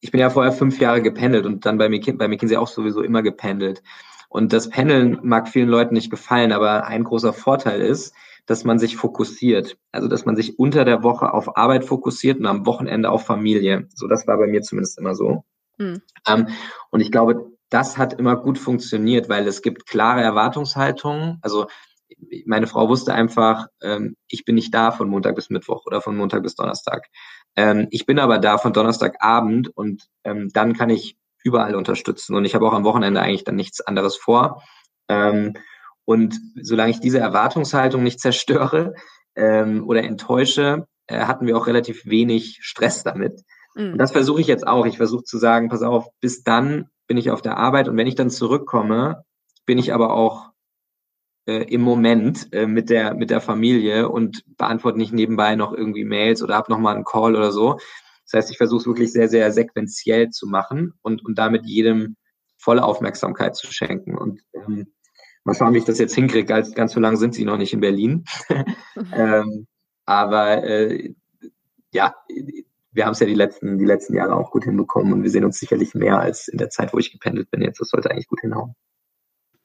Ich 0.00 0.12
bin 0.12 0.20
ja 0.20 0.30
vorher 0.30 0.52
fünf 0.52 0.78
Jahre 0.78 1.02
gependelt 1.02 1.46
und 1.46 1.66
dann 1.66 1.78
bei, 1.78 1.88
McKin 1.88 2.18
bei 2.18 2.28
McKinsey 2.28 2.56
auch 2.56 2.68
sowieso 2.68 3.02
immer 3.02 3.22
gependelt. 3.22 3.82
Und 4.28 4.52
das 4.52 4.68
Pendeln 4.68 5.18
mag 5.22 5.48
vielen 5.48 5.68
Leuten 5.68 5.94
nicht 5.94 6.10
gefallen, 6.10 6.52
aber 6.52 6.86
ein 6.86 7.04
großer 7.04 7.32
Vorteil 7.32 7.80
ist, 7.80 8.14
dass 8.46 8.64
man 8.64 8.78
sich 8.78 8.96
fokussiert. 8.96 9.76
Also, 9.92 10.08
dass 10.08 10.24
man 10.24 10.36
sich 10.36 10.58
unter 10.58 10.84
der 10.84 11.02
Woche 11.02 11.32
auf 11.32 11.56
Arbeit 11.56 11.84
fokussiert 11.84 12.38
und 12.38 12.46
am 12.46 12.66
Wochenende 12.66 13.10
auf 13.10 13.26
Familie. 13.26 13.88
So, 13.94 14.06
das 14.06 14.26
war 14.26 14.38
bei 14.38 14.46
mir 14.46 14.62
zumindest 14.62 14.98
immer 14.98 15.14
so. 15.14 15.44
Mhm. 15.78 16.02
Ähm, 16.26 16.48
und 16.90 17.00
ich 17.00 17.10
glaube, 17.10 17.50
das 17.68 17.98
hat 17.98 18.14
immer 18.14 18.36
gut 18.36 18.58
funktioniert, 18.58 19.28
weil 19.28 19.46
es 19.46 19.62
gibt 19.62 19.86
klare 19.86 20.22
Erwartungshaltungen. 20.22 21.38
Also 21.42 21.66
meine 22.46 22.66
Frau 22.66 22.88
wusste 22.88 23.12
einfach, 23.14 23.66
ähm, 23.82 24.16
ich 24.28 24.44
bin 24.44 24.54
nicht 24.54 24.72
da 24.72 24.92
von 24.92 25.08
Montag 25.08 25.34
bis 25.34 25.50
Mittwoch 25.50 25.84
oder 25.86 26.00
von 26.00 26.16
Montag 26.16 26.42
bis 26.42 26.54
Donnerstag. 26.54 27.06
Ähm, 27.56 27.88
ich 27.90 28.06
bin 28.06 28.18
aber 28.18 28.38
da 28.38 28.58
von 28.58 28.72
Donnerstagabend 28.72 29.76
und 29.76 30.08
ähm, 30.24 30.50
dann 30.52 30.74
kann 30.74 30.90
ich 30.90 31.16
überall 31.42 31.74
unterstützen. 31.74 32.34
Und 32.34 32.44
ich 32.44 32.54
habe 32.54 32.66
auch 32.66 32.72
am 32.72 32.84
Wochenende 32.84 33.20
eigentlich 33.20 33.44
dann 33.44 33.56
nichts 33.56 33.80
anderes 33.80 34.16
vor. 34.16 34.62
Ähm, 35.08 35.54
und 36.06 36.40
solange 36.62 36.92
ich 36.92 37.00
diese 37.00 37.18
Erwartungshaltung 37.18 38.02
nicht 38.02 38.20
zerstöre 38.20 38.94
ähm, 39.34 39.86
oder 39.86 40.04
enttäusche, 40.04 40.86
äh, 41.08 41.20
hatten 41.20 41.46
wir 41.46 41.58
auch 41.58 41.66
relativ 41.66 42.06
wenig 42.06 42.60
Stress 42.62 43.02
damit. 43.02 43.42
Mhm. 43.74 43.92
Und 43.92 43.98
das 43.98 44.12
versuche 44.12 44.40
ich 44.40 44.46
jetzt 44.46 44.66
auch. 44.66 44.86
Ich 44.86 44.96
versuche 44.96 45.24
zu 45.24 45.36
sagen, 45.36 45.68
pass 45.68 45.82
auf, 45.82 46.06
bis 46.20 46.42
dann 46.44 46.86
bin 47.08 47.16
ich 47.16 47.30
auf 47.30 47.42
der 47.42 47.56
Arbeit 47.58 47.88
und 47.88 47.96
wenn 47.96 48.06
ich 48.06 48.14
dann 48.14 48.30
zurückkomme, 48.30 49.24
bin 49.66 49.78
ich 49.78 49.92
aber 49.92 50.12
auch 50.12 50.50
äh, 51.46 51.64
im 51.64 51.82
Moment 51.82 52.52
äh, 52.52 52.66
mit 52.66 52.88
der 52.88 53.14
mit 53.14 53.30
der 53.30 53.40
Familie 53.40 54.08
und 54.08 54.44
beantworte 54.56 54.98
nicht 54.98 55.12
nebenbei 55.12 55.56
noch 55.56 55.72
irgendwie 55.72 56.04
Mails 56.04 56.42
oder 56.42 56.54
habe 56.54 56.70
noch 56.70 56.78
mal 56.78 56.94
einen 56.94 57.04
Call 57.04 57.36
oder 57.36 57.50
so. 57.50 57.78
Das 58.24 58.38
heißt, 58.38 58.50
ich 58.50 58.58
versuche 58.58 58.80
es 58.80 58.86
wirklich 58.86 59.12
sehr 59.12 59.28
sehr 59.28 59.50
sequenziell 59.52 60.30
zu 60.30 60.46
machen 60.46 60.94
und 61.02 61.24
und 61.24 61.36
damit 61.36 61.66
jedem 61.66 62.16
volle 62.58 62.84
Aufmerksamkeit 62.84 63.56
zu 63.56 63.72
schenken 63.72 64.16
und 64.16 64.40
ähm, 64.54 64.92
mal 65.46 65.54
schauen, 65.54 65.72
wie 65.72 65.78
ich 65.78 65.84
das 65.84 65.98
jetzt 65.98 66.14
hinkriege. 66.14 66.44
Ganz, 66.44 66.74
ganz 66.74 66.92
so 66.92 67.00
lange 67.00 67.16
sind 67.16 67.34
sie 67.34 67.44
noch 67.44 67.56
nicht 67.56 67.72
in 67.72 67.80
Berlin. 67.80 68.24
ähm, 69.14 69.66
aber 70.04 70.64
äh, 70.64 71.14
ja, 71.92 72.14
wir 72.92 73.06
haben 73.06 73.12
es 73.12 73.20
ja 73.20 73.26
die 73.26 73.34
letzten, 73.34 73.78
die 73.78 73.84
letzten 73.84 74.14
Jahre 74.14 74.34
auch 74.34 74.50
gut 74.50 74.64
hinbekommen 74.64 75.12
und 75.12 75.22
wir 75.22 75.30
sehen 75.30 75.44
uns 75.44 75.58
sicherlich 75.58 75.94
mehr 75.94 76.18
als 76.18 76.48
in 76.48 76.58
der 76.58 76.70
Zeit, 76.70 76.92
wo 76.92 76.98
ich 76.98 77.12
gependelt 77.12 77.50
bin. 77.50 77.62
Jetzt, 77.62 77.80
das 77.80 77.88
sollte 77.88 78.10
eigentlich 78.10 78.28
gut 78.28 78.40
hinhauen. 78.40 78.74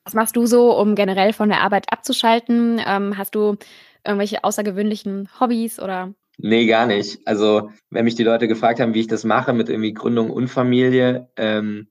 Was 0.05 0.13
machst 0.13 0.35
du 0.35 0.45
so, 0.45 0.77
um 0.77 0.95
generell 0.95 1.33
von 1.33 1.49
der 1.49 1.61
Arbeit 1.61 1.91
abzuschalten? 1.91 2.81
Ähm, 2.85 3.17
hast 3.17 3.35
du 3.35 3.57
irgendwelche 4.05 4.43
außergewöhnlichen 4.43 5.29
Hobbys 5.39 5.79
oder? 5.79 6.13
Nee, 6.37 6.65
gar 6.65 6.87
nicht. 6.87 7.19
Also, 7.27 7.69
wenn 7.89 8.05
mich 8.05 8.15
die 8.15 8.23
Leute 8.23 8.47
gefragt 8.47 8.79
haben, 8.79 8.93
wie 8.93 9.01
ich 9.01 9.07
das 9.07 9.23
mache 9.23 9.53
mit 9.53 9.69
irgendwie 9.69 9.93
Gründung 9.93 10.31
und 10.31 10.47
Familie, 10.47 11.29
ähm, 11.37 11.87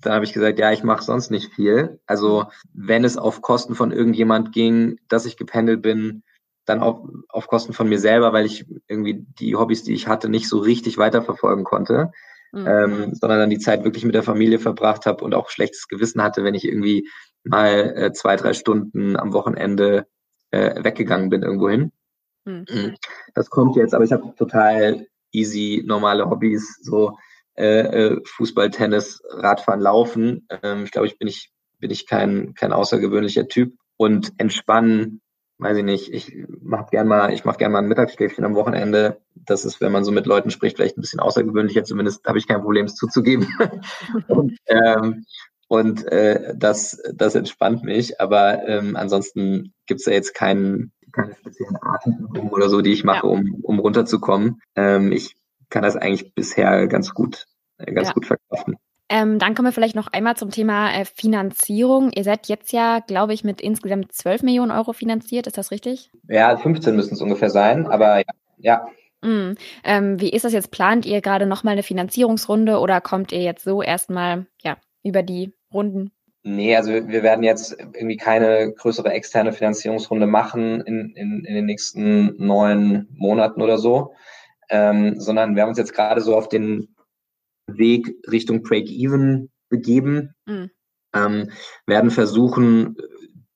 dann 0.00 0.14
habe 0.14 0.24
ich 0.24 0.32
gesagt, 0.32 0.58
ja, 0.58 0.72
ich 0.72 0.82
mache 0.82 1.04
sonst 1.04 1.30
nicht 1.30 1.52
viel. 1.52 2.00
Also, 2.06 2.46
wenn 2.72 3.04
es 3.04 3.16
auf 3.16 3.42
Kosten 3.42 3.74
von 3.74 3.92
irgendjemand 3.92 4.52
ging, 4.52 4.98
dass 5.08 5.26
ich 5.26 5.36
gependelt 5.36 5.82
bin, 5.82 6.22
dann 6.64 6.80
auch 6.80 7.08
auf 7.28 7.48
Kosten 7.48 7.72
von 7.72 7.88
mir 7.88 7.98
selber, 7.98 8.32
weil 8.32 8.46
ich 8.46 8.66
irgendwie 8.88 9.26
die 9.38 9.56
Hobbys, 9.56 9.82
die 9.82 9.94
ich 9.94 10.06
hatte, 10.06 10.28
nicht 10.28 10.48
so 10.48 10.58
richtig 10.58 10.98
weiterverfolgen 10.98 11.64
konnte, 11.64 12.12
mhm. 12.52 12.66
ähm, 12.66 13.14
sondern 13.14 13.40
dann 13.40 13.50
die 13.50 13.58
Zeit 13.58 13.84
wirklich 13.84 14.04
mit 14.04 14.14
der 14.14 14.22
Familie 14.22 14.58
verbracht 14.58 15.06
habe 15.06 15.24
und 15.24 15.34
auch 15.34 15.50
schlechtes 15.50 15.88
Gewissen 15.88 16.22
hatte, 16.22 16.44
wenn 16.44 16.54
ich 16.54 16.64
irgendwie 16.64 17.08
mal 17.44 17.94
äh, 17.96 18.12
zwei, 18.12 18.36
drei 18.36 18.52
Stunden 18.52 19.16
am 19.16 19.32
Wochenende 19.32 20.06
äh, 20.50 20.82
weggegangen 20.82 21.30
bin 21.30 21.42
irgendwohin. 21.42 21.92
Mhm. 22.44 22.64
mhm. 22.68 22.96
Das 23.34 23.50
kommt 23.50 23.76
jetzt, 23.76 23.94
aber 23.94 24.04
ich 24.04 24.12
habe 24.12 24.34
total 24.36 25.06
easy 25.32 25.82
normale 25.86 26.28
Hobbys, 26.28 26.78
so 26.82 27.16
äh, 27.60 27.80
äh, 27.80 28.20
Fußball, 28.24 28.70
Tennis, 28.70 29.22
Radfahren, 29.28 29.80
Laufen. 29.80 30.48
Ähm, 30.62 30.84
ich 30.84 30.90
glaube, 30.90 31.06
ich 31.06 31.18
bin 31.18 31.28
ich 31.28 31.52
bin 31.78 31.90
ich 31.90 32.06
kein 32.06 32.54
kein 32.54 32.72
außergewöhnlicher 32.72 33.48
Typ 33.48 33.74
und 33.96 34.32
entspannen 34.38 35.20
weiß 35.60 35.76
ich 35.76 35.84
nicht, 35.84 36.12
ich 36.12 36.34
mach 36.62 36.88
gern 36.90 37.06
mal, 37.06 37.32
ich 37.32 37.44
mache 37.44 37.58
gern 37.58 37.72
mal 37.72 37.80
ein 37.80 37.88
Mittagsschläfchen 37.88 38.44
am 38.44 38.54
Wochenende. 38.54 39.20
Das 39.34 39.64
ist, 39.66 39.80
wenn 39.80 39.92
man 39.92 40.04
so 40.04 40.10
mit 40.10 40.26
Leuten 40.26 40.50
spricht, 40.50 40.76
vielleicht 40.76 40.96
ein 40.96 41.02
bisschen 41.02 41.20
außergewöhnlicher. 41.20 41.84
Zumindest 41.84 42.26
habe 42.26 42.38
ich 42.38 42.48
kein 42.48 42.62
Problem, 42.62 42.86
es 42.86 42.94
zuzugeben. 42.94 43.46
und, 44.28 44.56
ähm, 44.66 45.26
Und 45.68 46.04
äh, 46.06 46.54
das, 46.56 47.00
das 47.14 47.36
entspannt 47.36 47.84
mich. 47.84 48.20
Aber 48.20 48.66
ähm, 48.66 48.96
ansonsten 48.96 49.72
gibt's 49.86 50.06
ja 50.06 50.12
jetzt 50.12 50.34
keinen, 50.34 50.92
keine 51.12 51.36
speziellen 51.36 51.76
Atemübungen 51.80 52.50
oder 52.50 52.68
so, 52.68 52.80
die 52.80 52.92
ich 52.92 53.04
mache, 53.04 53.26
ja. 53.26 53.32
um, 53.32 53.60
um 53.62 53.78
runterzukommen. 53.78 54.60
Ähm, 54.74 55.12
ich 55.12 55.36
kann 55.68 55.84
das 55.84 55.94
eigentlich 55.94 56.34
bisher 56.34 56.88
ganz 56.88 57.14
gut, 57.14 57.46
ganz 57.86 58.08
ja. 58.08 58.14
gut 58.14 58.26
verkaufen. 58.26 58.76
Ähm, 59.12 59.40
dann 59.40 59.56
kommen 59.56 59.66
wir 59.66 59.72
vielleicht 59.72 59.96
noch 59.96 60.06
einmal 60.06 60.36
zum 60.36 60.50
Thema 60.50 60.92
äh, 60.92 61.04
Finanzierung. 61.04 62.12
Ihr 62.12 62.22
seid 62.22 62.46
jetzt 62.46 62.72
ja, 62.72 63.00
glaube 63.00 63.34
ich, 63.34 63.42
mit 63.42 63.60
insgesamt 63.60 64.12
12 64.12 64.44
Millionen 64.44 64.70
Euro 64.70 64.92
finanziert. 64.92 65.48
Ist 65.48 65.58
das 65.58 65.72
richtig? 65.72 66.12
Ja, 66.28 66.56
15 66.56 66.94
müssen 66.94 67.14
es 67.14 67.20
ungefähr 67.20 67.50
sein, 67.50 67.88
aber 67.88 68.18
ja. 68.18 68.24
ja. 68.58 68.86
Mm. 69.28 69.56
Ähm, 69.82 70.20
wie 70.20 70.30
ist 70.30 70.44
das 70.44 70.52
jetzt? 70.52 70.70
Plant 70.70 71.06
ihr 71.06 71.20
gerade 71.22 71.46
nochmal 71.46 71.72
eine 71.72 71.82
Finanzierungsrunde 71.82 72.78
oder 72.78 73.00
kommt 73.00 73.32
ihr 73.32 73.42
jetzt 73.42 73.64
so 73.64 73.82
erstmal 73.82 74.46
ja, 74.62 74.76
über 75.02 75.24
die 75.24 75.54
Runden? 75.74 76.12
Nee, 76.42 76.76
also 76.76 76.92
wir 76.92 77.22
werden 77.22 77.42
jetzt 77.42 77.76
irgendwie 77.78 78.16
keine 78.16 78.72
größere 78.72 79.12
externe 79.12 79.52
Finanzierungsrunde 79.52 80.26
machen 80.26 80.80
in, 80.82 81.12
in, 81.16 81.44
in 81.44 81.54
den 81.54 81.66
nächsten 81.66 82.36
neun 82.38 83.08
Monaten 83.12 83.60
oder 83.60 83.76
so, 83.76 84.14
ähm, 84.70 85.20
sondern 85.20 85.54
wir 85.54 85.62
haben 85.62 85.70
uns 85.70 85.78
jetzt 85.78 85.92
gerade 85.92 86.20
so 86.20 86.36
auf 86.36 86.48
den 86.48 86.94
Weg 87.78 88.16
Richtung 88.30 88.62
Break-Even 88.62 89.50
begeben, 89.68 90.34
mhm. 90.46 90.70
ähm, 91.14 91.50
werden 91.86 92.10
versuchen, 92.10 92.96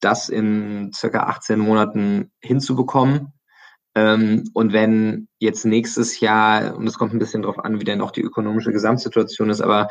das 0.00 0.28
in 0.28 0.92
circa 0.94 1.24
18 1.24 1.58
Monaten 1.58 2.30
hinzubekommen. 2.40 3.32
Ähm, 3.94 4.44
und 4.54 4.72
wenn 4.72 5.28
jetzt 5.38 5.64
nächstes 5.64 6.20
Jahr, 6.20 6.76
und 6.76 6.86
es 6.86 6.98
kommt 6.98 7.14
ein 7.14 7.18
bisschen 7.18 7.42
darauf 7.42 7.58
an, 7.58 7.80
wie 7.80 7.84
denn 7.84 8.00
auch 8.00 8.10
die 8.10 8.22
ökonomische 8.22 8.72
Gesamtsituation 8.72 9.50
ist, 9.50 9.60
aber 9.60 9.88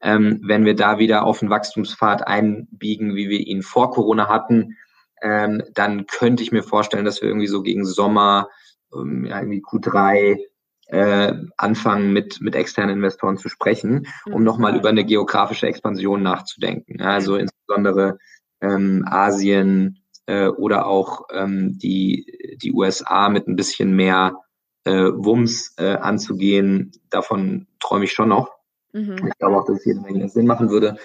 ähm, 0.00 0.40
wenn 0.44 0.64
wir 0.64 0.76
da 0.76 0.98
wieder 0.98 1.24
auf 1.24 1.40
den 1.40 1.50
Wachstumspfad 1.50 2.26
einbiegen, 2.26 3.16
wie 3.16 3.28
wir 3.28 3.40
ihn 3.40 3.62
vor 3.62 3.90
Corona 3.90 4.28
hatten, 4.28 4.76
ähm, 5.22 5.62
dann 5.72 6.06
könnte 6.06 6.42
ich 6.42 6.52
mir 6.52 6.62
vorstellen, 6.62 7.06
dass 7.06 7.22
wir 7.22 7.28
irgendwie 7.28 7.46
so 7.46 7.62
gegen 7.62 7.86
Sommer, 7.86 8.48
ähm, 8.94 9.24
ja, 9.24 9.40
irgendwie 9.40 9.62
Q3 9.62 10.38
äh, 10.86 11.32
anfangen, 11.56 12.12
mit, 12.12 12.40
mit 12.40 12.54
externen 12.54 12.96
Investoren 12.96 13.36
zu 13.36 13.48
sprechen, 13.48 14.06
um 14.26 14.40
mhm. 14.40 14.44
nochmal 14.44 14.76
über 14.76 14.88
eine 14.88 15.04
geografische 15.04 15.66
Expansion 15.66 16.22
nachzudenken. 16.22 17.00
Also 17.00 17.36
insbesondere 17.36 18.18
ähm, 18.60 19.04
Asien 19.08 20.04
äh, 20.26 20.48
oder 20.48 20.86
auch 20.86 21.26
ähm, 21.32 21.78
die, 21.78 22.56
die 22.62 22.72
USA 22.72 23.28
mit 23.28 23.48
ein 23.48 23.56
bisschen 23.56 23.94
mehr 23.94 24.36
äh, 24.84 25.10
Wumms 25.12 25.74
äh, 25.78 25.96
anzugehen. 25.96 26.92
Davon 27.10 27.66
träume 27.80 28.04
ich 28.04 28.12
schon 28.12 28.28
noch. 28.28 28.52
Mhm. 28.92 29.16
Ich 29.28 29.38
glaube 29.38 29.58
auch, 29.58 29.66
dass 29.66 29.78
es 29.78 29.84
jede 29.84 30.00
Menge 30.00 30.28
Sinn 30.28 30.46
machen 30.46 30.70
würde. 30.70 30.96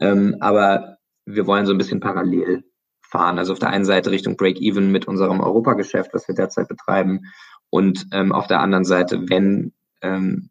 Ähm, 0.00 0.36
aber 0.40 0.98
wir 1.24 1.46
wollen 1.46 1.66
so 1.66 1.72
ein 1.72 1.78
bisschen 1.78 2.00
parallel 2.00 2.64
fahren. 3.00 3.38
Also 3.38 3.52
auf 3.52 3.58
der 3.58 3.70
einen 3.70 3.84
Seite 3.84 4.10
Richtung 4.10 4.36
Break-Even 4.36 4.90
mit 4.90 5.06
unserem 5.06 5.40
Europageschäft, 5.40 6.14
was 6.14 6.28
wir 6.28 6.34
derzeit 6.34 6.68
betreiben, 6.68 7.26
und 7.70 8.06
ähm, 8.12 8.32
auf 8.32 8.46
der 8.46 8.60
anderen 8.60 8.84
Seite, 8.84 9.28
wenn, 9.28 9.72
ähm, 10.02 10.50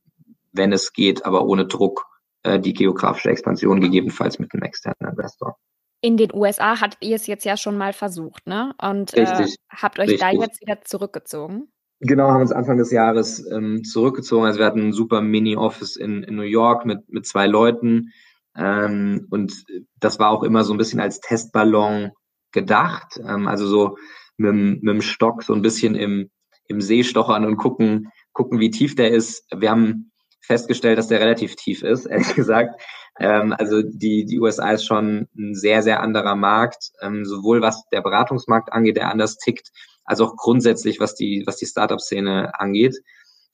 wenn 0.52 0.72
es 0.72 0.94
geht, 0.94 1.26
aber 1.26 1.46
ohne 1.46 1.68
Druck, 1.68 2.06
äh, 2.44 2.60
die 2.60 2.74
geografische 2.74 3.30
Expansion 3.30 3.82
gegebenenfalls 3.82 4.40
mit 4.40 4.54
einem 4.54 4.64
externen 4.64 5.12
Investor. 5.12 5.58
In 6.02 6.16
den 6.16 6.34
USA 6.34 6.80
hattet 6.80 7.00
ihr 7.02 7.18
es 7.18 7.28
jetzt 7.28 7.44
ja 7.44 7.58
schon 7.58 7.78
mal 7.78 7.92
versucht, 7.92 8.48
ne? 8.48 8.74
Und 8.82 9.14
äh, 9.16 9.48
habt 9.70 10.00
euch 10.00 10.10
richtig. 10.10 10.22
da 10.22 10.32
jetzt 10.32 10.62
wieder 10.62 10.82
zurückgezogen? 10.82 11.70
Genau, 12.00 12.30
haben 12.30 12.42
uns 12.42 12.54
Anfang 12.54 12.78
des 12.78 12.92
Jahres 12.92 13.46
ähm, 13.52 13.84
zurückgezogen. 13.84 14.46
Also 14.46 14.60
wir 14.60 14.66
hatten 14.66 14.88
ein 14.88 14.94
super 14.94 15.22
Mini-Office 15.22 15.98
in, 15.98 16.24
in 16.24 16.38
New 16.38 16.44
York 16.44 16.86
mit, 16.86 17.10
mit 17.10 17.26
zwei 17.28 17.46
Leuten. 17.48 18.14
Ähm, 18.56 19.28
und 19.30 19.66
das 20.00 20.18
war 20.20 20.30
auch 20.30 20.44
immer 20.44 20.64
so 20.64 20.74
ein 20.74 20.78
bisschen 20.78 21.02
als 21.02 21.20
Testballon 21.20 22.12
gedacht. 22.54 23.20
Ähm, 23.22 23.50
also 23.50 23.68
so 23.68 23.98
mit, 24.38 24.56
mit 24.82 24.94
dem 24.94 25.02
Stock 25.02 25.44
so 25.44 25.54
ein 25.54 25.62
bisschen 25.62 25.96
im, 25.96 26.30
im 26.70 26.80
See 26.82 27.04
stochern 27.04 27.46
und 27.46 27.58
gucken, 27.58 28.10
gucken, 28.32 28.60
wie 28.60 28.72
tief 28.72 28.96
der 28.96 29.12
ist. 29.12 29.46
Wir 29.54 29.72
haben 29.72 30.12
festgestellt, 30.42 30.98
dass 30.98 31.08
der 31.08 31.20
relativ 31.20 31.56
tief 31.56 31.84
ist, 31.84 32.06
ehrlich 32.06 32.34
gesagt. 32.36 32.82
Ähm, 33.20 33.54
also 33.58 33.82
die, 33.82 34.26
die 34.26 34.40
USA 34.40 34.72
ist 34.72 34.86
schon 34.86 35.28
ein 35.38 35.56
sehr, 35.56 35.84
sehr 35.84 36.02
anderer 36.02 36.36
Markt, 36.36 36.92
ähm, 37.02 37.26
sowohl 37.26 37.62
was 37.62 37.84
der 37.92 38.02
Beratungsmarkt 38.02 38.72
angeht, 38.72 38.96
der 38.96 39.12
anders 39.12 39.38
tickt, 39.38 39.70
als 40.06 40.22
auch 40.22 40.36
grundsätzlich, 40.38 41.00
was 41.00 41.16
die, 41.16 41.44
was 41.46 41.58
die 41.58 41.66
Startup-Szene 41.66 42.58
angeht. 42.60 42.96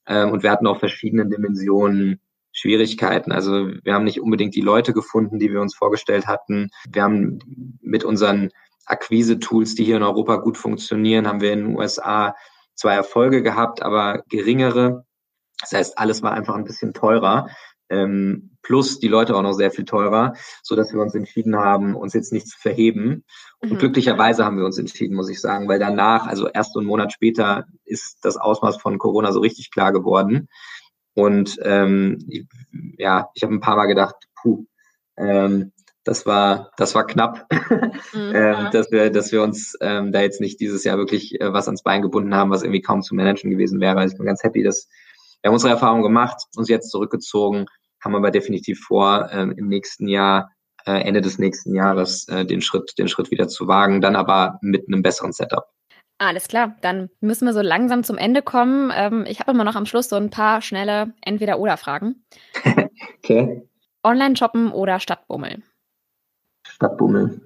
Ähm, 0.06 0.30
und 0.30 0.42
wir 0.42 0.50
hatten 0.50 0.66
auch 0.66 0.78
verschiedene 0.78 1.26
Dimensionen 1.26 2.20
Schwierigkeiten. 2.52 3.32
Also 3.32 3.68
wir 3.82 3.92
haben 3.92 4.04
nicht 4.04 4.20
unbedingt 4.20 4.54
die 4.54 4.62
Leute 4.62 4.94
gefunden, 4.94 5.38
die 5.38 5.52
wir 5.52 5.60
uns 5.60 5.74
vorgestellt 5.74 6.26
hatten. 6.26 6.70
Wir 6.90 7.02
haben 7.02 7.38
mit 7.82 8.02
unseren 8.02 8.50
Akquise-Tools, 8.86 9.74
die 9.74 9.84
hier 9.84 9.96
in 9.96 10.02
Europa 10.02 10.36
gut 10.36 10.56
funktionieren, 10.56 11.26
haben 11.26 11.42
wir 11.42 11.52
in 11.52 11.66
den 11.66 11.76
USA 11.76 12.34
zwar 12.76 12.94
Erfolge 12.94 13.42
gehabt, 13.42 13.82
aber 13.82 14.22
geringere. 14.28 15.04
Das 15.60 15.72
heißt, 15.72 15.98
alles 15.98 16.22
war 16.22 16.32
einfach 16.32 16.54
ein 16.54 16.64
bisschen 16.64 16.94
teurer. 16.94 17.48
Ähm, 17.88 18.56
plus 18.62 18.98
die 18.98 19.08
Leute 19.08 19.36
auch 19.36 19.42
noch 19.42 19.52
sehr 19.52 19.70
viel 19.70 19.84
teurer, 19.84 20.34
so 20.62 20.74
dass 20.74 20.92
wir 20.92 21.00
uns 21.00 21.14
entschieden 21.14 21.56
haben, 21.56 21.94
uns 21.94 22.14
jetzt 22.14 22.32
nicht 22.32 22.48
zu 22.48 22.58
verheben. 22.58 23.24
Und 23.60 23.72
mhm. 23.72 23.78
glücklicherweise 23.78 24.44
haben 24.44 24.58
wir 24.58 24.64
uns 24.64 24.76
entschieden, 24.76 25.14
muss 25.14 25.30
ich 25.30 25.40
sagen, 25.40 25.68
weil 25.68 25.78
danach, 25.78 26.26
also 26.26 26.48
erst 26.48 26.76
einen 26.76 26.86
Monat 26.86 27.12
später, 27.12 27.66
ist 27.84 28.18
das 28.22 28.36
Ausmaß 28.36 28.78
von 28.78 28.98
Corona 28.98 29.30
so 29.30 29.40
richtig 29.40 29.70
klar 29.70 29.92
geworden. 29.92 30.48
Und 31.14 31.58
ähm, 31.62 32.18
ja, 32.98 33.30
ich 33.34 33.44
habe 33.44 33.54
ein 33.54 33.60
paar 33.60 33.76
Mal 33.76 33.86
gedacht, 33.86 34.16
puh, 34.34 34.66
ähm, 35.16 35.72
das 36.06 36.24
war, 36.24 36.70
das 36.76 36.94
war 36.94 37.04
knapp, 37.06 37.46
mhm. 38.14 38.32
ähm, 38.34 38.68
dass 38.72 38.90
wir, 38.92 39.10
dass 39.10 39.32
wir 39.32 39.42
uns 39.42 39.76
ähm, 39.80 40.12
da 40.12 40.20
jetzt 40.20 40.40
nicht 40.40 40.60
dieses 40.60 40.84
Jahr 40.84 40.98
wirklich 40.98 41.40
äh, 41.40 41.52
was 41.52 41.66
ans 41.66 41.82
Bein 41.82 42.00
gebunden 42.00 42.34
haben, 42.34 42.50
was 42.50 42.62
irgendwie 42.62 42.80
kaum 42.80 43.02
zu 43.02 43.14
managen 43.14 43.50
gewesen 43.50 43.80
wäre. 43.80 43.98
Also 43.98 44.12
ich 44.12 44.18
bin 44.18 44.26
ganz 44.26 44.42
happy, 44.42 44.62
dass 44.62 44.88
wir 45.42 45.48
haben 45.48 45.54
unsere 45.54 45.72
Erfahrung 45.72 46.02
gemacht, 46.02 46.44
uns 46.56 46.68
jetzt 46.68 46.90
zurückgezogen, 46.90 47.66
haben 48.02 48.14
aber 48.14 48.30
definitiv 48.30 48.80
vor, 48.80 49.30
ähm, 49.32 49.52
im 49.56 49.66
nächsten 49.66 50.06
Jahr, 50.06 50.52
äh, 50.86 51.00
Ende 51.00 51.20
des 51.20 51.38
nächsten 51.38 51.74
Jahres, 51.74 52.28
äh, 52.28 52.46
den 52.46 52.60
Schritt, 52.60 52.94
den 52.98 53.08
Schritt 53.08 53.32
wieder 53.32 53.48
zu 53.48 53.66
wagen, 53.66 54.00
dann 54.00 54.14
aber 54.14 54.58
mit 54.62 54.86
einem 54.86 55.02
besseren 55.02 55.32
Setup. 55.32 55.64
Alles 56.18 56.46
klar, 56.46 56.76
dann 56.82 57.10
müssen 57.20 57.46
wir 57.46 57.52
so 57.52 57.60
langsam 57.60 58.04
zum 58.04 58.16
Ende 58.16 58.42
kommen. 58.42 58.92
Ähm, 58.94 59.24
ich 59.28 59.40
habe 59.40 59.50
immer 59.50 59.64
noch 59.64 59.74
am 59.74 59.86
Schluss 59.86 60.08
so 60.08 60.16
ein 60.16 60.30
paar 60.30 60.62
schnelle 60.62 61.12
Entweder-Oder-Fragen. 61.20 62.24
okay. 63.18 63.68
Online 64.04 64.36
shoppen 64.36 64.70
oder 64.70 65.00
Stadtbummel? 65.00 65.62
Stadtbummel. 66.76 67.40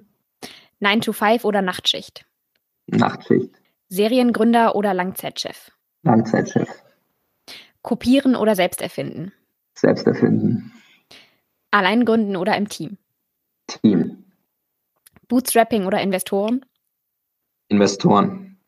9 0.81 0.99
to 0.99 1.13
5 1.13 1.45
oder 1.45 1.61
Nachtschicht? 1.61 2.25
Nachtschicht. 2.87 3.55
Seriengründer 3.87 4.75
oder 4.75 4.93
Langzeitchef? 4.93 5.71
Langzeitchef. 6.03 6.67
Kopieren 7.81 8.35
oder 8.35 8.55
selbst 8.55 8.81
erfinden? 8.81 9.31
Selbst 9.73 10.05
erfinden. 10.05 10.73
Allein 11.71 12.03
gründen 12.03 12.35
oder 12.35 12.57
im 12.57 12.67
Team? 12.67 12.97
Team. 13.67 14.25
Bootstrapping 15.29 15.85
oder 15.85 16.01
Investoren? 16.01 16.65
Investoren. 17.69 18.59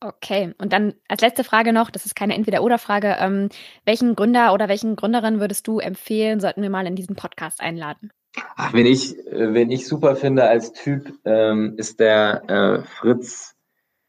Okay, 0.00 0.52
und 0.58 0.72
dann 0.72 0.94
als 1.06 1.20
letzte 1.20 1.44
Frage 1.44 1.72
noch, 1.72 1.90
das 1.90 2.06
ist 2.06 2.16
keine 2.16 2.34
Entweder-Oder-Frage. 2.34 3.18
Ähm, 3.20 3.50
welchen 3.84 4.16
Gründer 4.16 4.52
oder 4.52 4.68
welchen 4.68 4.96
Gründerin 4.96 5.38
würdest 5.38 5.68
du 5.68 5.78
empfehlen, 5.78 6.40
sollten 6.40 6.62
wir 6.62 6.70
mal 6.70 6.88
in 6.88 6.96
diesen 6.96 7.14
Podcast 7.14 7.60
einladen? 7.60 8.10
Ach, 8.56 8.72
wenn 8.72 8.86
ich, 8.86 9.16
wenn 9.30 9.70
ich 9.70 9.86
super 9.86 10.16
finde 10.16 10.44
als 10.44 10.72
Typ, 10.72 11.12
ähm, 11.24 11.74
ist 11.76 12.00
der 12.00 12.42
äh, 12.48 12.82
Fritz 12.82 13.56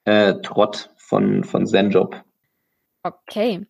äh, 0.05 0.35
Trott 0.41 0.89
von, 0.97 1.43
von 1.43 1.65
Zenjob. 1.65 2.23
Okay. 3.03 3.65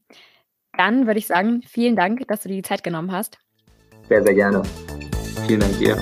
Dann 0.77 1.07
würde 1.07 1.19
ich 1.19 1.27
sagen, 1.27 1.63
vielen 1.67 1.95
Dank, 1.95 2.27
dass 2.27 2.41
du 2.41 2.49
dir 2.49 2.55
die 2.55 2.61
Zeit 2.61 2.83
genommen 2.83 3.11
hast. 3.11 3.39
Sehr, 4.07 4.23
sehr 4.23 4.33
gerne. 4.33 4.63
Vielen 5.47 5.59
Dank 5.59 5.77
dir. 5.79 5.97